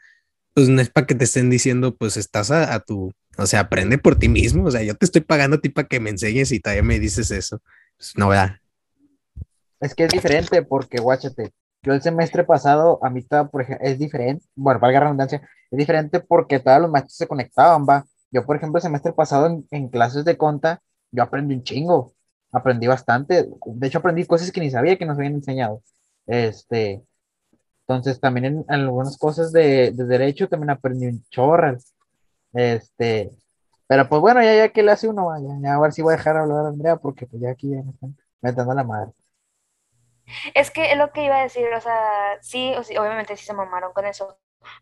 pues 0.54 0.68
no 0.68 0.80
es 0.80 0.90
para 0.90 1.06
que 1.06 1.14
te 1.14 1.24
estén 1.24 1.48
diciendo, 1.48 1.94
pues 1.94 2.16
estás 2.16 2.50
a, 2.50 2.78
tu, 2.80 3.12
o 3.38 3.46
sea, 3.46 3.60
aprende 3.60 3.98
por 3.98 4.18
ti 4.18 4.28
mismo, 4.28 4.64
o 4.64 4.70
sea, 4.70 4.82
yo 4.82 4.96
te 4.96 5.04
estoy 5.04 5.20
pagando 5.20 5.56
a 5.56 5.60
ti 5.60 5.68
para 5.68 5.88
que 5.88 6.00
me 6.00 6.10
enseñes 6.10 6.52
y 6.52 6.60
todavía 6.60 6.82
me 6.82 6.98
dices 6.98 7.30
eso. 7.30 7.62
Pues, 7.96 8.12
no, 8.16 8.28
¿verdad? 8.28 8.56
Es 9.80 9.94
que 9.94 10.04
es 10.04 10.10
diferente 10.10 10.62
porque, 10.62 10.98
guáchate, 10.98 11.52
yo 11.82 11.92
el 11.92 12.02
semestre 12.02 12.44
pasado, 12.44 12.98
a 13.02 13.10
mí 13.10 13.20
estaba, 13.20 13.48
por 13.48 13.62
ejemplo, 13.62 13.86
es 13.86 13.98
diferente, 13.98 14.44
bueno, 14.54 14.80
valga 14.80 15.00
redundancia, 15.00 15.42
es 15.70 15.78
diferente 15.78 16.20
porque 16.20 16.60
todos 16.60 16.80
los 16.80 16.90
maestros 16.90 17.16
se 17.16 17.26
conectaban, 17.26 17.86
va. 17.88 18.04
Yo, 18.30 18.46
por 18.46 18.56
ejemplo, 18.56 18.78
el 18.78 18.82
semestre 18.82 19.12
pasado 19.12 19.64
en, 19.70 19.88
clases 19.88 20.24
de 20.24 20.36
conta, 20.36 20.80
yo 21.10 21.22
aprendí 21.22 21.54
un 21.54 21.62
chingo, 21.64 22.14
aprendí 22.52 22.86
bastante, 22.86 23.48
de 23.66 23.86
hecho 23.86 23.98
aprendí 23.98 24.24
cosas 24.26 24.52
que 24.52 24.60
ni 24.60 24.70
sabía 24.70 24.96
que 24.96 25.06
nos 25.06 25.18
habían 25.18 25.34
enseñado. 25.34 25.82
Este, 26.26 27.02
entonces, 27.86 28.20
también 28.20 28.46
en, 28.46 28.64
algunas 28.68 29.18
cosas 29.18 29.52
de, 29.52 29.92
derecho 29.92 30.48
también 30.48 30.70
aprendí 30.70 31.06
un 31.06 31.24
chorro. 31.30 31.76
Este, 32.54 33.30
pero 33.86 34.08
pues 34.08 34.20
bueno, 34.22 34.42
ya, 34.42 34.54
ya 34.54 34.68
que 34.70 34.82
le 34.82 34.92
hace 34.92 35.08
uno, 35.08 35.28
ya, 35.62 35.74
a 35.74 35.80
ver 35.80 35.92
si 35.92 36.02
voy 36.02 36.14
a 36.14 36.16
dejar 36.16 36.36
hablar 36.36 36.66
a 36.66 36.68
Andrea, 36.68 36.96
porque 36.96 37.26
pues 37.26 37.42
ya 37.42 37.50
aquí 37.50 37.70
ya 37.70 37.82
me 37.82 37.90
están 37.92 38.16
metiendo 38.40 38.74
la 38.74 38.84
madre. 38.84 39.12
Es 40.54 40.70
que 40.70 40.92
es 40.92 40.98
lo 40.98 41.12
que 41.12 41.24
iba 41.24 41.36
a 41.36 41.42
decir, 41.42 41.66
o 41.74 41.80
sea, 41.80 42.38
sí, 42.40 42.74
obviamente 42.98 43.36
sí 43.36 43.44
se 43.44 43.54
mamaron 43.54 43.92
con 43.92 44.06
eso, 44.06 44.38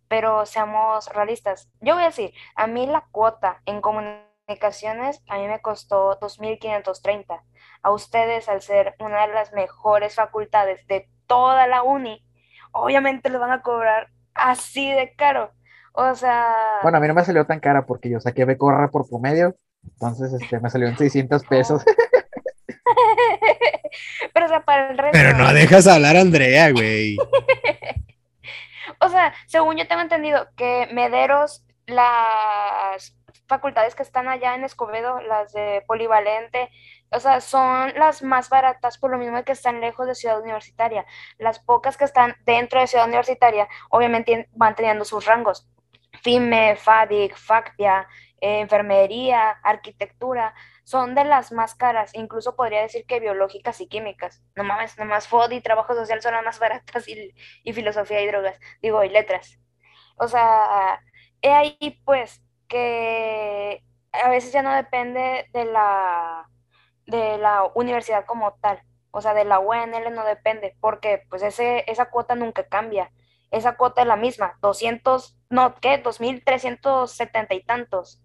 pero 0.09 0.47
seamos 0.47 1.09
realistas. 1.09 1.71
Yo 1.81 1.95
voy 1.95 2.05
a 2.05 2.07
decir, 2.07 2.33
a 2.57 2.67
mí 2.67 2.87
la 2.87 3.07
cuota 3.11 3.63
en 3.67 3.81
comunicaciones, 3.81 5.23
a 5.29 5.39
mí 5.39 5.49
me 5.49 5.61
costó 5.61 6.19
2.530. 6.21 7.43
A 7.83 7.91
ustedes, 7.91 8.49
al 8.49 8.63
ser 8.63 8.95
una 8.99 9.27
de 9.27 9.35
las 9.35 9.53
mejores 9.53 10.15
facultades 10.15 10.87
de 10.87 11.09
toda 11.27 11.67
la 11.67 11.83
uni, 11.83 12.25
obviamente 12.73 13.31
le 13.31 13.39
van 13.39 13.53
a 13.53 13.63
cobrar 13.63 14.09
así 14.35 14.93
de 14.93 15.15
caro. 15.15 15.53
O 15.93 16.15
sea... 16.15 16.55
Bueno, 16.83 16.99
a 16.99 17.01
mí 17.01 17.09
no 17.09 17.15
me 17.15 17.25
salió 17.25 17.47
tan 17.47 17.61
cara 17.61 17.87
porque 17.87 18.11
yo 18.11 18.21
saqué 18.21 18.57
corra 18.57 18.91
por 18.91 19.09
promedio, 19.09 19.57
entonces 19.83 20.33
este, 20.33 20.61
me 20.61 20.71
salió 20.71 20.89
en 20.89 20.97
600 20.97 21.45
pesos. 21.45 21.85
Para 24.65 24.91
el 24.91 24.99
resto... 24.99 25.13
Pero 25.13 25.37
no 25.37 25.53
dejas 25.53 25.87
hablar 25.87 26.17
a 26.17 26.21
Andrea, 26.21 26.71
güey. 26.71 27.17
o 29.01 29.09
sea, 29.09 29.33
según 29.47 29.77
yo 29.77 29.87
tengo 29.87 30.03
entendido 30.03 30.49
que 30.57 30.89
Mederos, 30.93 31.65
las 31.87 33.17
facultades 33.47 33.95
que 33.95 34.03
están 34.03 34.29
allá 34.29 34.55
en 34.55 34.65
Escobedo, 34.65 35.21
las 35.21 35.53
de 35.53 35.83
Polivalente, 35.87 36.71
o 37.11 37.19
sea, 37.19 37.41
son 37.41 37.93
las 37.97 38.23
más 38.23 38.49
baratas 38.49 38.97
por 38.99 39.11
lo 39.11 39.19
mismo 39.19 39.43
que 39.45 39.53
están 39.53 39.81
lejos 39.81 40.07
de 40.07 40.15
Ciudad 40.15 40.41
Universitaria. 40.41 41.05
Las 41.39 41.59
pocas 41.59 41.97
que 41.97 42.05
están 42.05 42.37
dentro 42.47 42.81
de 42.81 42.87
Ciudad 42.87 43.07
Universitaria, 43.07 43.69
obviamente 43.91 44.49
van 44.53 44.77
teniendo 44.77 45.05
sus 45.05 45.27
rangos. 45.27 45.69
FIME, 46.23 46.77
FADIC, 46.77 47.37
FACPIA, 47.37 48.07
eh, 48.41 48.61
enfermería, 48.61 49.51
arquitectura, 49.63 50.55
son 50.91 51.15
de 51.15 51.25
las 51.25 51.53
más 51.53 51.75
caras. 51.75 52.11
Incluso 52.15 52.57
podría 52.57 52.83
decir 52.83 53.07
que 53.07 53.21
biológicas 53.21 53.81
y 53.81 53.89
químicas. 53.89 54.43
No 54.57 54.65
mames, 54.65 54.99
nomás 54.99 55.29
FOD 55.29 55.53
y 55.53 55.61
trabajo 55.61 55.95
social 55.95 56.21
son 56.23 56.35
las 56.35 56.45
más 56.45 56.59
baratas 56.59 57.09
y, 57.09 57.33
y 57.65 57.73
filosofía 57.73 58.21
y 58.23 58.27
drogas. 58.27 58.59
Digo, 58.83 59.05
y 59.05 59.09
letras. 59.11 59.59
O 60.17 60.29
sea, 60.29 61.01
he 61.43 61.51
ahí 61.53 62.03
pues 62.05 62.43
que 62.69 63.85
a 64.13 64.29
veces 64.31 64.53
ya 64.53 64.63
no 64.63 64.73
depende 64.75 65.47
de 65.53 65.65
la 65.67 66.49
de 67.07 67.39
la 67.39 67.65
universidad 67.75 68.25
como 68.27 68.55
tal, 68.61 68.81
o 69.11 69.21
sea, 69.21 69.35
de 69.35 69.45
la 69.45 69.59
UNL 69.59 70.15
no 70.15 70.25
depende, 70.25 70.77
porque 70.81 71.25
pues 71.29 71.43
ese, 71.43 71.85
esa 71.91 72.11
cuota 72.11 72.35
nunca 72.37 72.65
cambia, 72.69 73.11
esa 73.51 73.77
cuota 73.77 74.03
es 74.03 74.07
la 74.07 74.17
misma, 74.17 74.57
200, 74.63 75.37
no, 75.51 75.75
¿qué? 75.81 75.99
2370 75.99 77.55
y 77.55 77.65
tantos. 77.65 78.23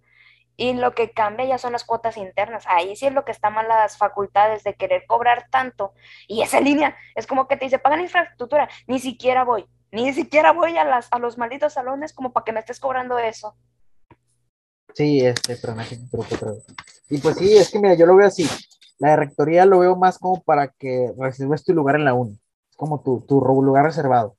Y 0.57 0.73
lo 0.73 0.93
que 0.93 1.11
cambia 1.11 1.45
ya 1.45 1.57
son 1.57 1.73
las 1.73 1.83
cuotas 1.83 2.17
internas. 2.17 2.65
Ahí 2.67 2.95
sí 2.95 3.05
es 3.07 3.13
lo 3.13 3.25
que 3.25 3.31
está 3.31 3.49
mal 3.49 3.67
las 3.67 3.97
facultades 3.97 4.63
de 4.63 4.75
querer 4.75 5.05
cobrar 5.07 5.47
tanto. 5.49 5.93
Y 6.27 6.41
esa 6.41 6.59
línea 6.61 6.95
es 7.15 7.27
como 7.27 7.47
que 7.47 7.57
te 7.57 7.65
dice, 7.65 7.79
pagan 7.79 8.01
infraestructura. 8.01 8.69
Ni 8.87 8.99
siquiera 8.99 9.43
voy. 9.43 9.65
Ni 9.91 10.13
siquiera 10.13 10.51
voy 10.51 10.77
a, 10.77 10.83
las, 10.83 11.07
a 11.11 11.19
los 11.19 11.37
malditos 11.37 11.73
salones 11.73 12.13
como 12.13 12.33
para 12.33 12.43
que 12.43 12.51
me 12.51 12.59
estés 12.59 12.79
cobrando 12.79 13.17
eso. 13.17 13.55
Sí, 14.93 15.25
este, 15.25 15.57
pero 15.57 15.75
Y 17.09 17.17
pues 17.17 17.37
sí, 17.37 17.57
es 17.57 17.69
que 17.69 17.79
mira, 17.79 17.95
yo 17.95 18.05
lo 18.05 18.15
veo 18.15 18.27
así. 18.27 18.47
La 18.97 19.15
rectoría 19.15 19.65
lo 19.65 19.79
veo 19.79 19.95
más 19.97 20.17
como 20.17 20.41
para 20.41 20.69
que 20.69 21.11
reserves 21.17 21.65
tu 21.65 21.73
lugar 21.73 21.95
en 21.95 22.05
la 22.05 22.13
uni. 22.13 22.39
Es 22.69 22.77
como 22.77 23.01
tu, 23.01 23.21
tu 23.21 23.39
lugar 23.41 23.85
reservado. 23.85 24.37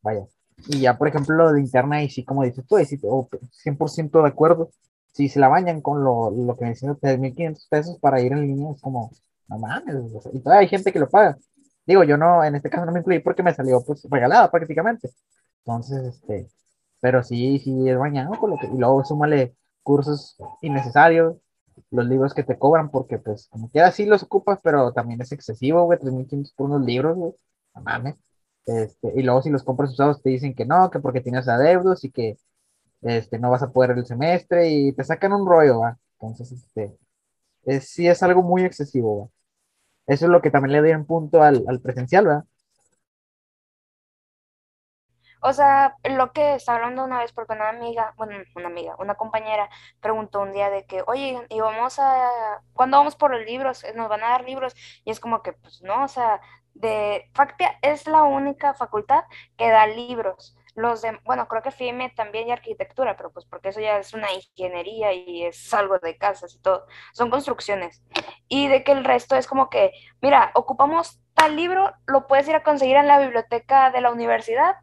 Vaya. 0.00 0.26
Y 0.68 0.80
ya, 0.80 0.96
por 0.96 1.08
ejemplo, 1.08 1.36
lo 1.36 1.52
de 1.52 1.60
interna, 1.60 2.02
y 2.02 2.08
sí, 2.08 2.24
como 2.24 2.42
dices 2.42 2.64
tú, 2.66 2.76
100% 2.76 4.22
de 4.22 4.28
acuerdo. 4.28 4.70
Si 5.16 5.30
se 5.30 5.40
la 5.40 5.48
bañan 5.48 5.80
con 5.80 6.04
lo, 6.04 6.30
lo 6.30 6.56
que 6.56 6.64
me 6.64 6.70
dicen 6.70 6.90
3.500 6.90 7.68
pesos 7.70 7.98
para 8.00 8.20
ir 8.20 8.32
en 8.32 8.42
línea, 8.42 8.72
es 8.72 8.82
como, 8.82 9.10
no 9.48 9.58
mames. 9.58 9.94
y 10.34 10.40
todavía 10.40 10.60
hay 10.60 10.68
gente 10.68 10.92
que 10.92 10.98
lo 10.98 11.08
paga. 11.08 11.38
Digo, 11.86 12.04
yo 12.04 12.18
no, 12.18 12.44
en 12.44 12.54
este 12.56 12.68
caso 12.68 12.84
no 12.84 12.92
me 12.92 13.00
incluí 13.00 13.20
porque 13.20 13.42
me 13.42 13.54
salió 13.54 13.82
pues 13.82 14.06
regalada 14.10 14.50
prácticamente. 14.50 15.10
Entonces, 15.64 16.04
este, 16.16 16.48
pero 17.00 17.22
sí, 17.22 17.58
sí 17.60 17.88
es 17.88 17.98
bañado 17.98 18.38
con 18.38 18.50
lo 18.50 18.58
que, 18.58 18.66
y 18.66 18.76
luego 18.76 19.04
súmale 19.04 19.56
cursos 19.82 20.36
innecesarios, 20.60 21.36
los 21.90 22.06
libros 22.06 22.34
que 22.34 22.42
te 22.44 22.58
cobran, 22.58 22.90
porque 22.90 23.18
pues 23.18 23.48
como 23.48 23.70
quiera 23.70 23.92
sí 23.92 24.04
los 24.04 24.22
ocupas, 24.22 24.58
pero 24.62 24.92
también 24.92 25.22
es 25.22 25.32
excesivo, 25.32 25.84
güey, 25.84 25.98
3.500 25.98 26.52
por 26.54 26.66
unos 26.70 26.84
libros, 26.84 27.16
güey, 27.16 27.32
no 27.74 27.80
mames. 27.82 28.16
Este, 28.66 29.12
y 29.16 29.22
luego 29.22 29.40
si 29.42 29.50
los 29.50 29.62
compras 29.64 29.92
usados 29.92 30.22
te 30.22 30.30
dicen 30.30 30.54
que 30.54 30.66
no, 30.66 30.90
que 30.90 30.98
porque 31.00 31.22
tienes 31.22 31.48
adeudos 31.48 32.04
y 32.04 32.10
que 32.10 32.36
este, 33.02 33.38
no 33.38 33.50
vas 33.50 33.62
a 33.62 33.72
poder 33.72 33.92
el 33.92 34.06
semestre 34.06 34.68
y 34.68 34.92
te 34.92 35.04
sacan 35.04 35.32
un 35.32 35.46
rollo, 35.46 35.80
¿va? 35.80 35.98
Entonces, 36.20 36.52
este, 36.52 36.96
es, 37.64 37.90
sí 37.90 38.08
es 38.08 38.22
algo 38.22 38.42
muy 38.42 38.64
excesivo, 38.64 39.20
¿va? 39.24 39.28
Eso 40.06 40.26
es 40.26 40.30
lo 40.30 40.40
que 40.42 40.50
también 40.50 40.82
le 40.82 40.96
un 40.96 41.06
punto 41.06 41.42
al, 41.42 41.64
al 41.68 41.80
presencial, 41.80 42.26
¿verdad? 42.26 42.44
O 45.40 45.52
sea, 45.52 45.96
lo 46.04 46.32
que 46.32 46.54
estaba 46.54 46.78
hablando 46.78 47.04
una 47.04 47.20
vez 47.20 47.32
porque 47.32 47.52
una 47.52 47.68
amiga, 47.68 48.14
bueno, 48.16 48.34
una 48.56 48.66
amiga, 48.66 48.96
una 48.98 49.14
compañera 49.14 49.68
preguntó 50.00 50.40
un 50.40 50.52
día 50.52 50.70
de 50.70 50.86
que, 50.86 51.02
oye, 51.06 51.40
y 51.50 51.60
vamos 51.60 51.98
a, 51.98 52.28
¿cuándo 52.72 52.96
vamos 52.98 53.16
por 53.16 53.30
los 53.32 53.44
libros? 53.46 53.84
¿Nos 53.94 54.08
van 54.08 54.24
a 54.24 54.30
dar 54.30 54.44
libros? 54.44 54.74
Y 55.04 55.10
es 55.10 55.20
como 55.20 55.42
que, 55.42 55.52
pues 55.52 55.82
no, 55.82 56.04
o 56.04 56.08
sea, 56.08 56.40
de 56.74 57.30
Factia 57.34 57.78
es 57.82 58.06
la 58.06 58.22
única 58.24 58.74
facultad 58.74 59.24
que 59.56 59.70
da 59.70 59.86
libros. 59.86 60.56
Los 60.76 61.02
de, 61.02 61.18
bueno, 61.24 61.48
creo 61.48 61.62
que 61.62 61.72
FIME 61.72 62.10
también 62.10 62.48
y 62.48 62.52
arquitectura, 62.52 63.16
pero 63.16 63.32
pues 63.32 63.46
porque 63.46 63.70
eso 63.70 63.80
ya 63.80 63.98
es 63.98 64.14
una 64.14 64.28
ingeniería 64.32 65.12
y 65.12 65.44
es 65.44 65.74
algo 65.74 65.98
de 65.98 66.16
casas 66.16 66.54
y 66.54 66.60
todo, 66.60 66.86
son 67.12 67.30
construcciones. 67.30 68.02
Y 68.46 68.68
de 68.68 68.84
que 68.84 68.92
el 68.92 69.04
resto 69.04 69.36
es 69.36 69.48
como 69.48 69.70
que, 69.70 69.90
mira, 70.20 70.52
ocupamos 70.54 71.20
tal 71.34 71.56
libro, 71.56 71.92
lo 72.06 72.28
puedes 72.28 72.46
ir 72.46 72.54
a 72.54 72.62
conseguir 72.62 72.96
en 72.96 73.08
la 73.08 73.18
biblioteca 73.18 73.90
de 73.90 74.00
la 74.02 74.12
universidad 74.12 74.76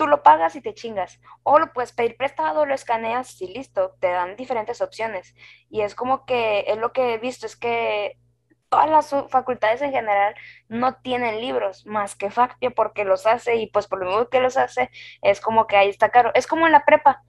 tú 0.00 0.06
lo 0.06 0.22
pagas 0.22 0.56
y 0.56 0.62
te 0.62 0.72
chingas. 0.72 1.20
O 1.42 1.58
lo 1.58 1.74
puedes 1.74 1.92
pedir 1.92 2.16
prestado, 2.16 2.64
lo 2.64 2.74
escaneas 2.74 3.38
y 3.42 3.48
listo. 3.48 3.96
Te 4.00 4.08
dan 4.08 4.34
diferentes 4.34 4.80
opciones. 4.80 5.34
Y 5.68 5.82
es 5.82 5.94
como 5.94 6.24
que 6.24 6.64
es 6.68 6.78
lo 6.78 6.92
que 6.94 7.12
he 7.12 7.18
visto, 7.18 7.44
es 7.44 7.54
que 7.54 8.16
todas 8.70 8.88
las 8.90 9.10
facultades 9.30 9.82
en 9.82 9.92
general 9.92 10.34
no 10.68 10.94
tienen 10.96 11.40
libros 11.40 11.86
más 11.86 12.14
que 12.16 12.30
Factia 12.30 12.70
porque 12.70 13.04
los 13.04 13.26
hace 13.26 13.56
y 13.56 13.66
pues 13.68 13.86
por 13.88 14.00
lo 14.00 14.06
mismo 14.06 14.28
que 14.30 14.40
los 14.40 14.56
hace 14.56 14.90
es 15.22 15.40
como 15.40 15.66
que 15.66 15.76
ahí 15.76 15.88
está 15.90 16.10
caro. 16.10 16.30
Es 16.34 16.46
como 16.46 16.66
en 16.66 16.72
la 16.72 16.84
prepa. 16.84 17.22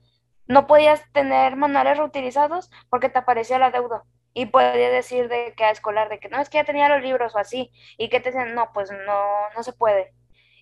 No 0.46 0.66
podías 0.66 1.02
tener 1.12 1.56
manuales 1.56 1.98
reutilizados 1.98 2.70
porque 2.90 3.08
te 3.08 3.18
aparecía 3.18 3.58
la 3.58 3.70
deuda. 3.70 4.04
Y 4.34 4.46
podía 4.46 4.90
decir 4.90 5.28
de 5.28 5.54
que 5.56 5.64
a 5.64 5.70
escolar, 5.70 6.08
de 6.08 6.18
que 6.18 6.28
no, 6.30 6.40
es 6.40 6.48
que 6.48 6.58
ya 6.58 6.64
tenía 6.64 6.88
los 6.88 7.02
libros 7.02 7.34
o 7.34 7.38
así. 7.38 7.70
Y 7.98 8.08
que 8.08 8.20
te 8.20 8.30
dicen, 8.30 8.54
no, 8.54 8.72
pues 8.72 8.90
no, 8.90 9.50
no 9.54 9.62
se 9.62 9.72
puede 9.72 10.14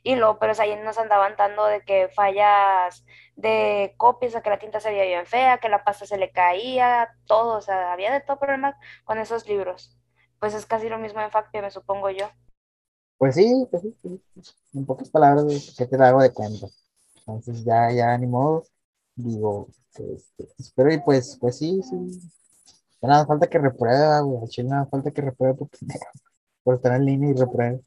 y 0.03 0.17
luego, 0.17 0.39
pero 0.39 0.53
ahí 0.59 0.77
nos 0.77 0.99
andaban 0.99 1.35
dando 1.37 1.67
de 1.67 1.83
que 1.83 2.09
fallas 2.09 3.05
de 3.37 3.95
copias, 3.97 4.35
a 4.35 4.43
que 4.43 4.51
la 4.51 4.59
tinta 4.59 4.81
se 4.81 4.91
veía 4.91 5.05
bien 5.05 5.27
fea, 5.27 5.59
que 5.59 5.69
la 5.69 5.85
pasta 5.85 6.07
se 6.07 6.19
le 6.19 6.31
caía, 6.33 7.11
todo, 7.27 7.59
o 7.59 7.61
sea, 7.61 7.93
había 7.93 8.13
de 8.13 8.21
todo 8.21 8.39
problema 8.39 8.79
con 9.05 9.19
esos 9.19 9.47
libros. 9.49 9.97
Pues 10.41 10.55
es 10.55 10.65
casi 10.65 10.89
lo 10.89 10.99
mismo 10.99 11.21
en 11.21 11.31
Factia, 11.31 11.61
me 11.61 11.71
supongo 11.71 12.11
yo. 12.11 12.27
Pues 13.19 13.35
sí, 13.35 13.67
pues 13.71 13.83
sí, 13.83 14.23
en 14.73 14.87
pocas 14.87 15.11
palabras, 15.11 15.75
que 15.77 15.87
te 15.87 15.97
hago 15.97 16.23
de 16.23 16.33
cuenta. 16.33 16.67
Entonces 17.19 17.63
ya, 17.63 17.93
ya 17.93 18.17
ni 18.17 18.27
modo, 18.27 18.65
digo, 19.15 19.69
este, 19.95 20.49
espero 20.59 20.91
y 20.93 20.99
pues, 21.01 21.37
pues 21.39 21.59
sí, 21.59 21.83
sí. 21.83 22.21
Ya 23.03 23.09
nada 23.09 23.27
falta 23.27 23.47
que 23.47 23.59
repruebe, 23.59 24.23
güey, 24.23 24.67
nada 24.67 24.87
falta 24.87 25.11
que 25.11 25.21
repruebe 25.21 25.55
por, 25.55 25.69
por 26.65 26.75
estar 26.77 26.95
en 26.95 27.05
línea 27.05 27.31
y 27.31 27.35
repruebe. 27.35 27.83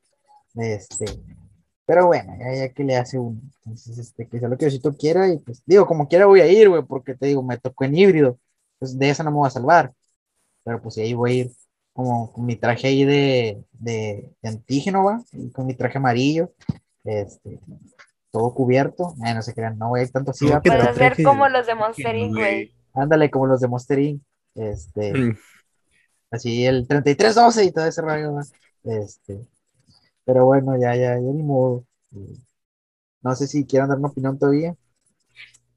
Este, 0.55 1.05
pero 1.85 2.05
bueno, 2.07 2.33
ya, 2.39 2.53
ya 2.55 2.69
que 2.69 2.83
le 2.83 2.95
hace 2.97 3.17
uno. 3.17 3.41
Entonces, 3.65 3.97
este, 3.97 4.27
que 4.27 4.39
sea 4.39 4.47
lo 4.47 4.57
que 4.57 4.65
Diosito 4.65 4.95
quiera 4.95 5.27
y 5.27 5.39
pues 5.39 5.63
digo, 5.65 5.87
como 5.87 6.07
quiera 6.07 6.27
voy 6.27 6.41
a 6.41 6.47
ir, 6.47 6.69
güey, 6.69 6.83
porque 6.83 7.15
te 7.15 7.25
digo, 7.27 7.41
me 7.41 7.57
tocó 7.57 7.85
en 7.85 7.97
híbrido. 7.97 8.39
Pues 8.77 8.97
de 8.97 9.09
esa 9.09 9.23
no 9.23 9.31
me 9.31 9.37
voy 9.37 9.47
a 9.47 9.51
salvar. 9.51 9.93
Pero 10.63 10.81
pues 10.81 10.97
ahí 10.97 11.13
voy 11.13 11.31
a 11.31 11.35
ir 11.45 11.51
como 11.93 12.33
con 12.33 12.45
mi 12.45 12.55
traje 12.55 12.87
ahí 12.87 13.05
de, 13.05 13.63
de, 13.71 14.33
antígeno, 14.43 15.03
va, 15.03 15.23
y 15.31 15.51
con 15.51 15.67
mi 15.67 15.75
traje 15.75 15.99
amarillo, 15.99 16.51
este, 17.03 17.59
todo 18.31 18.53
cubierto. 18.53 19.13
no 19.17 19.41
se 19.41 19.53
crean, 19.53 19.77
no 19.77 19.89
voy 19.89 20.01
a 20.01 20.03
ir 20.03 20.11
tanto 20.11 20.31
así. 20.31 20.47
Puedes 20.63 20.97
ver 20.97 21.23
como 21.23 21.47
los 21.47 21.67
de 21.67 21.75
Monster 21.75 22.29
güey. 22.29 22.73
Ándale, 22.93 23.29
como 23.29 23.47
los 23.47 23.61
de 23.61 23.67
Monster 23.67 23.99
Este, 24.55 25.13
mm. 25.13 25.37
así 26.31 26.65
el 26.65 26.87
3312 26.87 27.65
y 27.65 27.71
todo 27.71 27.85
ese 27.85 28.01
rollo, 28.01 28.39
este, 28.83 29.47
pero 30.25 30.45
bueno, 30.45 30.75
ya, 30.79 30.95
ya, 30.95 31.15
ya 31.15 31.19
ni 31.19 31.43
modo. 31.43 31.85
No 33.21 33.35
sé 33.35 33.47
si 33.47 33.65
quieran 33.65 33.89
dar 33.89 33.99
una 33.99 34.09
opinión 34.09 34.37
todavía. 34.37 34.75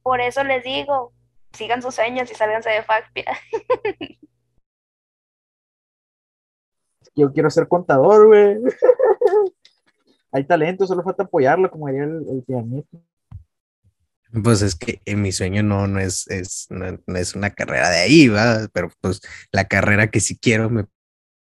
Por 0.03 0.21
eso 0.21 0.43
les 0.45 0.65
digo, 0.65 1.13
sigan 1.53 1.83
sus 1.83 1.95
sueños 1.95 2.31
y 2.31 2.35
sálganse 2.35 2.71
de 2.71 2.83
Factia. 2.83 3.25
Yo 7.17 7.33
quiero 7.33 7.51
ser 7.51 7.67
contador, 7.67 8.27
güey. 8.27 8.59
Hay 10.33 10.45
talento, 10.45 10.87
solo 10.87 11.03
falta 11.03 11.23
apoyarlo, 11.23 11.71
como 11.71 11.89
diría 11.89 12.05
el, 12.05 12.27
el 12.29 12.43
pianista. 12.43 12.99
Pues 14.43 14.61
es 14.61 14.75
que 14.75 15.01
en 15.05 15.23
mi 15.23 15.33
sueño 15.33 15.63
no, 15.63 15.87
no 15.87 15.99
es, 15.99 16.29
es, 16.29 16.67
no, 16.69 16.99
es 17.17 17.35
una 17.35 17.51
carrera 17.51 17.89
de 17.89 17.99
ahí, 17.99 18.29
¿va? 18.29 18.69
Pero 18.73 18.91
pues 19.01 19.21
la 19.51 19.67
carrera 19.67 20.11
que 20.11 20.21
sí 20.21 20.37
quiero 20.37 20.69
me 20.69 20.87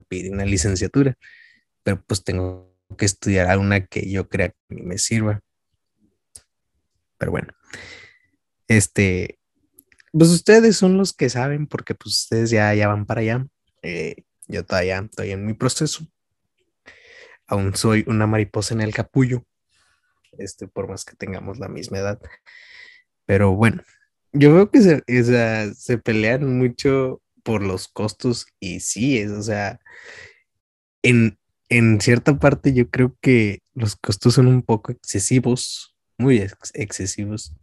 pide 0.09 0.31
una 0.31 0.45
licenciatura. 0.45 1.15
Pero 1.83 2.03
pues 2.05 2.23
tengo 2.23 2.75
que 2.97 3.05
estudiar 3.05 3.47
alguna 3.47 3.85
que 3.85 4.09
yo 4.09 4.27
crea 4.27 4.49
que 4.49 4.75
me 4.75 4.97
sirva. 4.97 5.39
Pero 7.17 7.31
bueno, 7.31 7.53
este, 8.67 9.39
pues 10.11 10.29
ustedes 10.29 10.75
son 10.75 10.97
los 10.97 11.13
que 11.13 11.29
saben 11.29 11.67
porque 11.67 11.95
pues 11.95 12.23
ustedes 12.23 12.49
ya, 12.49 12.73
ya 12.73 12.87
van 12.87 13.05
para 13.05 13.21
allá. 13.21 13.47
Eh, 13.81 14.23
yo 14.53 14.65
todavía 14.65 14.99
estoy 14.99 15.31
en 15.31 15.45
mi 15.45 15.53
proceso. 15.53 16.05
Aún 17.47 17.75
soy 17.75 18.03
una 18.07 18.27
mariposa 18.27 18.73
en 18.73 18.81
el 18.81 18.93
capullo. 18.93 19.43
Este, 20.37 20.67
por 20.67 20.87
más 20.87 21.05
que 21.05 21.15
tengamos 21.15 21.59
la 21.59 21.67
misma 21.67 21.99
edad. 21.99 22.21
Pero 23.25 23.53
bueno, 23.53 23.83
yo 24.31 24.53
veo 24.53 24.71
que 24.71 24.81
se, 24.81 25.73
se 25.75 25.97
pelean 25.97 26.57
mucho 26.57 27.21
por 27.43 27.61
los 27.61 27.87
costos 27.87 28.47
y 28.59 28.79
sí, 28.79 29.19
es, 29.19 29.31
o 29.31 29.43
sea, 29.43 29.79
en, 31.03 31.37
en 31.69 32.01
cierta 32.01 32.39
parte 32.39 32.73
yo 32.73 32.89
creo 32.89 33.15
que 33.21 33.59
los 33.73 33.95
costos 33.95 34.35
son 34.35 34.47
un 34.47 34.61
poco 34.61 34.91
excesivos, 34.91 35.95
muy 36.17 36.45
excesivos, 36.73 37.55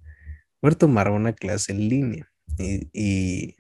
por 0.61 0.75
tomar 0.75 1.11
una 1.11 1.33
clase 1.33 1.73
en 1.73 1.89
línea. 1.89 2.31
Y, 2.59 3.57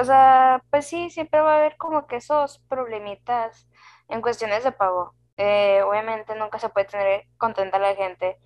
O 0.00 0.04
sea, 0.04 0.62
pues 0.70 0.86
sí, 0.86 1.10
siempre 1.10 1.40
va 1.40 1.54
a 1.54 1.58
haber 1.58 1.76
como 1.76 2.06
que 2.06 2.16
esos 2.16 2.60
problemitas 2.68 3.68
en 4.08 4.22
cuestiones 4.22 4.64
de 4.64 4.72
pago. 4.72 5.14
Eh, 5.36 5.82
obviamente 5.82 6.34
nunca 6.34 6.58
se 6.58 6.68
puede 6.68 6.86
tener 6.86 7.24
contenta 7.36 7.78
la 7.78 7.94
gente 7.94 8.38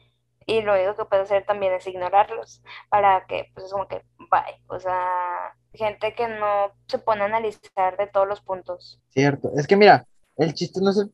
y 0.46 0.62
lo 0.62 0.74
único 0.74 0.96
que 0.96 1.04
puede 1.04 1.22
hacer 1.22 1.44
también 1.46 1.72
es 1.72 1.86
ignorarlos 1.86 2.62
para 2.88 3.26
que, 3.26 3.50
pues 3.54 3.66
es 3.66 3.72
como 3.72 3.86
que, 3.86 4.02
bye. 4.30 4.60
O 4.66 4.78
sea, 4.80 5.54
gente 5.74 6.14
que 6.14 6.28
no 6.28 6.72
se 6.86 6.98
pone 6.98 7.22
a 7.22 7.26
analizar 7.26 7.96
de 7.98 8.06
todos 8.06 8.26
los 8.26 8.40
puntos. 8.40 9.00
Cierto, 9.10 9.52
es 9.56 9.66
que 9.66 9.76
mira, 9.76 10.06
el 10.36 10.54
chiste 10.54 10.80
no 10.80 10.90
es 10.90 11.06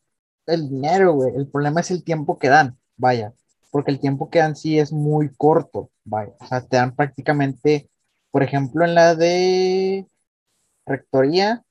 el, 0.47 0.69
dinero, 0.69 1.13
güey. 1.13 1.35
El 1.35 1.49
problema 1.49 1.81
es 1.81 1.91
el 1.91 2.05
tiempo 2.05 2.39
que 2.39 2.49
dan, 2.49 2.79
vaya. 2.97 3.33
Porque 3.71 3.91
el 3.91 4.01
tiempo 4.01 4.31
que 4.31 4.39
dan 4.39 4.57
sí 4.57 4.79
es 4.79 4.93
muy 4.93 5.35
corto, 5.37 5.91
vaya. 6.05 6.33
O 6.41 6.47
sea, 6.47 6.61
te 6.61 6.77
dan 6.77 6.95
prácticamente, 6.95 7.89
por 8.31 8.43
ejemplo, 8.43 8.85
en 8.85 8.95
la 8.95 9.15
de 9.15 10.07
rectoría, 10.89 11.63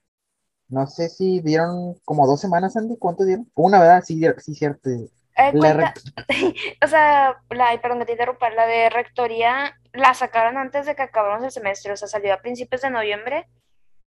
no 0.70 0.88
sé 0.88 1.10
si 1.10 1.40
dieron 1.42 1.96
como 2.06 2.28
dos 2.28 2.42
semanas, 2.42 2.76
Andy. 2.76 2.98
¿Cuánto 2.98 3.24
dieron? 3.26 3.50
Una, 3.56 3.80
¿verdad? 3.80 4.04
Sí, 4.06 4.22
sí, 4.40 4.56
cierto. 4.56 4.90
o 6.84 6.88
sea, 6.88 7.42
la, 7.50 7.82
perdón 7.82 8.00
que 8.00 8.06
te 8.06 8.12
interrumpa, 8.14 8.50
la 8.50 8.66
de 8.66 8.90
rectoría 8.90 9.80
la 9.94 10.14
sacaron 10.14 10.58
antes 10.58 10.86
de 10.86 10.96
que 10.96 11.04
acabamos 11.04 11.44
el 11.44 11.52
semestre, 11.52 11.94
o 11.94 11.98
sea, 11.98 12.08
salió 12.08 12.34
a 12.34 12.42
principios 12.42 12.82
de 12.82 12.90
noviembre 12.90 13.48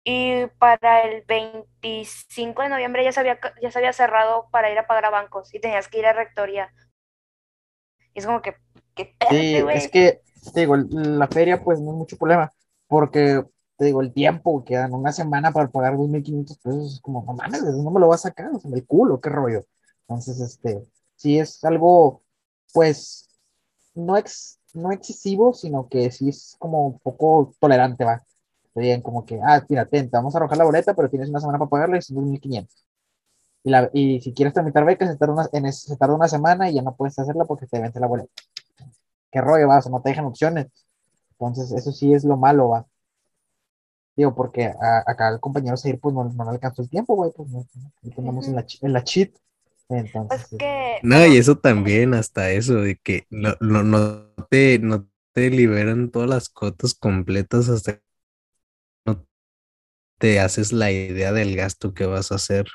y 0.04 0.46
para 0.58 1.02
el 1.02 1.22
25 1.22 2.62
de 2.62 2.68
noviembre 2.68 3.04
ya 3.04 3.12
se 3.12 3.20
había, 3.20 3.38
ya 3.60 3.70
se 3.70 3.78
había 3.78 3.92
cerrado 3.92 4.48
para 4.50 4.70
ir 4.70 4.78
a 4.78 4.86
pagar 4.86 5.04
a 5.06 5.10
bancos 5.10 5.54
y 5.54 5.60
tenías 5.60 5.88
que 5.88 6.00
ir 6.00 6.06
a 6.06 6.12
rectoría. 6.12 6.72
Y 8.14 8.18
es 8.18 8.26
como 8.26 8.42
que, 8.42 8.56
¿qué 8.94 9.14
sí, 9.30 9.56
es 9.72 9.88
que, 9.88 10.20
te 10.52 10.60
digo, 10.60 10.76
la 10.76 11.28
feria 11.28 11.62
pues 11.62 11.80
no 11.80 11.92
es 11.92 11.96
mucho 11.96 12.18
problema, 12.18 12.52
porque, 12.88 13.44
digo, 13.84 14.00
el 14.02 14.12
tiempo, 14.12 14.64
quedan 14.64 14.94
una 14.94 15.12
semana 15.12 15.52
para 15.52 15.68
pagar 15.68 15.96
2.500 15.96 16.58
pesos, 16.58 16.94
es 16.94 17.00
como, 17.00 17.24
no 17.24 17.34
mames, 17.34 17.62
no 17.62 17.90
me 17.90 18.00
lo 18.00 18.08
va 18.08 18.16
a 18.16 18.18
sacar, 18.18 18.50
o 18.54 18.60
sea, 18.60 18.70
el 18.74 18.86
culo, 18.86 19.20
qué 19.20 19.30
rollo. 19.30 19.64
Entonces, 20.02 20.40
este, 20.40 20.82
sí 21.16 21.38
es 21.38 21.64
algo, 21.64 22.22
pues, 22.72 23.28
no, 23.94 24.16
ex, 24.16 24.58
no 24.74 24.92
excesivo, 24.92 25.54
sino 25.54 25.88
que 25.88 26.10
sí 26.10 26.28
es 26.28 26.56
como 26.58 26.86
un 26.88 26.98
poco 27.00 27.54
tolerante, 27.60 28.04
va 28.04 28.22
te 28.74 29.02
como 29.02 29.24
que, 29.24 29.40
ah, 29.42 29.64
fíjate, 29.66 30.04
te 30.04 30.08
vamos 30.08 30.34
a 30.34 30.38
arrojar 30.38 30.58
la 30.58 30.64
boleta, 30.64 30.94
pero 30.94 31.10
tienes 31.10 31.28
una 31.28 31.40
semana 31.40 31.58
para 31.58 31.68
pagarla 31.68 31.98
y 31.98 32.02
son 32.02 32.16
2.500. 32.16 32.84
Y, 33.64 33.70
la, 33.70 33.90
y 33.92 34.20
si 34.20 34.32
quieres 34.32 34.54
tramitar 34.54 34.84
becas, 34.84 35.10
se 35.10 35.16
tarda, 35.16 35.48
una, 35.52 35.72
se 35.72 35.96
tarda 35.96 36.14
una 36.14 36.28
semana 36.28 36.70
y 36.70 36.74
ya 36.74 36.82
no 36.82 36.96
puedes 36.96 37.18
hacerla 37.18 37.44
porque 37.44 37.66
te 37.66 37.80
vence 37.80 38.00
la 38.00 38.06
boleta. 38.06 38.32
¿Qué 39.30 39.40
rollo 39.40 39.68
vas? 39.68 39.86
O 39.86 39.90
no 39.90 40.02
te 40.02 40.10
dejan 40.10 40.26
opciones. 40.26 40.68
Entonces, 41.32 41.72
eso 41.72 41.92
sí 41.92 42.12
es 42.12 42.24
lo 42.24 42.36
malo, 42.36 42.70
va. 42.70 42.86
Digo, 44.16 44.35
porque 44.35 44.72
acá 45.07 45.31
el 45.31 45.40
compañero 45.40 45.77
Seir, 45.77 45.98
pues 45.98 46.14
no, 46.14 46.25
no 46.25 46.44
le 46.44 46.51
alcanzó 46.51 46.83
el 46.83 46.90
tiempo, 46.90 47.14
güey, 47.14 47.31
pues 47.35 47.48
no, 47.48 47.66
tenemos 48.14 48.46
en, 48.46 48.57
la, 48.57 48.66
en 48.83 48.92
la 48.92 49.05
cheat. 49.05 49.31
Entonces, 49.88 50.46
pues 50.48 50.59
que, 50.59 50.98
no, 51.03 51.27
y 51.27 51.37
eso 51.37 51.57
también, 51.57 52.14
hasta 52.14 52.51
eso, 52.51 52.75
de 52.75 52.96
que 52.96 53.27
no, 53.31 53.55
no, 53.61 53.83
no, 53.83 54.27
te, 54.48 54.79
no 54.79 55.07
te 55.33 55.51
liberan 55.51 56.11
todas 56.11 56.29
las 56.29 56.48
cotas 56.48 56.94
completas 56.94 57.68
hasta 57.68 58.01
te 60.22 60.38
haces 60.38 60.72
la 60.72 60.92
idea 60.92 61.33
del 61.33 61.57
gasto 61.57 61.94
que 61.94 62.07
vas 62.07 62.31
a 62.31 62.37
hacer. 62.37 62.66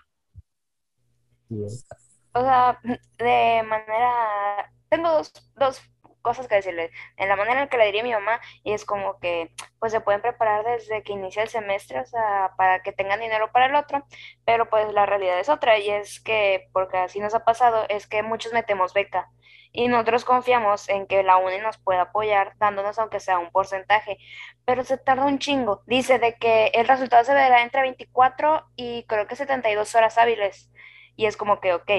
O 1.50 2.41
sea, 2.41 2.78
de 2.84 3.63
manera... 3.63 4.69
Tengo 4.89 5.21
dos, 5.56 5.82
cosas 6.27 6.47
que 6.49 6.55
decirle, 6.55 6.91
en 7.15 7.29
la 7.29 7.37
manera 7.37 7.63
en 7.63 7.69
que 7.69 7.77
le 7.77 7.85
diría 7.85 8.03
mi 8.03 8.11
mamá, 8.11 8.41
y 8.63 8.73
es 8.73 8.83
como 8.83 9.17
que, 9.19 9.49
pues 9.79 9.93
se 9.93 10.01
pueden 10.01 10.21
preparar 10.21 10.65
desde 10.65 11.03
que 11.03 11.13
inicia 11.13 11.41
el 11.41 11.47
semestre, 11.47 12.01
o 12.01 12.05
sea, 12.05 12.51
para 12.57 12.81
que 12.83 12.91
tengan 12.91 13.21
dinero 13.21 13.49
para 13.53 13.67
el 13.67 13.75
otro, 13.75 14.05
pero 14.45 14.69
pues 14.69 14.91
la 14.91 15.05
realidad 15.05 15.39
es 15.39 15.47
otra, 15.47 15.79
y 15.79 15.89
es 15.89 16.19
que, 16.19 16.67
porque 16.73 16.97
así 16.97 17.21
nos 17.21 17.33
ha 17.33 17.45
pasado, 17.45 17.85
es 17.87 18.07
que 18.07 18.23
muchos 18.23 18.51
metemos 18.51 18.93
beca, 18.93 19.29
y 19.71 19.87
nosotros 19.87 20.25
confiamos 20.25 20.89
en 20.89 21.07
que 21.07 21.23
la 21.23 21.37
UNI 21.37 21.59
nos 21.59 21.77
pueda 21.77 22.01
apoyar 22.01 22.53
dándonos 22.57 22.99
aunque 22.99 23.19
sea 23.21 23.39
un 23.39 23.51
porcentaje, 23.51 24.17
pero 24.65 24.83
se 24.83 24.97
tarda 24.97 25.25
un 25.25 25.39
chingo. 25.39 25.83
Dice 25.85 26.19
de 26.19 26.35
que 26.35 26.67
el 26.73 26.87
resultado 26.87 27.23
se 27.23 27.33
verá 27.33 27.61
entre 27.61 27.81
24 27.81 28.65
y 28.75 29.05
creo 29.07 29.27
que 29.27 29.35
72 29.35 29.93
horas 29.95 30.17
hábiles. 30.17 30.71
Y 31.15 31.25
es 31.25 31.37
como 31.37 31.59
que, 31.59 31.73
ok, 31.73 31.91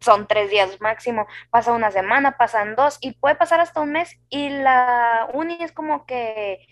son 0.00 0.26
tres 0.26 0.50
días 0.50 0.80
máximo, 0.80 1.26
pasa 1.50 1.72
una 1.72 1.90
semana, 1.90 2.36
pasan 2.36 2.74
dos 2.76 2.98
y 3.00 3.12
puede 3.12 3.36
pasar 3.36 3.60
hasta 3.60 3.80
un 3.80 3.92
mes 3.92 4.18
y 4.28 4.48
la 4.50 5.28
uni 5.34 5.58
es 5.60 5.72
como 5.72 6.06
que, 6.06 6.66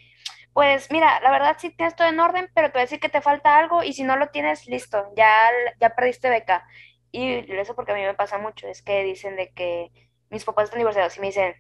pues 0.53 0.91
mira, 0.91 1.21
la 1.21 1.31
verdad 1.31 1.57
sí 1.59 1.71
tienes 1.77 1.97
todo 1.97 2.09
en 2.09 2.21
orden, 2.21 2.49
pero 2.55 2.69
te 2.69 2.75
voy 2.75 2.81
a 2.83 2.85
decir 2.85 3.01
que 3.01 3.09
te 3.09 3.21
falta 3.21 3.59
algo 3.59 3.83
y 3.83 3.93
si 3.93 4.05
no 4.05 4.17
lo 4.17 4.29
tienes, 4.31 4.67
listo, 4.67 5.05
ya, 5.17 5.51
ya 5.81 5.91
perdiste 5.95 6.31
beca. 6.31 6.67
Y 7.13 7.51
eso 7.59 7.75
porque 7.77 7.93
a 7.93 7.95
mí 7.95 8.03
me 8.03 8.15
pasa 8.15 8.39
mucho, 8.39 8.67
es 8.69 8.83
que 8.83 9.03
dicen 9.05 9.37
de 9.37 9.53
que 9.53 9.91
mis 10.31 10.45
papás 10.45 10.65
están 10.65 10.79
divorciados 10.81 11.17
y 11.17 11.21
me 11.21 11.29
dicen, 11.29 11.55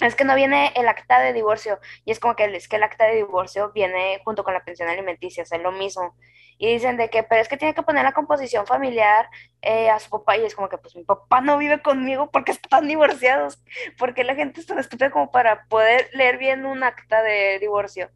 es 0.00 0.14
que 0.16 0.24
no 0.24 0.34
viene 0.34 0.72
el 0.76 0.88
acta 0.88 1.20
de 1.20 1.32
divorcio. 1.32 1.78
Y 2.04 2.12
es 2.12 2.20
como 2.20 2.34
que 2.36 2.44
es 2.44 2.68
que 2.68 2.76
el 2.76 2.82
acta 2.82 3.06
de 3.06 3.16
divorcio 3.16 3.72
viene 3.72 4.20
junto 4.24 4.44
con 4.44 4.54
la 4.54 4.64
pensión 4.64 4.88
alimenticia, 4.88 5.42
es 5.42 5.52
lo 5.62 5.72
mismo. 5.72 6.16
Y 6.62 6.74
dicen 6.74 6.98
de 6.98 7.08
que, 7.08 7.22
pero 7.22 7.40
es 7.40 7.48
que 7.48 7.56
tiene 7.56 7.72
que 7.72 7.82
poner 7.82 8.04
la 8.04 8.12
composición 8.12 8.66
familiar 8.66 9.30
eh, 9.62 9.88
a 9.88 9.98
su 9.98 10.10
papá. 10.10 10.36
Y 10.36 10.44
es 10.44 10.54
como 10.54 10.68
que, 10.68 10.76
pues 10.76 10.94
mi 10.94 11.04
papá 11.04 11.40
no 11.40 11.56
vive 11.56 11.80
conmigo 11.80 12.30
porque 12.30 12.52
están 12.52 12.86
divorciados. 12.86 13.64
Porque 13.98 14.24
la 14.24 14.34
gente 14.34 14.60
es 14.60 14.66
tan 14.66 14.78
estúpida 14.78 15.10
como 15.10 15.30
para 15.30 15.64
poder 15.68 16.10
leer 16.12 16.36
bien 16.36 16.66
un 16.66 16.84
acta 16.84 17.22
de 17.22 17.58
divorcio. 17.60 18.10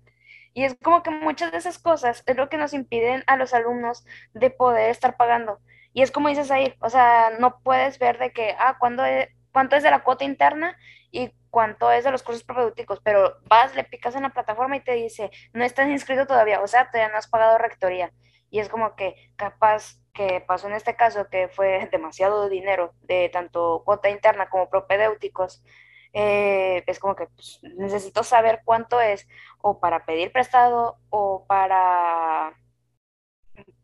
Y 0.52 0.64
es 0.64 0.76
como 0.82 1.02
que 1.02 1.10
muchas 1.10 1.52
de 1.52 1.58
esas 1.58 1.78
cosas 1.78 2.22
es 2.26 2.36
lo 2.36 2.50
que 2.50 2.58
nos 2.58 2.74
impiden 2.74 3.24
a 3.26 3.38
los 3.38 3.54
alumnos 3.54 4.04
de 4.34 4.50
poder 4.50 4.90
estar 4.90 5.16
pagando. 5.16 5.60
Y 5.94 6.02
es 6.02 6.10
como 6.10 6.28
dices 6.28 6.50
ahí, 6.50 6.74
o 6.80 6.90
sea, 6.90 7.30
no 7.40 7.60
puedes 7.62 7.98
ver 7.98 8.18
de 8.18 8.30
que, 8.30 8.54
ah, 8.58 8.76
¿cuándo 8.78 9.06
es, 9.06 9.28
cuánto 9.52 9.76
es 9.76 9.82
de 9.82 9.90
la 9.90 10.04
cuota 10.04 10.24
interna 10.24 10.76
y 11.10 11.32
cuánto 11.48 11.90
es 11.90 12.04
de 12.04 12.10
los 12.10 12.22
cursos 12.22 12.44
propedéuticos, 12.44 13.00
pero 13.02 13.38
vas, 13.48 13.74
le 13.74 13.84
picas 13.84 14.16
en 14.16 14.24
la 14.24 14.30
plataforma 14.30 14.76
y 14.76 14.80
te 14.80 14.92
dice, 14.92 15.30
no 15.54 15.64
estás 15.64 15.88
inscrito 15.88 16.26
todavía, 16.26 16.60
o 16.60 16.66
sea, 16.66 16.90
todavía 16.90 17.10
no 17.10 17.18
has 17.18 17.28
pagado 17.28 17.56
rectoría. 17.56 18.12
Y 18.54 18.60
es 18.60 18.68
como 18.68 18.94
que 18.94 19.16
capaz 19.34 19.98
que 20.12 20.40
pasó 20.46 20.68
en 20.68 20.74
este 20.74 20.94
caso, 20.94 21.26
que 21.28 21.48
fue 21.48 21.88
demasiado 21.90 22.48
dinero 22.48 22.94
de 23.02 23.28
tanto 23.28 23.82
cuota 23.84 24.10
interna 24.10 24.48
como 24.48 24.70
propedéuticos, 24.70 25.64
eh, 26.12 26.84
es 26.86 27.00
como 27.00 27.16
que 27.16 27.26
pues, 27.26 27.58
necesito 27.76 28.22
saber 28.22 28.60
cuánto 28.64 29.00
es 29.00 29.26
o 29.60 29.80
para 29.80 30.06
pedir 30.06 30.30
prestado 30.30 30.98
o 31.10 31.44
para, 31.48 32.56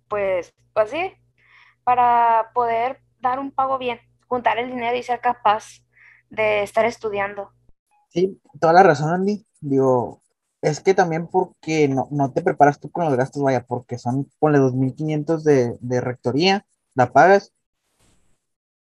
pues, 0.07 0.55
así, 0.77 1.15
para 1.83 2.53
poder 2.55 3.01
dar 3.19 3.41
un 3.41 3.51
pago 3.51 3.77
bien 3.77 3.99
juntar 4.29 4.61
el 4.61 4.71
dinero 4.71 4.97
y 4.97 5.03
ser 5.03 5.21
capaz 5.21 5.83
de 6.29 6.63
estar 6.63 6.85
estudiando. 6.85 7.51
Sí, 8.11 8.41
toda 8.61 8.73
la 8.73 8.85
razón, 8.85 9.13
Andy. 9.13 9.45
Digo, 9.61 10.23
es 10.63 10.81
que 10.81 10.95
también 10.95 11.27
porque 11.27 11.89
no, 11.89 12.09
no 12.11 12.33
te 12.33 12.43
preparas 12.43 12.79
tú 12.81 12.91
con 12.91 13.05
los 13.07 13.17
gastos, 13.17 13.43
vaya, 13.43 13.65
porque 13.67 13.99
son, 13.99 14.31
ponle 14.39 14.59
2.500 14.59 15.43
de, 15.45 15.77
de 15.81 16.01
rectoría, 16.01 16.67
la 16.95 17.13
pagas, 17.13 17.53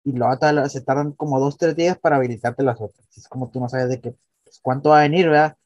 y 0.06 0.12
luego 0.14 0.70
se 0.70 0.82
tardan 0.82 1.14
como 1.14 1.40
dos, 1.40 1.58
tres 1.58 1.76
días 1.76 1.98
para 1.98 2.18
habilitarte 2.18 2.64
las 2.64 2.80
otras. 2.80 3.06
Es 3.18 3.28
como 3.28 3.50
tú 3.50 3.60
no 3.60 3.68
sabes 3.68 3.90
de 3.90 4.00
qué, 4.00 4.16
pues, 4.44 4.60
cuánto 4.62 4.90
va 4.90 5.00
a 5.00 5.04
venir, 5.04 5.28
¿verdad? 5.28 5.58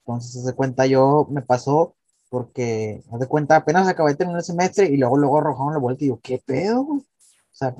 Entonces, 0.00 0.44
de 0.44 0.54
cuenta, 0.54 0.86
yo 0.86 1.26
me 1.30 1.42
pasó 1.42 1.96
porque, 2.28 3.02
haz 3.10 3.20
de 3.20 3.26
cuenta, 3.26 3.56
apenas 3.56 3.88
acabé 3.88 4.10
de 4.12 4.16
tener 4.18 4.36
el 4.36 4.42
semestre 4.42 4.86
y 4.86 4.98
luego, 4.98 5.16
luego 5.16 5.38
arrojaron 5.38 5.72
la 5.72 5.78
vuelta 5.80 6.04
y 6.04 6.08
yo, 6.08 6.20
¿qué 6.22 6.42
pedo? 6.44 6.82
O 6.82 7.04
sea, 7.50 7.74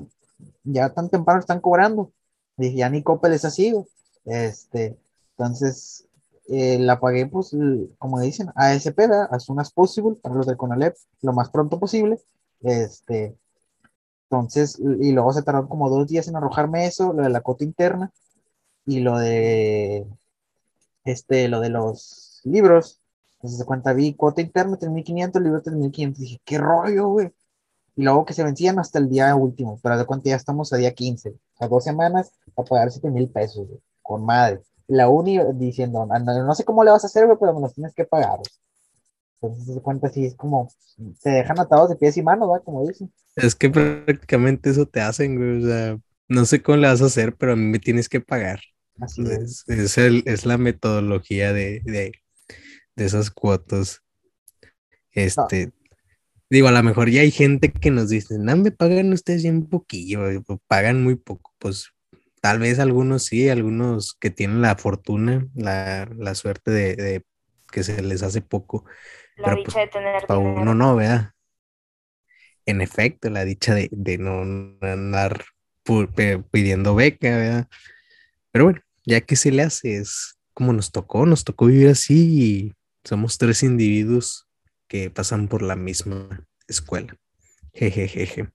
ya 0.63 0.89
tan 0.89 1.09
temprano 1.09 1.39
están 1.39 1.61
cobrando. 1.61 2.11
Dije, 2.57 2.77
ya 2.77 2.89
ni 2.89 3.03
Coppel 3.03 3.33
es 3.33 3.45
así, 3.45 3.73
Este, 4.25 4.97
entonces, 5.37 6.07
eh, 6.51 6.79
la 6.79 6.99
pagué, 6.99 7.27
pues, 7.27 7.55
como 7.97 8.19
dicen, 8.19 8.49
ASP, 8.55 8.95
¿verdad? 8.97 9.27
as 9.31 9.45
soon 9.45 9.59
as 9.59 9.71
possible, 9.71 10.15
para 10.21 10.35
los 10.35 10.47
del 10.47 10.57
CONALEP, 10.57 10.95
lo 11.21 11.33
más 11.33 11.49
pronto 11.49 11.79
posible. 11.79 12.19
Este, 12.61 13.37
entonces, 14.23 14.79
y 14.79 15.11
luego 15.11 15.33
se 15.33 15.43
tardaron 15.43 15.69
como 15.69 15.89
dos 15.89 16.07
días 16.07 16.27
en 16.27 16.35
arrojarme 16.35 16.85
eso, 16.87 17.13
lo 17.13 17.23
de 17.23 17.29
la 17.29 17.41
cota 17.41 17.63
interna 17.63 18.11
y 18.85 19.01
lo 19.01 19.17
de, 19.19 20.07
este, 21.05 21.47
lo 21.49 21.59
de 21.61 21.69
los 21.69 22.41
libros. 22.43 23.01
Entonces, 23.35 23.59
se 23.59 23.65
cuenta, 23.65 23.93
vi 23.93 24.13
cuota 24.15 24.41
interna 24.41 24.77
3.500, 24.77 25.41
libro 25.41 25.61
3.500. 25.63 26.17
Dije, 26.17 26.41
¿qué 26.45 26.57
rollo, 26.57 27.09
güey? 27.09 27.33
y 27.99 28.03
luego 28.03 28.23
que 28.23 28.33
se 28.33 28.45
vencían 28.45 28.79
hasta 28.79 28.97
el 28.97 29.09
día 29.09 29.35
último, 29.35 29.77
pero 29.83 29.97
de 29.97 30.05
cuenta 30.05 30.29
ya 30.29 30.37
estamos 30.37 30.71
a 30.71 30.77
día 30.77 30.93
15, 30.93 31.35
a 31.59 31.67
dos 31.67 31.83
semanas 31.83 32.31
a 32.55 32.63
pagar 32.63 32.91
7 32.91 33.09
mil 33.11 33.27
pesos, 33.29 33.67
con 34.01 34.23
madre. 34.23 34.61
La 34.89 35.07
uni 35.07 35.39
diciendo, 35.53 36.05
no, 36.05 36.55
sé 36.55 36.65
cómo 36.65 36.83
le 36.83 36.91
vas 36.91 37.03
a 37.03 37.07
hacer, 37.07 37.27
pero 37.39 37.53
me 37.53 37.61
los 37.61 37.73
tienes 37.73 37.93
que 37.93 38.05
pagar. 38.05 38.39
Entonces, 39.41 39.75
de 39.75 39.81
cuenta, 39.81 40.09
sí, 40.09 40.25
es 40.25 40.35
como, 40.35 40.69
se 41.17 41.29
dejan 41.29 41.59
atados 41.59 41.89
de 41.89 41.95
pies 41.95 42.17
y 42.17 42.23
manos, 42.23 42.49
¿va? 42.49 42.59
Como 42.59 42.85
dicen. 42.85 43.11
Es 43.35 43.55
que 43.55 43.69
prácticamente 43.69 44.69
eso 44.69 44.85
te 44.85 44.99
hacen, 44.99 45.37
güey, 45.37 45.63
o 45.63 45.67
sea, 45.67 45.97
no 46.27 46.45
sé 46.45 46.61
cómo 46.61 46.77
le 46.77 46.87
vas 46.87 47.01
a 47.01 47.05
hacer, 47.05 47.35
pero 47.35 47.53
a 47.53 47.55
mí 47.55 47.63
me 47.63 47.79
tienes 47.79 48.09
que 48.09 48.19
pagar. 48.19 48.59
Así 48.99 49.21
es. 49.23 49.63
Es, 49.67 49.97
el, 49.97 50.23
es 50.25 50.45
la 50.45 50.57
metodología 50.57 51.53
de, 51.53 51.81
de, 51.85 52.11
de 52.95 53.05
esas 53.05 53.31
cuotas. 53.31 54.01
Este, 55.11 55.71
Digo, 56.49 56.67
a 56.67 56.71
lo 56.71 56.81
mejor 56.81 57.09
ya 57.11 57.21
hay 57.21 57.29
gente 57.29 57.71
que 57.71 57.91
nos 57.91 58.09
dice, 58.09 58.39
no, 58.39 58.55
me 58.57 58.71
pagan 58.71 59.13
ustedes 59.13 59.43
bien 59.43 59.67
poquillo, 59.67 60.21
pagan 60.67 61.03
muy 61.03 61.15
poco. 61.15 61.53
Pues 61.59 61.91
tal 62.41 62.59
vez 62.59 62.79
algunos 62.79 63.23
sí, 63.23 63.49
algunos 63.49 64.13
que 64.13 64.29
tienen 64.29 64.61
la 64.61 64.75
fortuna, 64.75 65.47
la, 65.55 66.35
suerte 66.35 66.71
de, 66.71 67.23
que 67.71 67.83
se 67.83 68.01
les 68.01 68.23
hace 68.23 68.41
poco. 68.41 68.85
La 69.37 69.45
pero 69.45 69.55
pues, 69.57 69.67
dicha 69.67 69.79
de 69.79 69.87
tener 69.87 70.27
para 70.27 70.39
uno 70.39 70.73
no, 70.75 70.95
¿verdad? 70.95 71.31
En 72.65 72.81
efecto, 72.81 73.29
la 73.29 73.45
dicha 73.45 73.73
de, 73.75 74.17
no 74.19 74.41
andar 74.81 75.43
pidiendo 76.51 76.95
beca, 76.95 77.35
¿verdad? 77.35 77.67
Pero 78.51 78.65
bueno, 78.65 78.81
ya 79.05 79.21
que 79.21 79.35
se 79.35 79.51
le 79.51 79.63
hace, 79.63 79.97
es 79.97 80.37
como 80.53 80.73
nos 80.73 80.91
tocó, 80.91 81.25
nos 81.25 81.43
tocó 81.43 81.65
vivir 81.67 81.89
así 81.89 82.15
y 82.15 82.73
somos 83.03 83.37
tres 83.37 83.63
individuos 83.63 84.47
que 84.87 85.09
pasan 85.09 85.47
por 85.47 85.61
la 85.61 85.75
misma 85.75 86.45
escuela. 86.67 87.15
Jejejeje. 87.73 88.49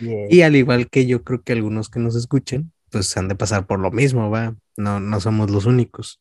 Y 0.00 0.42
al 0.42 0.56
igual 0.56 0.88
que 0.88 1.06
yo 1.06 1.24
creo 1.24 1.42
que 1.42 1.52
algunos 1.52 1.88
que 1.88 2.00
nos 2.00 2.14
escuchen, 2.16 2.72
pues 2.92 3.16
han 3.16 3.28
de 3.28 3.34
pasar 3.36 3.66
por 3.66 3.80
lo 3.80 3.90
mismo, 3.90 4.30
va. 4.30 4.54
No, 4.76 5.00
no 5.00 5.20
somos 5.20 5.50
los 5.50 5.66
únicos. 5.66 6.18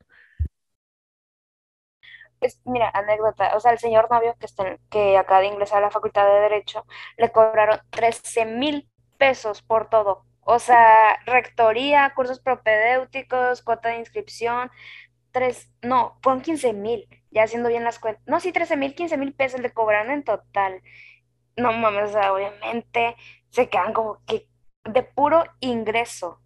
Pues, 2.40 2.60
mira, 2.66 2.90
anécdota, 2.94 3.56
o 3.56 3.60
sea, 3.60 3.72
el 3.72 3.78
señor 3.80 4.10
novio 4.10 4.36
que, 4.40 4.48
está, 4.48 4.78
que 4.90 5.18
acaba 5.18 5.42
de 5.42 5.48
ingresar 5.48 5.78
a 5.80 5.82
la 5.82 5.92
Facultad 5.92 6.26
de 6.26 6.42
Derecho, 6.42 6.86
le 7.18 7.32
cobraron 7.32 7.80
13 7.92 8.46
mil 8.46 8.90
pesos 9.20 9.62
por 9.62 9.90
todo. 9.90 10.26
O 10.42 10.58
sea, 10.60 11.20
rectoría, 11.28 12.12
cursos 12.16 12.40
propedéuticos, 12.40 13.62
cuota 13.62 13.90
de 13.90 14.00
inscripción, 14.00 14.72
tres, 15.32 15.72
no, 15.84 16.20
fueron 16.24 16.42
15 16.42 16.74
mil 16.74 17.08
ya 17.32 17.44
haciendo 17.44 17.70
bien 17.70 17.84
las 17.84 18.00
cuentas. 18.00 18.24
No, 18.28 18.40
sí, 18.40 18.52
13 18.52 18.78
mil, 18.78 18.96
15 18.96 19.18
mil 19.18 19.34
pesos 19.34 19.62
le 19.62 19.72
cobraron 19.72 20.12
en 20.12 20.24
total. 20.24 20.82
No 21.58 21.74
mames, 21.74 22.10
o 22.10 22.14
sea, 22.14 22.34
obviamente 22.34 23.16
se 23.50 23.70
quedan 23.70 23.94
como 23.94 24.24
que 24.26 24.48
de 24.86 25.04
puro 25.04 25.46
ingreso. 25.62 26.41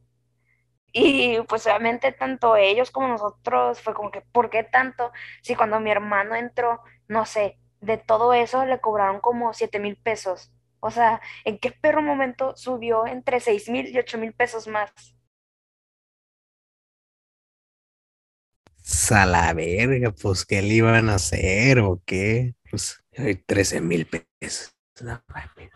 Y 0.97 1.41
pues 1.49 1.65
obviamente 1.67 2.13
tanto 2.13 2.55
ellos 2.55 2.89
como 2.89 3.09
nosotros 3.09 3.81
fue 3.81 3.93
como 3.93 4.11
que, 4.11 4.21
¿por 4.21 4.49
qué 4.49 4.63
tanto? 4.63 5.11
Si 5.41 5.53
cuando 5.55 5.79
mi 5.81 5.91
hermano 5.91 6.35
entró, 6.35 6.81
no 7.09 7.25
sé, 7.25 7.59
de 7.81 7.97
todo 7.97 8.33
eso 8.33 8.65
le 8.65 8.79
cobraron 8.79 9.19
como 9.19 9.53
7 9.53 9.79
mil 9.79 9.97
pesos. 9.97 10.53
O 10.79 10.91
sea, 10.91 11.21
¿en 11.43 11.59
qué 11.59 11.71
perro 11.71 12.01
momento 12.01 12.55
subió 12.55 13.07
entre 13.07 13.41
6 13.41 13.69
mil 13.69 13.87
y 13.87 13.97
8 13.99 14.17
mil 14.17 14.33
pesos 14.33 14.67
más? 14.67 14.91
a 19.11 19.25
la 19.25 19.53
verga, 19.53 20.11
pues, 20.11 20.45
¿qué 20.45 20.61
le 20.61 20.75
iban 20.75 21.09
a 21.09 21.15
hacer 21.15 21.79
o 21.79 22.01
qué? 22.05 22.55
Pues, 22.69 23.03
13 23.45 23.81
mil 23.81 24.07
pesos. 24.07 24.74
No, 25.01 25.21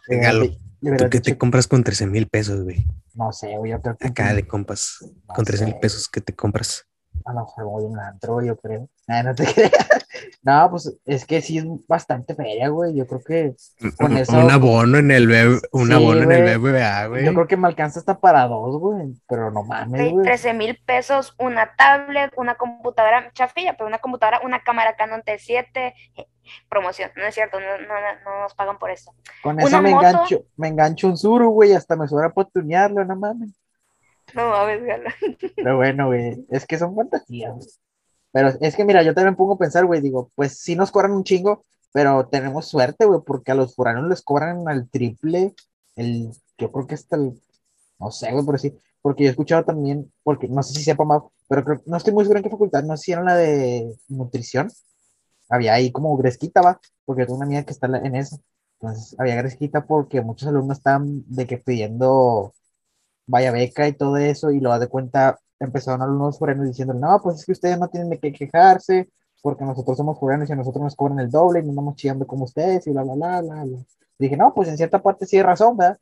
regalo. 0.07 0.47
¿Tú 0.81 1.09
qué 1.09 1.19
te 1.19 1.37
compras 1.37 1.67
con 1.67 1.83
13 1.83 2.07
mil 2.07 2.27
pesos, 2.27 2.63
güey? 2.63 2.85
No 3.13 3.33
sé, 3.33 3.57
güey, 3.57 3.71
yo 3.71 3.81
creo 3.81 3.97
que... 3.97 4.07
Acá 4.07 4.33
de 4.33 4.47
compas, 4.47 4.99
con 5.27 5.43
13 5.43 5.65
mil 5.65 5.75
pesos, 5.79 6.07
¿qué 6.07 6.21
te 6.21 6.33
compras? 6.33 6.85
A 7.25 7.33
lo 7.33 7.41
mejor 7.41 7.65
voy 7.65 7.83
a 7.83 7.87
un 7.87 7.99
antro, 7.99 8.41
yo 8.41 8.55
creo. 8.57 8.87
no 9.07 9.35
te 9.35 9.45
creas. 9.53 9.71
No, 10.41 10.69
pues 10.71 10.97
es 11.05 11.25
que 11.25 11.41
sí 11.41 11.57
es 11.57 11.65
bastante 11.87 12.33
feria, 12.33 12.69
güey. 12.69 12.95
Yo 12.95 13.05
creo 13.05 13.21
que 13.21 13.55
con 13.97 14.17
eso. 14.17 14.37
Un 14.39 14.49
abono 14.49 14.97
en 14.97 15.11
el, 15.11 15.27
BB, 15.27 15.59
un 15.71 15.91
abono 15.91 16.23
en 16.23 16.31
el 16.31 16.57
BBA, 16.57 17.07
güey. 17.07 17.25
Yo 17.25 17.33
creo 17.33 17.47
que 17.47 17.57
me 17.57 17.67
alcanza 17.67 17.99
hasta 17.99 18.19
para 18.19 18.47
dos, 18.47 18.79
güey. 18.79 19.13
Pero 19.27 19.51
no 19.51 19.63
mames, 19.63 20.11
güey. 20.11 20.23
13 20.23 20.53
mil 20.53 20.79
pesos, 20.85 21.35
una 21.39 21.75
tablet, 21.75 22.31
una 22.37 22.55
computadora 22.55 23.31
chafilla, 23.33 23.75
pero 23.77 23.87
una 23.87 23.99
computadora, 23.99 24.39
una 24.43 24.63
cámara 24.63 24.95
Canon 24.95 25.21
T7. 25.21 25.93
Promoción, 26.69 27.11
no 27.15 27.23
es 27.23 27.35
cierto, 27.35 27.59
no, 27.59 27.77
no, 27.77 28.41
nos 28.41 28.53
pagan 28.53 28.77
por 28.77 28.91
eso. 28.91 29.13
Con 29.43 29.59
eso 29.59 29.81
me, 29.81 29.91
engancho, 29.91 30.45
me 30.57 30.67
engancho 30.67 31.07
un 31.07 31.17
suru, 31.17 31.49
güey, 31.49 31.73
hasta 31.73 31.95
me 31.95 32.07
sobra 32.07 32.31
por 32.31 32.47
tunearlo, 32.47 33.03
no 33.05 33.15
mames. 33.15 33.51
No 34.33 34.49
mames, 34.49 34.83
gala. 34.83 35.13
Pero 35.55 35.77
bueno, 35.77 36.07
güey, 36.07 36.45
es 36.49 36.65
que 36.65 36.77
son 36.77 36.95
fantasías. 36.95 37.79
Pero 38.31 38.49
es 38.61 38.75
que 38.75 38.85
mira, 38.85 39.01
yo 39.03 39.13
también 39.13 39.35
pongo 39.35 39.53
a 39.53 39.57
pensar, 39.57 39.85
güey, 39.85 40.01
digo, 40.01 40.31
pues 40.35 40.59
sí 40.59 40.75
nos 40.75 40.91
cobran 40.91 41.11
un 41.11 41.23
chingo, 41.23 41.65
pero 41.91 42.27
tenemos 42.27 42.67
suerte, 42.67 43.05
güey, 43.05 43.21
porque 43.25 43.51
a 43.51 43.55
los 43.55 43.75
foranos 43.75 44.07
les 44.07 44.21
cobran 44.21 44.67
al 44.67 44.89
triple, 44.89 45.53
el, 45.95 46.31
yo 46.57 46.71
creo 46.71 46.87
que 46.87 46.95
hasta 46.95 47.15
el, 47.15 47.41
no 47.99 48.11
sé, 48.11 48.31
güey, 48.31 48.45
por 48.45 48.59
sí, 48.59 48.77
porque 49.01 49.23
yo 49.23 49.29
he 49.29 49.31
escuchado 49.31 49.63
también, 49.65 50.11
porque 50.23 50.47
no 50.47 50.61
sé 50.61 50.73
si 50.73 50.83
sepa 50.83 51.03
más, 51.03 51.23
pero 51.47 51.63
creo, 51.63 51.81
no 51.85 51.97
estoy 51.97 52.13
muy 52.13 52.23
seguro 52.23 52.39
en 52.39 52.43
qué 52.43 52.49
facultad, 52.49 52.83
no 52.83 52.95
sé 52.97 53.03
si 53.03 53.11
era 53.13 53.23
la 53.23 53.35
de 53.35 53.95
nutrición, 54.07 54.71
había 55.49 55.73
ahí 55.73 55.91
como 55.91 56.15
gresquita, 56.17 56.61
va, 56.61 56.79
porque 57.05 57.25
tengo 57.25 57.37
una 57.37 57.45
amiga 57.45 57.63
que 57.63 57.73
está 57.73 57.87
en 57.87 58.15
eso, 58.15 58.39
entonces 58.79 59.15
había 59.19 59.35
gresquita 59.35 59.85
porque 59.85 60.21
muchos 60.21 60.47
alumnos 60.47 60.77
estaban 60.77 61.23
de 61.27 61.47
que 61.47 61.57
pidiendo 61.57 62.53
vaya 63.27 63.51
beca 63.51 63.87
y 63.87 63.93
todo 63.93 64.17
eso, 64.17 64.51
y 64.51 64.59
lo 64.59 64.69
da 64.71 64.79
de 64.79 64.87
cuenta, 64.87 65.39
empezaron 65.59 66.01
algunos 66.01 66.39
forenos 66.39 66.67
diciendo, 66.67 66.93
no, 66.93 67.19
pues 67.21 67.39
es 67.39 67.45
que 67.45 67.51
ustedes 67.51 67.79
no 67.79 67.89
tienen 67.89 68.09
de 68.09 68.19
qué 68.19 68.31
quejarse, 68.33 69.09
porque 69.41 69.63
nosotros 69.65 69.97
somos 69.97 70.19
forenos 70.19 70.49
y 70.49 70.53
a 70.53 70.55
nosotros 70.55 70.83
nos 70.83 70.95
cobran 70.95 71.19
el 71.19 71.29
doble 71.29 71.59
y 71.59 71.63
no 71.63 71.69
andamos 71.69 71.95
chillando 71.95 72.27
como 72.27 72.45
ustedes 72.45 72.87
y 72.87 72.91
bla, 72.91 73.03
bla, 73.03 73.15
bla, 73.15 73.41
bla, 73.41 73.63
bla. 73.65 73.79
dije, 74.17 74.37
no, 74.37 74.53
pues 74.53 74.69
en 74.69 74.77
cierta 74.77 75.01
parte 75.01 75.25
sí 75.25 75.37
hay 75.37 75.43
razón, 75.43 75.77
¿verdad? 75.77 75.99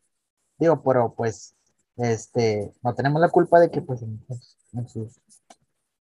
Digo, 0.57 0.81
pero 0.83 1.13
pues, 1.15 1.55
este, 1.97 2.73
no 2.83 2.95
tenemos 2.95 3.21
la 3.21 3.29
culpa 3.29 3.59
de 3.59 3.69
que 3.71 3.81
pues 3.81 4.01
en, 4.03 4.87
sus 4.87 5.19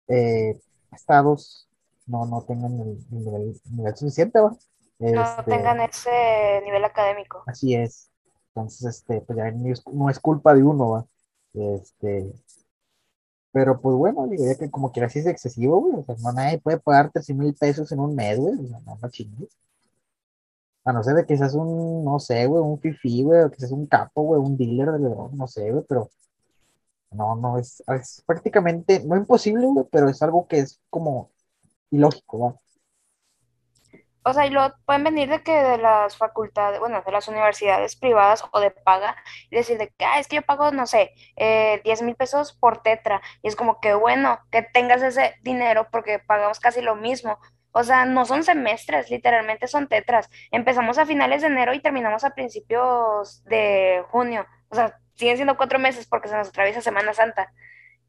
eh, 0.09 0.61
estados 0.93 1.66
no, 2.07 2.27
no 2.27 2.43
tengan 2.43 2.81
el, 2.81 2.99
nivel, 3.11 3.97
suficiente, 3.97 4.39
¿va? 4.41 4.57
no 4.99 5.23
este, 5.23 5.43
tengan 5.43 5.81
ese 5.81 6.61
nivel 6.65 6.85
académico. 6.85 7.43
Así 7.47 7.75
es. 7.75 8.11
Entonces, 8.49 8.97
este, 8.97 9.21
pues 9.21 9.37
ya 9.37 9.51
no 9.93 10.11
es 10.11 10.21
culpa 10.21 10.55
de 10.55 10.63
uno, 10.63 10.91
¿va? 10.91 11.07
Este, 11.53 12.33
pero 13.57 13.81
pues 13.81 13.97
bueno, 13.97 14.27
diría 14.27 14.55
que 14.55 14.71
como 14.71 14.93
quiera 14.93 15.07
así 15.07 15.21
es 15.21 15.27
excesivo, 15.27 15.81
güey. 15.81 15.95
O 16.01 16.05
sea, 16.05 16.15
no 16.21 16.33
nadie 16.33 16.59
puede 16.59 16.79
pagar 16.79 17.11
13 17.11 17.35
mil 17.35 17.55
pesos 17.55 17.91
en 17.91 18.01
un 18.01 18.15
mes, 18.15 18.39
güey. 18.39 18.55
O 18.55 18.69
sea, 18.69 18.81
no, 18.81 18.99
no 19.01 19.11
chingues. 19.11 19.57
A 20.85 20.93
no 20.93 21.03
ser 21.03 21.15
de 21.15 21.27
que 21.27 21.37
seas 21.37 21.55
un, 21.55 22.05
no 22.05 22.21
sé, 22.21 22.47
güey, 22.47 22.63
un 22.63 22.79
fifi, 22.79 23.23
güey, 23.23 23.45
o 23.45 23.51
que 23.51 23.59
seas 23.59 23.73
un 23.73 23.87
capo, 23.87 24.23
güey, 24.23 24.41
un 24.41 24.57
dealer 24.57 24.93
de 24.93 25.09
no 25.33 25.47
sé, 25.49 25.71
güey, 25.73 25.85
pero 25.89 26.11
no, 27.11 27.35
no, 27.35 27.59
es, 27.59 27.83
es 27.89 28.23
prácticamente, 28.27 29.03
no 29.05 29.17
imposible, 29.17 29.67
güey, 29.67 29.87
pero 29.91 30.09
es 30.09 30.21
algo 30.23 30.47
que 30.47 30.59
es 30.59 30.81
como 30.91 31.31
ilógico, 31.91 32.39
¿no? 32.39 32.61
o 34.27 34.33
sea, 34.33 34.45
y 34.47 34.51
lo 34.51 34.75
pueden 34.87 35.05
venir 35.05 35.29
de 35.31 35.41
que 35.43 35.53
de 35.53 35.79
las 35.79 36.17
facultades, 36.17 36.81
bueno, 36.81 37.01
de 37.07 37.13
las 37.13 37.29
universidades 37.29 37.95
privadas 37.95 38.43
o 38.51 38.59
de 38.59 38.73
paga, 38.73 39.15
y 39.51 39.57
decir 39.57 39.79
de 39.79 39.89
que, 39.91 40.05
ah, 40.05 40.19
es 40.19 40.27
que 40.27 40.37
yo 40.37 40.43
pago, 40.43 40.73
no 40.73 40.87
sé, 40.87 41.13
eh, 41.37 41.81
10 41.85 42.03
mil 42.03 42.17
pesos 42.17 42.53
por 42.53 42.83
tetra, 42.83 43.23
y 43.43 43.49
es 43.49 43.55
como 43.55 43.81
que 43.81 43.95
bueno 43.95 44.41
que 44.51 44.63
tengas 44.63 45.03
ese 45.03 45.37
dinero 45.43 45.87
porque 45.93 46.19
pagamos 46.19 46.59
casi 46.59 46.83
lo 46.83 46.97
mismo. 46.97 47.39
O 47.71 47.85
sea, 47.85 48.05
no 48.05 48.25
son 48.25 48.43
semestres, 48.43 49.11
literalmente 49.11 49.69
son 49.69 49.87
tetras. 49.87 50.29
Empezamos 50.51 50.99
a 50.99 51.07
finales 51.07 51.43
de 51.43 51.49
enero 51.49 51.73
y 51.75 51.81
terminamos 51.81 52.25
a 52.25 52.35
principios 52.35 53.45
de 53.45 54.03
junio. 54.11 54.45
O 54.71 54.75
sea, 54.75 54.99
siguen 55.15 55.37
siendo 55.37 55.57
cuatro 55.57 55.79
meses 55.79 56.07
porque 56.09 56.29
se 56.29 56.37
nos 56.37 56.49
atraviesa 56.49 56.81
Semana 56.81 57.15
Santa. 57.15 57.53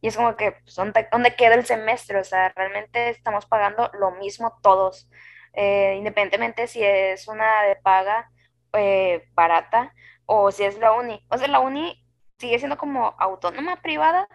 Y 0.01 0.07
es 0.07 0.15
como 0.15 0.36
que, 0.36 0.51
pues, 0.51 0.75
¿dónde, 0.75 1.07
¿dónde 1.12 1.36
queda 1.36 1.55
el 1.55 1.65
semestre? 1.65 2.19
O 2.19 2.23
sea, 2.23 2.49
realmente 2.49 3.10
estamos 3.10 3.45
pagando 3.45 3.89
lo 3.99 4.12
mismo 4.12 4.57
todos. 4.62 5.10
Eh, 5.53 5.95
independientemente 5.97 6.67
si 6.67 6.83
es 6.83 7.27
una 7.27 7.63
de 7.63 7.77
paga 7.77 8.29
eh, 8.73 9.27
barata 9.33 9.91
o 10.25 10.51
si 10.51 10.63
es 10.63 10.77
la 10.77 10.91
uni. 10.91 11.25
O 11.29 11.38
sea, 11.38 11.47
la 11.47 11.60
uni 11.60 12.05
sigue 12.38 12.60
siendo 12.60 12.77
como 12.77 13.15
autónoma 13.17 13.81
privada, 13.81 14.27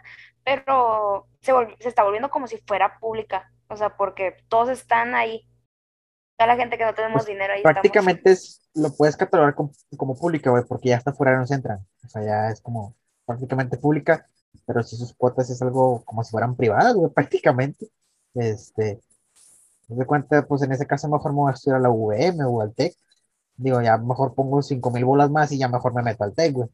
pero 0.42 1.28
se, 1.40 1.52
se 1.78 1.88
está 1.88 2.02
volviendo 2.02 2.30
como 2.30 2.46
si 2.46 2.58
fuera 2.58 2.98
pública. 2.98 3.52
O 3.68 3.76
sea, 3.76 3.96
porque 3.96 4.36
todos 4.48 4.68
están 4.68 5.14
ahí. 5.14 5.48
Toda 6.36 6.48
la 6.48 6.56
gente 6.56 6.76
que 6.76 6.84
no 6.84 6.94
tenemos 6.94 7.22
pues, 7.22 7.26
dinero 7.26 7.54
ahí. 7.54 7.62
Prácticamente 7.62 8.32
es, 8.32 8.60
lo 8.74 8.94
puedes 8.94 9.16
catalogar 9.16 9.54
como, 9.54 10.16
pública, 10.16 10.50
güey, 10.50 10.64
porque 10.64 10.90
ya 10.90 10.96
hasta 10.96 11.12
fuera 11.12 11.36
no 11.36 11.46
se 11.46 11.54
entran. 11.54 11.86
O 12.04 12.08
sea, 12.08 12.22
ya 12.22 12.48
es 12.48 12.60
como 12.60 12.96
prácticamente 13.24 13.78
pública, 13.78 14.26
pero 14.66 14.82
si 14.82 14.96
sus 14.96 15.14
cuotas 15.14 15.50
es 15.50 15.60
algo 15.62 16.02
como 16.04 16.22
si 16.24 16.30
fueran 16.30 16.56
privadas, 16.56 16.94
güey, 16.94 17.10
prácticamente. 17.14 17.88
Este, 18.34 19.00
de 19.88 20.06
cuenta, 20.06 20.46
pues 20.46 20.62
en 20.62 20.72
ese 20.72 20.86
caso 20.86 21.08
mejor 21.08 21.32
me 21.32 21.38
voy 21.38 21.50
a 21.50 21.54
estudiar 21.54 21.78
a 21.78 21.82
la 21.82 21.90
UVM 21.90 22.40
o 22.46 22.62
al 22.62 22.74
TEC. 22.74 22.94
Digo, 23.56 23.82
ya 23.82 23.98
mejor 23.98 24.34
pongo 24.34 24.62
cinco 24.62 24.90
mil 24.90 25.04
bolas 25.04 25.30
más 25.30 25.52
y 25.52 25.58
ya 25.58 25.68
mejor 25.68 25.94
me 25.94 26.02
meto 26.02 26.24
al 26.24 26.34
TEC, 26.34 26.52
güey. 26.52 26.68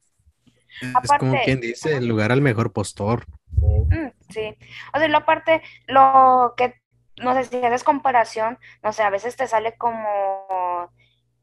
Es 0.81 1.11
como 1.19 1.35
quien 1.45 1.61
dice, 1.61 1.97
el 1.97 2.07
lugar 2.07 2.31
al 2.31 2.41
mejor 2.41 2.73
postor. 2.73 3.27
Mm, 3.51 4.09
sí. 4.31 4.57
O 4.95 4.99
sea, 4.99 5.09
lo 5.09 5.19
aparte, 5.19 5.63
lo 5.87 6.55
que, 6.57 6.75
no 7.21 7.35
sé 7.35 7.45
si 7.45 7.57
haces 7.57 7.83
comparación, 7.83 8.59
no 8.83 8.93
sé, 8.93 9.03
a 9.03 9.11
veces 9.11 9.35
te 9.37 9.49
sale 9.49 9.77
como 9.77 10.91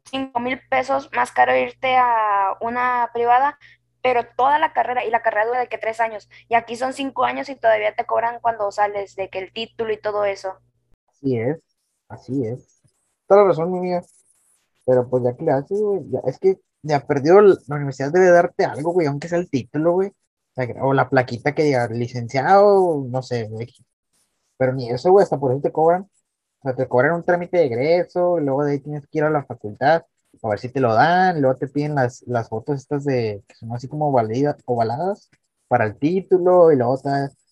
cinco 0.05 0.39
mil 0.39 0.62
pesos 0.69 1.10
más 1.13 1.31
caro 1.31 1.55
irte 1.55 1.97
a 1.97 2.55
una 2.62 3.10
privada, 3.13 3.58
pero 4.05 4.21
toda 4.37 4.59
la 4.59 4.71
carrera, 4.71 5.03
y 5.03 5.09
la 5.09 5.23
carrera 5.23 5.47
dura 5.47 5.59
de 5.61 5.67
que 5.67 5.79
tres 5.79 5.99
años, 5.99 6.29
y 6.47 6.53
aquí 6.53 6.75
son 6.75 6.93
cinco 6.93 7.23
años 7.23 7.49
y 7.49 7.55
todavía 7.55 7.95
te 7.95 8.05
cobran 8.05 8.39
cuando 8.39 8.71
sales, 8.71 9.15
de 9.15 9.31
que 9.31 9.39
el 9.39 9.51
título 9.51 9.91
y 9.91 9.99
todo 9.99 10.25
eso. 10.25 10.59
Así 11.07 11.39
es, 11.39 11.57
así 12.07 12.45
es. 12.45 12.83
Toda 13.25 13.41
la 13.41 13.47
razón, 13.47 13.71
mi 13.71 13.79
mía. 13.79 14.03
Pero 14.85 15.09
pues 15.09 15.23
ya 15.23 15.35
que 15.35 15.43
le 15.43 15.51
haces, 15.53 15.81
güey, 15.81 16.03
es 16.27 16.37
que 16.37 16.59
ya 16.83 16.99
perdido, 16.99 17.41
la 17.41 17.75
universidad 17.77 18.11
debe 18.11 18.29
darte 18.29 18.63
algo, 18.65 18.93
güey, 18.93 19.07
aunque 19.07 19.27
sea 19.27 19.39
el 19.39 19.49
título, 19.49 19.93
güey. 19.93 20.11
O 20.83 20.93
la 20.93 21.09
plaquita 21.09 21.55
que 21.55 21.63
diga 21.63 21.87
licenciado, 21.87 23.07
no 23.09 23.23
sé, 23.23 23.47
güey. 23.47 23.73
Pero 24.57 24.73
ni 24.73 24.87
eso, 24.91 25.09
güey, 25.09 25.23
hasta 25.23 25.39
por 25.39 25.51
eso 25.51 25.61
te 25.61 25.71
cobran. 25.71 26.03
O 26.03 26.61
sea, 26.61 26.75
te 26.75 26.87
cobran 26.87 27.15
un 27.15 27.23
trámite 27.23 27.57
de 27.57 27.65
egreso, 27.65 28.37
y 28.37 28.43
luego 28.43 28.65
de 28.65 28.73
ahí 28.73 28.79
tienes 28.81 29.07
que 29.07 29.17
ir 29.17 29.23
a 29.23 29.31
la 29.31 29.43
facultad 29.45 30.03
a 30.45 30.49
ver 30.49 30.60
si 30.60 30.69
te 30.69 30.79
lo 30.79 30.93
dan, 30.93 31.41
luego 31.41 31.58
te 31.58 31.67
piden 31.67 31.95
las, 31.95 32.23
las 32.27 32.49
fotos 32.49 32.77
estas 32.81 33.03
de, 33.05 33.43
que 33.47 33.55
son 33.55 33.73
así 33.73 33.88
como 33.88 34.08
ovaladas 34.10 35.29
para 35.67 35.86
el 35.86 35.97
título, 35.97 36.71
y 36.71 36.75
luego 36.75 36.97
te, 36.99 37.10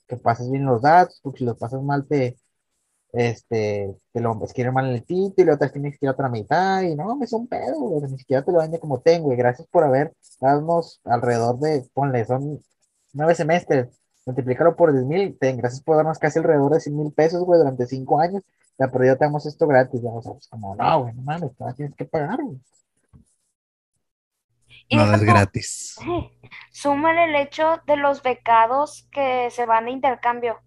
que 0.08 0.18
pases 0.18 0.50
bien 0.52 0.66
los 0.66 0.82
datos, 0.82 1.20
porque 1.24 1.40
si 1.40 1.46
los 1.46 1.58
pasas 1.58 1.82
mal 1.82 2.08
te, 2.08 2.38
este, 3.14 3.96
te 4.12 4.22
lo 4.22 4.44
escriben 4.44 4.74
mal 4.74 4.88
en 4.88 4.96
el 4.96 5.06
título 5.06 5.52
y 5.52 5.56
otra 5.56 5.72
tienes 5.72 6.00
que 6.00 6.06
ir 6.06 6.10
a 6.10 6.14
otra 6.14 6.30
mitad 6.30 6.82
y 6.82 6.96
no, 6.96 7.16
me 7.16 7.26
es 7.26 7.34
un 7.34 7.48
pedo, 7.48 8.02
ni 8.02 8.18
siquiera 8.18 8.44
te 8.44 8.52
lo 8.52 8.58
daño 8.58 8.80
como 8.80 9.02
tengo 9.02 9.32
y 9.32 9.36
gracias 9.36 9.68
por 9.68 9.84
haber 9.84 10.14
dado 10.42 10.84
alrededor 11.06 11.60
de, 11.60 11.88
ponle, 11.94 12.26
son 12.26 12.60
nueve 13.14 13.36
semestres, 13.36 13.90
multiplícalo 14.26 14.76
por 14.76 14.92
10 14.94 15.06
mil, 15.06 15.38
gracias 15.40 15.82
por 15.84 15.98
darnos 15.98 16.18
casi 16.20 16.40
alrededor 16.40 16.74
de 16.74 16.80
100 16.80 16.98
mil 16.98 17.14
pesos, 17.14 17.44
güey, 17.44 17.60
durante 17.60 17.86
cinco 17.86 18.20
años, 18.20 18.42
ya, 18.80 18.90
pero 18.92 19.06
ya 19.06 19.16
tenemos 19.16 19.46
esto 19.46 19.68
gratis, 19.68 20.02
vamos 20.02 20.26
a 20.26 20.32
pues 20.32 20.48
como, 20.48 20.76
no, 20.76 21.02
güey, 21.04 21.14
no 21.14 21.22
mames, 21.22 21.52
tienes 21.76 21.96
que 21.96 22.06
pagar, 22.06 22.42
güey. 22.44 22.60
Nada 24.92 25.16
es 25.16 25.24
gratis. 25.24 26.00
Súmale 26.72 27.26
el 27.26 27.36
hecho 27.36 27.82
de 27.86 27.98
los 27.98 28.22
becados 28.22 29.08
que 29.12 29.50
se 29.50 29.66
van 29.66 29.86
de 29.86 29.92
intercambio. 29.92 30.60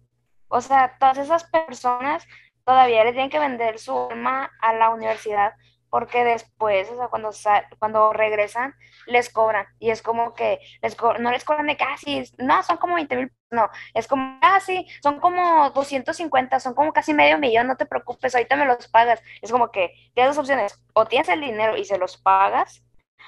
O 0.47 0.61
sea, 0.61 0.97
todas 0.99 1.17
esas 1.17 1.43
personas 1.45 2.27
todavía 2.65 3.03
le 3.03 3.13
tienen 3.13 3.29
que 3.29 3.39
vender 3.39 3.79
su 3.79 4.09
alma 4.09 4.51
a 4.61 4.73
la 4.73 4.89
universidad 4.89 5.53
porque 5.89 6.23
después, 6.23 6.89
o 6.91 6.97
sea, 6.97 7.07
cuando, 7.07 7.31
cuando 7.79 8.13
regresan, 8.13 8.75
les 9.05 9.29
cobran. 9.29 9.65
Y 9.79 9.89
es 9.89 10.01
como 10.01 10.33
que 10.33 10.59
les 10.81 10.97
no 11.19 11.31
les 11.31 11.43
cobran 11.45 11.67
de 11.67 11.77
casi, 11.77 12.23
no, 12.37 12.61
son 12.63 12.77
como 12.77 12.95
20 12.95 13.15
mil, 13.15 13.31
no, 13.51 13.69
es 13.93 14.07
como 14.07 14.39
casi, 14.41 14.85
son 15.01 15.19
como 15.19 15.69
250, 15.71 16.59
son 16.59 16.73
como 16.73 16.91
casi 16.91 17.13
medio 17.13 17.37
millón, 17.37 17.67
no 17.67 17.77
te 17.77 17.85
preocupes, 17.85 18.35
ahorita 18.35 18.55
me 18.55 18.65
los 18.65 18.87
pagas. 18.89 19.21
Es 19.41 19.51
como 19.51 19.71
que 19.71 19.93
tienes 20.13 20.35
dos 20.35 20.41
opciones, 20.41 20.77
o 20.93 21.05
tienes 21.05 21.29
el 21.29 21.41
dinero 21.41 21.77
y 21.77 21.85
se 21.85 21.97
los 21.97 22.17
pagas, 22.17 22.83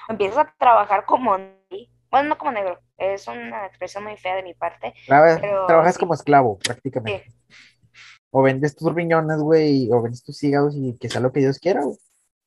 empiezas 0.08 0.38
a 0.38 0.54
trabajar 0.58 1.04
como, 1.04 1.36
bueno, 2.10 2.28
no 2.28 2.38
como 2.38 2.52
negro, 2.52 2.78
es 2.98 3.26
una 3.28 3.66
expresión 3.66 4.04
muy 4.04 4.16
fea 4.16 4.36
de 4.36 4.42
mi 4.42 4.54
parte. 4.54 4.94
trabajas 5.06 5.98
como 5.98 6.14
esclavo, 6.14 6.58
prácticamente. 6.58 7.32
O 8.30 8.42
vendes 8.42 8.76
tus 8.76 8.94
riñones, 8.94 9.38
güey, 9.38 9.90
o 9.92 10.00
vendes 10.02 10.22
tus 10.22 10.42
hígados 10.42 10.74
y 10.76 10.96
que 10.98 11.08
sea 11.08 11.20
lo 11.20 11.32
que 11.32 11.40
Dios 11.40 11.58
quiera, 11.58 11.82
güey. 11.82 11.98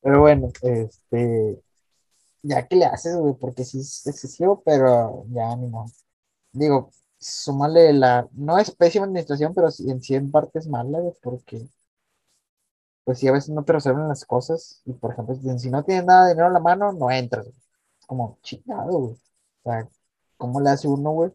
Pero 0.02 0.20
bueno, 0.22 0.50
este, 0.62 1.60
ya 2.42 2.68
que 2.68 2.76
le 2.76 2.86
haces, 2.86 3.16
güey, 3.16 3.36
porque 3.40 3.64
sí 3.64 3.80
es 3.80 4.06
excesivo, 4.08 4.62
pero 4.64 5.26
ya 5.30 5.56
ni 5.56 5.68
modo. 5.68 5.92
Digo, 6.52 6.92
súmale 7.18 7.94
la, 7.94 8.28
no 8.34 8.60
es 8.60 8.72
pésima 8.76 9.06
administración, 9.06 9.54
pero 9.54 9.70
en 9.88 10.02
100 10.02 10.32
partes 10.32 10.68
mala, 10.68 11.00
güey, 11.00 11.14
porque 11.22 11.68
pues 13.04 13.20
sí, 13.20 13.28
a 13.28 13.32
veces 13.32 13.50
no 13.52 13.64
te 13.64 13.74
resuelven 13.74 14.08
las 14.08 14.26
cosas. 14.26 14.82
Y 14.86 14.94
por 14.94 15.12
ejemplo, 15.12 15.36
si 15.58 15.70
no 15.70 15.84
tienes 15.84 16.06
nada 16.06 16.26
de 16.26 16.32
dinero 16.32 16.48
en 16.48 16.54
la 16.54 16.60
mano, 16.60 16.92
no 16.94 17.12
entras. 17.12 17.48
Como 18.08 18.38
chingado, 18.42 18.92
güey. 19.00 19.14
O 19.64 19.72
sea, 19.72 19.90
¿cómo 20.38 20.62
le 20.62 20.70
hace 20.72 20.88
uno, 20.88 21.12
güey? 21.12 21.32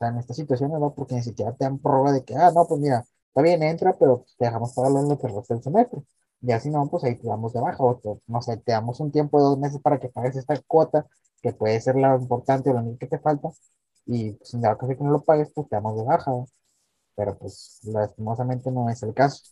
O 0.00 0.04
en 0.06 0.18
esta 0.18 0.34
situación, 0.34 0.72
¿no? 0.72 0.94
Porque 0.94 1.14
ni 1.14 1.22
siquiera 1.22 1.52
te 1.54 1.64
dan 1.64 1.78
prueba 1.78 2.12
de 2.12 2.24
que, 2.24 2.34
ah, 2.36 2.52
no, 2.54 2.66
pues 2.66 2.80
mira, 2.80 3.04
está 3.28 3.42
bien, 3.42 3.62
entra, 3.62 3.94
pero 3.98 4.24
te 4.38 4.44
dejamos 4.46 4.74
pagarlo 4.74 5.00
en 5.00 5.08
lo 5.08 5.18
que 5.18 5.28
resta 5.28 5.54
del 5.54 5.62
semestre. 5.62 6.02
Y 6.40 6.52
así 6.52 6.70
no, 6.70 6.88
pues 6.88 7.04
ahí 7.04 7.16
te 7.16 7.26
damos 7.26 7.52
de 7.52 7.60
baja, 7.60 7.82
o 7.82 8.00
no 8.26 8.42
sé, 8.42 8.56
te 8.58 8.72
damos 8.72 9.00
un 9.00 9.10
tiempo 9.10 9.38
de 9.38 9.44
dos 9.44 9.58
meses 9.58 9.80
para 9.80 9.98
que 9.98 10.08
pagues 10.08 10.36
esta 10.36 10.60
cuota, 10.66 11.06
que 11.42 11.52
puede 11.52 11.80
ser 11.80 11.96
la 11.96 12.16
importante 12.16 12.70
o 12.70 12.74
la 12.74 12.84
que 12.98 13.06
te 13.08 13.18
falta, 13.18 13.48
y 14.06 14.38
en 14.52 14.60
dado 14.60 14.78
caso 14.78 14.96
que 14.96 15.04
no 15.04 15.10
lo 15.12 15.22
pagues, 15.24 15.50
pues 15.54 15.68
te 15.68 15.76
damos 15.76 15.96
de 15.96 16.04
baja, 16.04 16.32
pero 17.14 17.36
pues 17.38 17.80
lastimosamente 17.84 18.70
no 18.70 18.88
es 18.90 19.02
el 19.02 19.14
caso. 19.14 19.42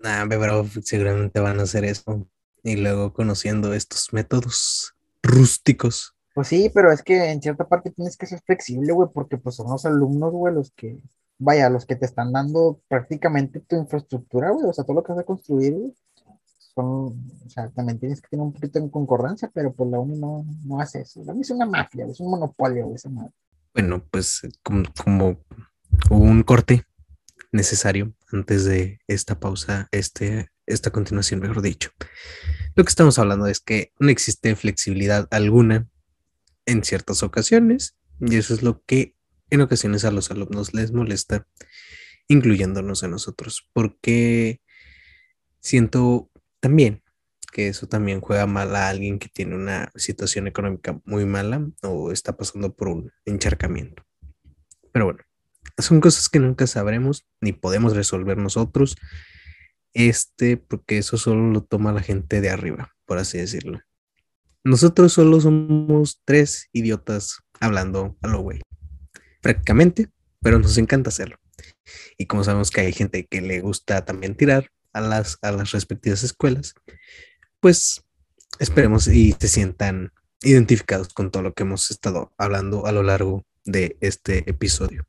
Nah, 0.00 0.26
pero 0.28 0.66
seguramente 0.82 1.40
van 1.40 1.60
a 1.60 1.64
hacer 1.64 1.84
eso. 1.84 2.28
Y 2.62 2.76
luego 2.76 3.12
conociendo 3.12 3.72
estos 3.72 4.12
métodos 4.12 4.94
rústicos. 5.22 6.14
Pues 6.34 6.48
sí, 6.48 6.70
pero 6.72 6.92
es 6.92 7.02
que 7.02 7.30
en 7.30 7.42
cierta 7.42 7.66
parte 7.66 7.90
tienes 7.90 8.16
que 8.16 8.26
ser 8.26 8.40
flexible, 8.40 8.92
güey, 8.92 9.08
porque 9.12 9.38
pues 9.38 9.56
son 9.56 9.70
los 9.70 9.84
alumnos, 9.84 10.32
güey, 10.32 10.54
los 10.54 10.70
que, 10.72 11.00
vaya, 11.38 11.68
los 11.68 11.84
que 11.84 11.96
te 11.96 12.06
están 12.06 12.32
dando 12.32 12.80
prácticamente 12.86 13.60
tu 13.60 13.76
infraestructura, 13.76 14.50
güey, 14.50 14.66
o 14.66 14.72
sea, 14.72 14.84
todo 14.84 14.94
lo 14.94 15.02
que 15.02 15.12
vas 15.12 15.22
a 15.22 15.24
construir, 15.24 15.74
güey, 15.74 15.94
son, 16.74 16.86
o 17.44 17.50
sea, 17.50 17.68
también 17.70 17.98
tienes 17.98 18.20
que 18.20 18.28
tener 18.28 18.44
un 18.44 18.52
poquito 18.52 18.78
en 18.78 18.88
concordancia, 18.88 19.50
pero 19.52 19.72
pues 19.72 19.90
la 19.90 19.98
UNI 19.98 20.18
no, 20.18 20.44
no 20.64 20.80
hace 20.80 21.00
eso. 21.00 21.24
La 21.24 21.32
UNI 21.32 21.40
es 21.40 21.50
una 21.50 21.66
mafia, 21.66 22.06
es 22.06 22.20
un 22.20 22.30
monopolio, 22.30 22.84
güey, 22.84 22.94
esa 22.94 23.08
madre. 23.08 23.32
Bueno, 23.74 24.00
pues 24.08 24.42
como, 24.62 24.84
como 25.04 25.36
un 26.10 26.42
corte 26.44 26.84
necesario 27.52 28.14
antes 28.30 28.64
de 28.64 29.00
esta 29.06 29.40
pausa, 29.40 29.88
este, 29.90 30.48
esta 30.66 30.90
continuación, 30.90 31.40
mejor 31.40 31.62
dicho. 31.62 31.90
Lo 32.74 32.84
que 32.84 32.90
estamos 32.90 33.18
hablando 33.18 33.46
es 33.46 33.60
que 33.60 33.92
no 33.98 34.10
existe 34.10 34.54
flexibilidad 34.56 35.26
alguna 35.30 35.88
en 36.66 36.84
ciertas 36.84 37.22
ocasiones 37.22 37.96
y 38.20 38.36
eso 38.36 38.54
es 38.54 38.62
lo 38.62 38.82
que 38.84 39.14
en 39.50 39.62
ocasiones 39.62 40.04
a 40.04 40.10
los 40.10 40.30
alumnos 40.30 40.74
les 40.74 40.92
molesta, 40.92 41.46
incluyéndonos 42.28 43.02
a 43.02 43.08
nosotros, 43.08 43.68
porque 43.72 44.60
siento 45.60 46.30
también 46.60 47.02
que 47.52 47.68
eso 47.68 47.88
también 47.88 48.20
juega 48.20 48.46
mal 48.46 48.76
a 48.76 48.88
alguien 48.88 49.18
que 49.18 49.28
tiene 49.28 49.54
una 49.54 49.90
situación 49.94 50.46
económica 50.46 51.00
muy 51.04 51.24
mala 51.24 51.66
o 51.82 52.12
está 52.12 52.36
pasando 52.36 52.74
por 52.74 52.88
un 52.88 53.12
encharcamiento. 53.24 54.04
Pero 54.92 55.06
bueno, 55.06 55.20
son 55.78 56.00
cosas 56.00 56.28
que 56.28 56.40
nunca 56.40 56.66
sabremos 56.66 57.26
ni 57.40 57.52
podemos 57.52 57.94
resolver 57.96 58.36
nosotros. 58.36 58.96
Este, 59.94 60.56
porque 60.56 60.98
eso 60.98 61.16
solo 61.16 61.50
lo 61.50 61.62
toma 61.62 61.92
la 61.92 62.02
gente 62.02 62.40
de 62.40 62.50
arriba, 62.50 62.94
por 63.06 63.18
así 63.18 63.38
decirlo. 63.38 63.80
Nosotros 64.64 65.12
solo 65.12 65.40
somos 65.40 66.20
tres 66.24 66.68
idiotas 66.72 67.38
hablando 67.60 68.16
a 68.22 68.28
lo 68.28 68.40
güey. 68.40 68.60
Prácticamente, 69.40 70.10
pero 70.40 70.58
nos 70.58 70.76
encanta 70.78 71.08
hacerlo. 71.08 71.36
Y 72.18 72.26
como 72.26 72.44
sabemos 72.44 72.70
que 72.70 72.82
hay 72.82 72.92
gente 72.92 73.26
que 73.26 73.40
le 73.40 73.60
gusta 73.60 74.04
también 74.04 74.36
tirar 74.36 74.70
a 74.92 75.00
las, 75.00 75.38
a 75.42 75.52
las 75.52 75.70
respectivas 75.70 76.22
escuelas, 76.22 76.74
pues 77.60 78.04
esperemos 78.58 79.06
y 79.08 79.34
se 79.38 79.48
sientan 79.48 80.12
identificados 80.42 81.12
con 81.14 81.30
todo 81.30 81.42
lo 81.42 81.54
que 81.54 81.62
hemos 81.62 81.90
estado 81.90 82.32
hablando 82.36 82.86
a 82.86 82.92
lo 82.92 83.02
largo 83.02 83.44
de 83.64 83.96
este 84.00 84.48
episodio. 84.50 85.06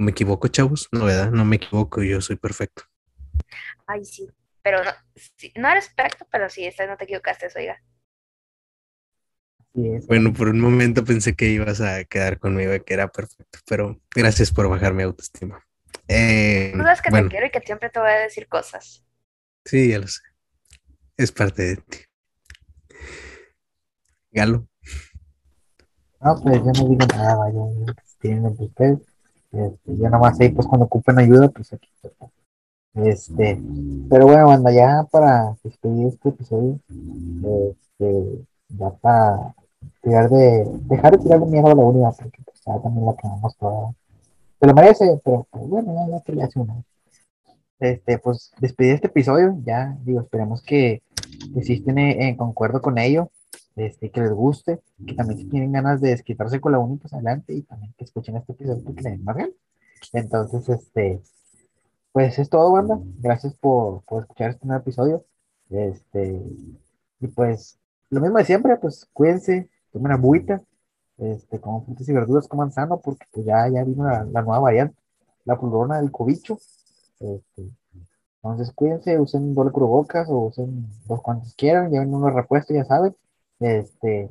¿Me 0.00 0.12
equivoco, 0.12 0.48
chavos? 0.48 0.88
No, 0.92 1.04
¿verdad? 1.04 1.30
No 1.30 1.44
me 1.44 1.56
equivoco, 1.56 2.02
yo 2.02 2.22
soy 2.22 2.36
perfecto. 2.36 2.84
Ay, 3.86 4.02
sí, 4.06 4.26
pero 4.62 4.82
no, 4.82 4.90
no 5.56 5.68
eres 5.68 5.90
perfecto, 5.90 6.26
pero 6.32 6.48
sí, 6.48 6.64
esta 6.64 6.86
no 6.86 6.96
te 6.96 7.04
equivocaste, 7.04 7.48
oiga. 7.54 7.82
Bueno, 10.08 10.32
por 10.32 10.48
un 10.48 10.58
momento 10.58 11.04
pensé 11.04 11.34
que 11.36 11.48
ibas 11.48 11.82
a 11.82 12.04
quedar 12.04 12.38
conmigo 12.38 12.74
y 12.74 12.80
que 12.80 12.94
era 12.94 13.08
perfecto, 13.08 13.58
pero 13.66 14.00
gracias 14.14 14.50
por 14.50 14.70
bajar 14.70 14.94
mi 14.94 15.02
autoestima. 15.02 15.62
Eh, 16.08 16.72
Tú 16.72 16.78
sabes 16.82 17.02
que 17.02 17.10
te 17.10 17.28
quiero 17.28 17.46
y 17.46 17.50
que 17.50 17.60
siempre 17.60 17.90
te 17.90 18.00
voy 18.00 18.08
a 18.08 18.20
decir 18.20 18.48
cosas. 18.48 19.04
Sí, 19.66 19.90
ya 19.90 19.98
lo 19.98 20.08
sé. 20.08 20.22
Es 21.18 21.30
parte 21.30 21.62
de 21.62 21.76
ti. 21.76 21.98
Galo. 24.32 24.66
No, 26.22 26.36
pues 26.42 26.56
yo 26.56 26.64
no 26.64 26.88
digo 26.88 27.06
nada, 27.14 27.36
vaya, 27.36 27.94
tienen 28.18 28.46
ustedes. 28.46 29.09
Este, 29.52 29.96
yo 29.96 30.08
nomás 30.08 30.40
ahí, 30.40 30.50
pues 30.50 30.66
cuando 30.66 30.86
ocupen 30.86 31.18
ayuda, 31.18 31.48
pues 31.48 31.72
aquí. 31.72 31.88
Este, 32.94 33.60
pero 34.08 34.26
bueno, 34.26 34.48
banda, 34.48 34.72
ya 34.72 35.06
para 35.10 35.56
despedir 35.62 36.08
este 36.08 36.28
episodio, 36.30 36.78
este, 37.70 38.44
ya 38.68 38.90
para 38.90 39.54
tirar 40.02 40.28
de, 40.28 40.64
dejar 40.82 41.12
de 41.12 41.22
tirar 41.22 41.40
de 41.40 41.46
mierda 41.46 41.72
a 41.72 41.74
la 41.74 41.82
unidad, 41.82 42.14
porque 42.20 42.42
pues 42.44 42.60
ya 42.64 42.80
también 42.80 43.06
la 43.06 43.16
quemamos 43.16 43.56
toda. 43.56 43.92
Se 44.60 44.66
lo 44.66 44.74
merece, 44.74 45.20
pero 45.24 45.46
pues, 45.50 45.68
bueno, 45.68 45.94
ya, 45.94 46.22
ya 46.24 46.34
le 46.34 46.42
hace 46.42 46.60
una. 46.60 46.82
Este, 47.78 48.18
pues 48.18 48.52
despedir 48.60 48.94
este 48.94 49.06
episodio, 49.06 49.56
ya 49.64 49.96
digo, 50.04 50.20
esperemos 50.20 50.62
que, 50.62 51.02
sí 51.62 51.74
estén 51.74 51.98
en 51.98 52.36
concuerdo 52.36 52.82
con 52.82 52.98
ello 52.98 53.30
este, 53.86 54.10
que 54.10 54.20
les 54.20 54.32
guste, 54.32 54.80
que 55.06 55.14
también 55.14 55.38
si 55.38 55.46
tienen 55.46 55.72
ganas 55.72 56.00
de 56.00 56.10
desquitarse 56.10 56.60
con 56.60 56.72
la 56.72 56.78
uni, 56.78 56.96
pues 56.96 57.12
adelante 57.12 57.54
y 57.54 57.62
también 57.62 57.94
que 57.96 58.04
escuchen 58.04 58.36
este 58.36 58.52
episodio 58.52 58.82
porque 58.84 59.02
le 59.02 59.10
den 59.10 59.24
más 59.24 59.36
Entonces, 60.12 60.68
este, 60.68 61.20
pues 62.12 62.38
es 62.38 62.48
todo, 62.48 62.72
banda. 62.72 62.98
Gracias 63.20 63.54
por, 63.54 64.02
por 64.04 64.22
escuchar 64.22 64.50
este 64.50 64.66
nuevo 64.66 64.82
episodio. 64.82 65.24
Este, 65.70 66.42
y 67.20 67.26
pues, 67.28 67.78
lo 68.10 68.20
mismo 68.20 68.38
de 68.38 68.44
siempre, 68.44 68.76
pues 68.76 69.06
cuídense, 69.12 69.70
tomen 69.92 70.12
agüita, 70.12 70.60
este, 71.18 71.60
como 71.60 71.84
frutas 71.84 72.08
y 72.08 72.12
verduras, 72.12 72.48
coman 72.48 72.72
sano, 72.72 73.00
porque 73.00 73.26
pues 73.32 73.46
ya, 73.46 73.68
ya 73.68 73.84
vino 73.84 74.04
la, 74.04 74.24
nueva 74.24 74.58
variante, 74.58 74.96
la 75.44 75.56
florona 75.56 76.00
del 76.00 76.10
cobicho. 76.10 76.58
Este, 77.20 77.70
entonces 78.42 78.72
cuídense, 78.74 79.18
usen 79.20 79.54
doble 79.54 79.70
cubrebocas 79.70 80.28
o 80.30 80.46
usen 80.46 80.88
los 81.08 81.20
cuantos 81.20 81.54
quieran, 81.54 81.90
lleven 81.90 82.14
unos 82.14 82.34
repuestos, 82.34 82.74
ya 82.74 82.84
saben. 82.84 83.14
Este, 83.60 84.30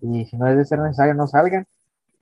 y 0.00 0.24
si 0.26 0.36
no 0.36 0.48
es 0.48 0.56
de 0.56 0.64
ser 0.64 0.78
necesario, 0.80 1.14
no 1.14 1.26
salgan. 1.26 1.66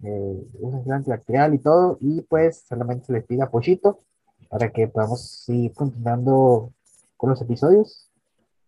Eh, 0.02 0.46
usen 0.60 0.92
antibacterial 0.92 1.54
y 1.54 1.58
todo. 1.58 1.98
Y 2.00 2.22
pues 2.22 2.64
solamente 2.68 3.06
se 3.06 3.12
les 3.12 3.24
pida 3.24 3.50
pochito 3.50 4.00
para 4.48 4.70
que 4.70 4.88
podamos 4.88 5.22
seguir 5.44 5.72
continuando 5.72 6.72
con 7.16 7.30
los 7.30 7.40
episodios. 7.42 8.10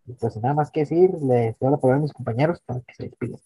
Y 0.05 0.13
pues 0.13 0.37
nada 0.37 0.53
más 0.53 0.71
que 0.71 0.81
decir, 0.81 1.11
les 1.21 1.57
doy 1.59 1.71
la 1.71 1.77
palabra 1.77 1.97
a 1.97 2.01
mis 2.01 2.13
compañeros 2.13 2.61
para 2.65 2.81
que 2.81 2.93
se 2.95 3.03
despidan. 3.03 3.39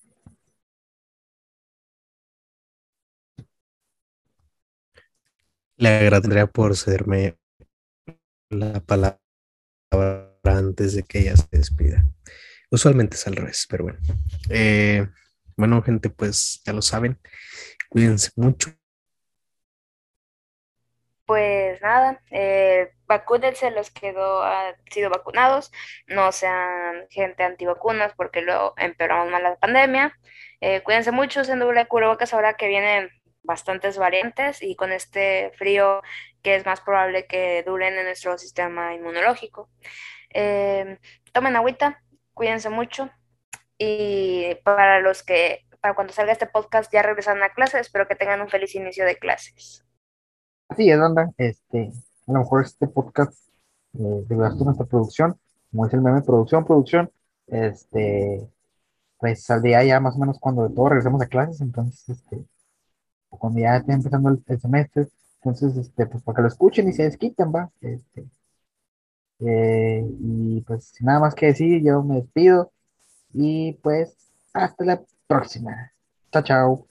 Le 5.78 5.90
agradecería 5.90 6.46
por 6.46 6.78
cederme 6.78 7.36
la 8.52 8.80
palabra 8.82 9.20
antes 10.44 10.94
de 10.96 11.04
que 11.04 11.20
ella 11.20 11.36
se 11.36 11.48
despida. 11.52 12.06
Usualmente 12.72 13.18
es 13.18 13.28
al 13.28 13.36
revés, 13.36 13.68
pero 13.70 13.84
bueno. 13.84 14.00
Eh, 14.50 15.06
bueno, 15.58 15.84
gente, 15.84 16.10
pues 16.10 16.62
ya 16.66 16.72
lo 16.74 16.82
saben. 16.82 17.20
Cuídense 17.90 18.32
mucho. 18.38 18.72
Pues 21.26 21.82
nada, 21.82 22.22
eh, 22.32 22.92
vacúnense 23.08 23.72
los 23.72 23.92
que 23.92 24.10
han 24.10 24.76
sido 24.90 25.10
vacunados, 25.10 25.72
no 26.08 26.32
sean 26.32 27.08
gente 27.10 27.44
antivacunas 27.44 28.14
porque 28.18 28.42
luego 28.42 28.74
empeoramos 28.78 29.32
más 29.32 29.42
la 29.42 29.56
pandemia. 29.58 30.18
Eh, 30.62 30.82
cuídense 30.84 31.12
mucho, 31.12 31.42
usen 31.42 31.60
doble 31.60 31.88
cubrebocas 31.88 32.34
ahora 32.34 32.56
que 32.56 32.68
vienen 32.68 33.10
bastantes 33.44 33.98
variantes 33.98 34.62
y 34.62 34.76
con 34.76 34.92
este 34.92 35.52
frío 35.58 36.02
que 36.42 36.56
es 36.56 36.66
más 36.66 36.82
probable 36.82 37.28
que 37.28 37.64
duren 37.64 37.98
en 37.98 38.06
nuestro 38.06 38.38
sistema 38.38 38.94
inmunológico. 38.94 39.70
Eh, 40.34 40.98
tomen 41.34 41.56
agüita, 41.56 42.02
cuídense 42.42 42.72
mucho 42.72 43.08
y 43.78 44.56
para 44.64 45.00
los 45.00 45.22
que, 45.22 45.60
para 45.80 45.94
cuando 45.94 46.12
salga 46.12 46.32
este 46.32 46.48
podcast 46.48 46.92
ya 46.92 47.04
regresan 47.04 47.44
a 47.44 47.50
clase, 47.50 47.80
espero 47.80 48.08
que 48.08 48.16
tengan 48.16 48.42
un 48.42 48.50
feliz 48.50 48.74
inicio 48.74 49.06
de 49.06 49.16
clases. 49.16 49.86
Así 50.68 50.90
es, 50.90 51.00
banda, 51.00 51.30
este, 51.38 51.92
a 52.26 52.32
lo 52.32 52.40
mejor 52.40 52.64
este 52.64 52.88
podcast 52.88 53.32
eh, 53.94 54.26
de 54.28 54.36
nuestra 54.36 54.86
producción, 54.86 55.40
como 55.70 55.86
es 55.86 55.94
el 55.94 56.02
meme, 56.02 56.24
producción, 56.24 56.66
producción, 56.66 57.12
este, 57.46 58.50
pues 59.20 59.44
saldría 59.44 59.84
ya 59.84 60.00
más 60.00 60.16
o 60.16 60.18
menos 60.18 60.40
cuando 60.40 60.68
de 60.68 60.74
todo 60.74 60.90
regresemos 60.90 61.22
a 61.22 61.28
clases, 61.28 61.62
entonces, 61.62 62.10
este, 62.10 62.44
cuando 63.30 63.60
ya 63.60 63.76
esté 63.76 63.94
empezando 63.94 64.30
el, 64.30 64.60
semestre, 64.60 65.10
entonces, 65.44 65.78
este, 65.78 66.08
pues 66.08 66.24
para 66.24 66.38
que 66.38 66.42
lo 66.42 66.48
escuchen 66.48 66.90
y 66.90 66.94
se 66.94 67.04
desquiten, 67.04 67.54
va, 67.54 67.70
este, 67.82 68.26
eh, 69.46 70.04
y 70.20 70.62
pues 70.62 70.86
sin 70.86 71.08
nada 71.08 71.20
más 71.20 71.36
que 71.36 71.48
decir, 71.48 71.82
yo 71.84 72.04
me 72.04 72.16
despido 72.16 72.72
y 73.34 73.74
pues 73.84 74.16
hasta 74.54 74.86
la 74.86 75.02
próxima. 75.28 75.92
Chao, 76.32 76.44
chao. 76.44 76.88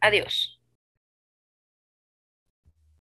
Adiós. 0.00 0.55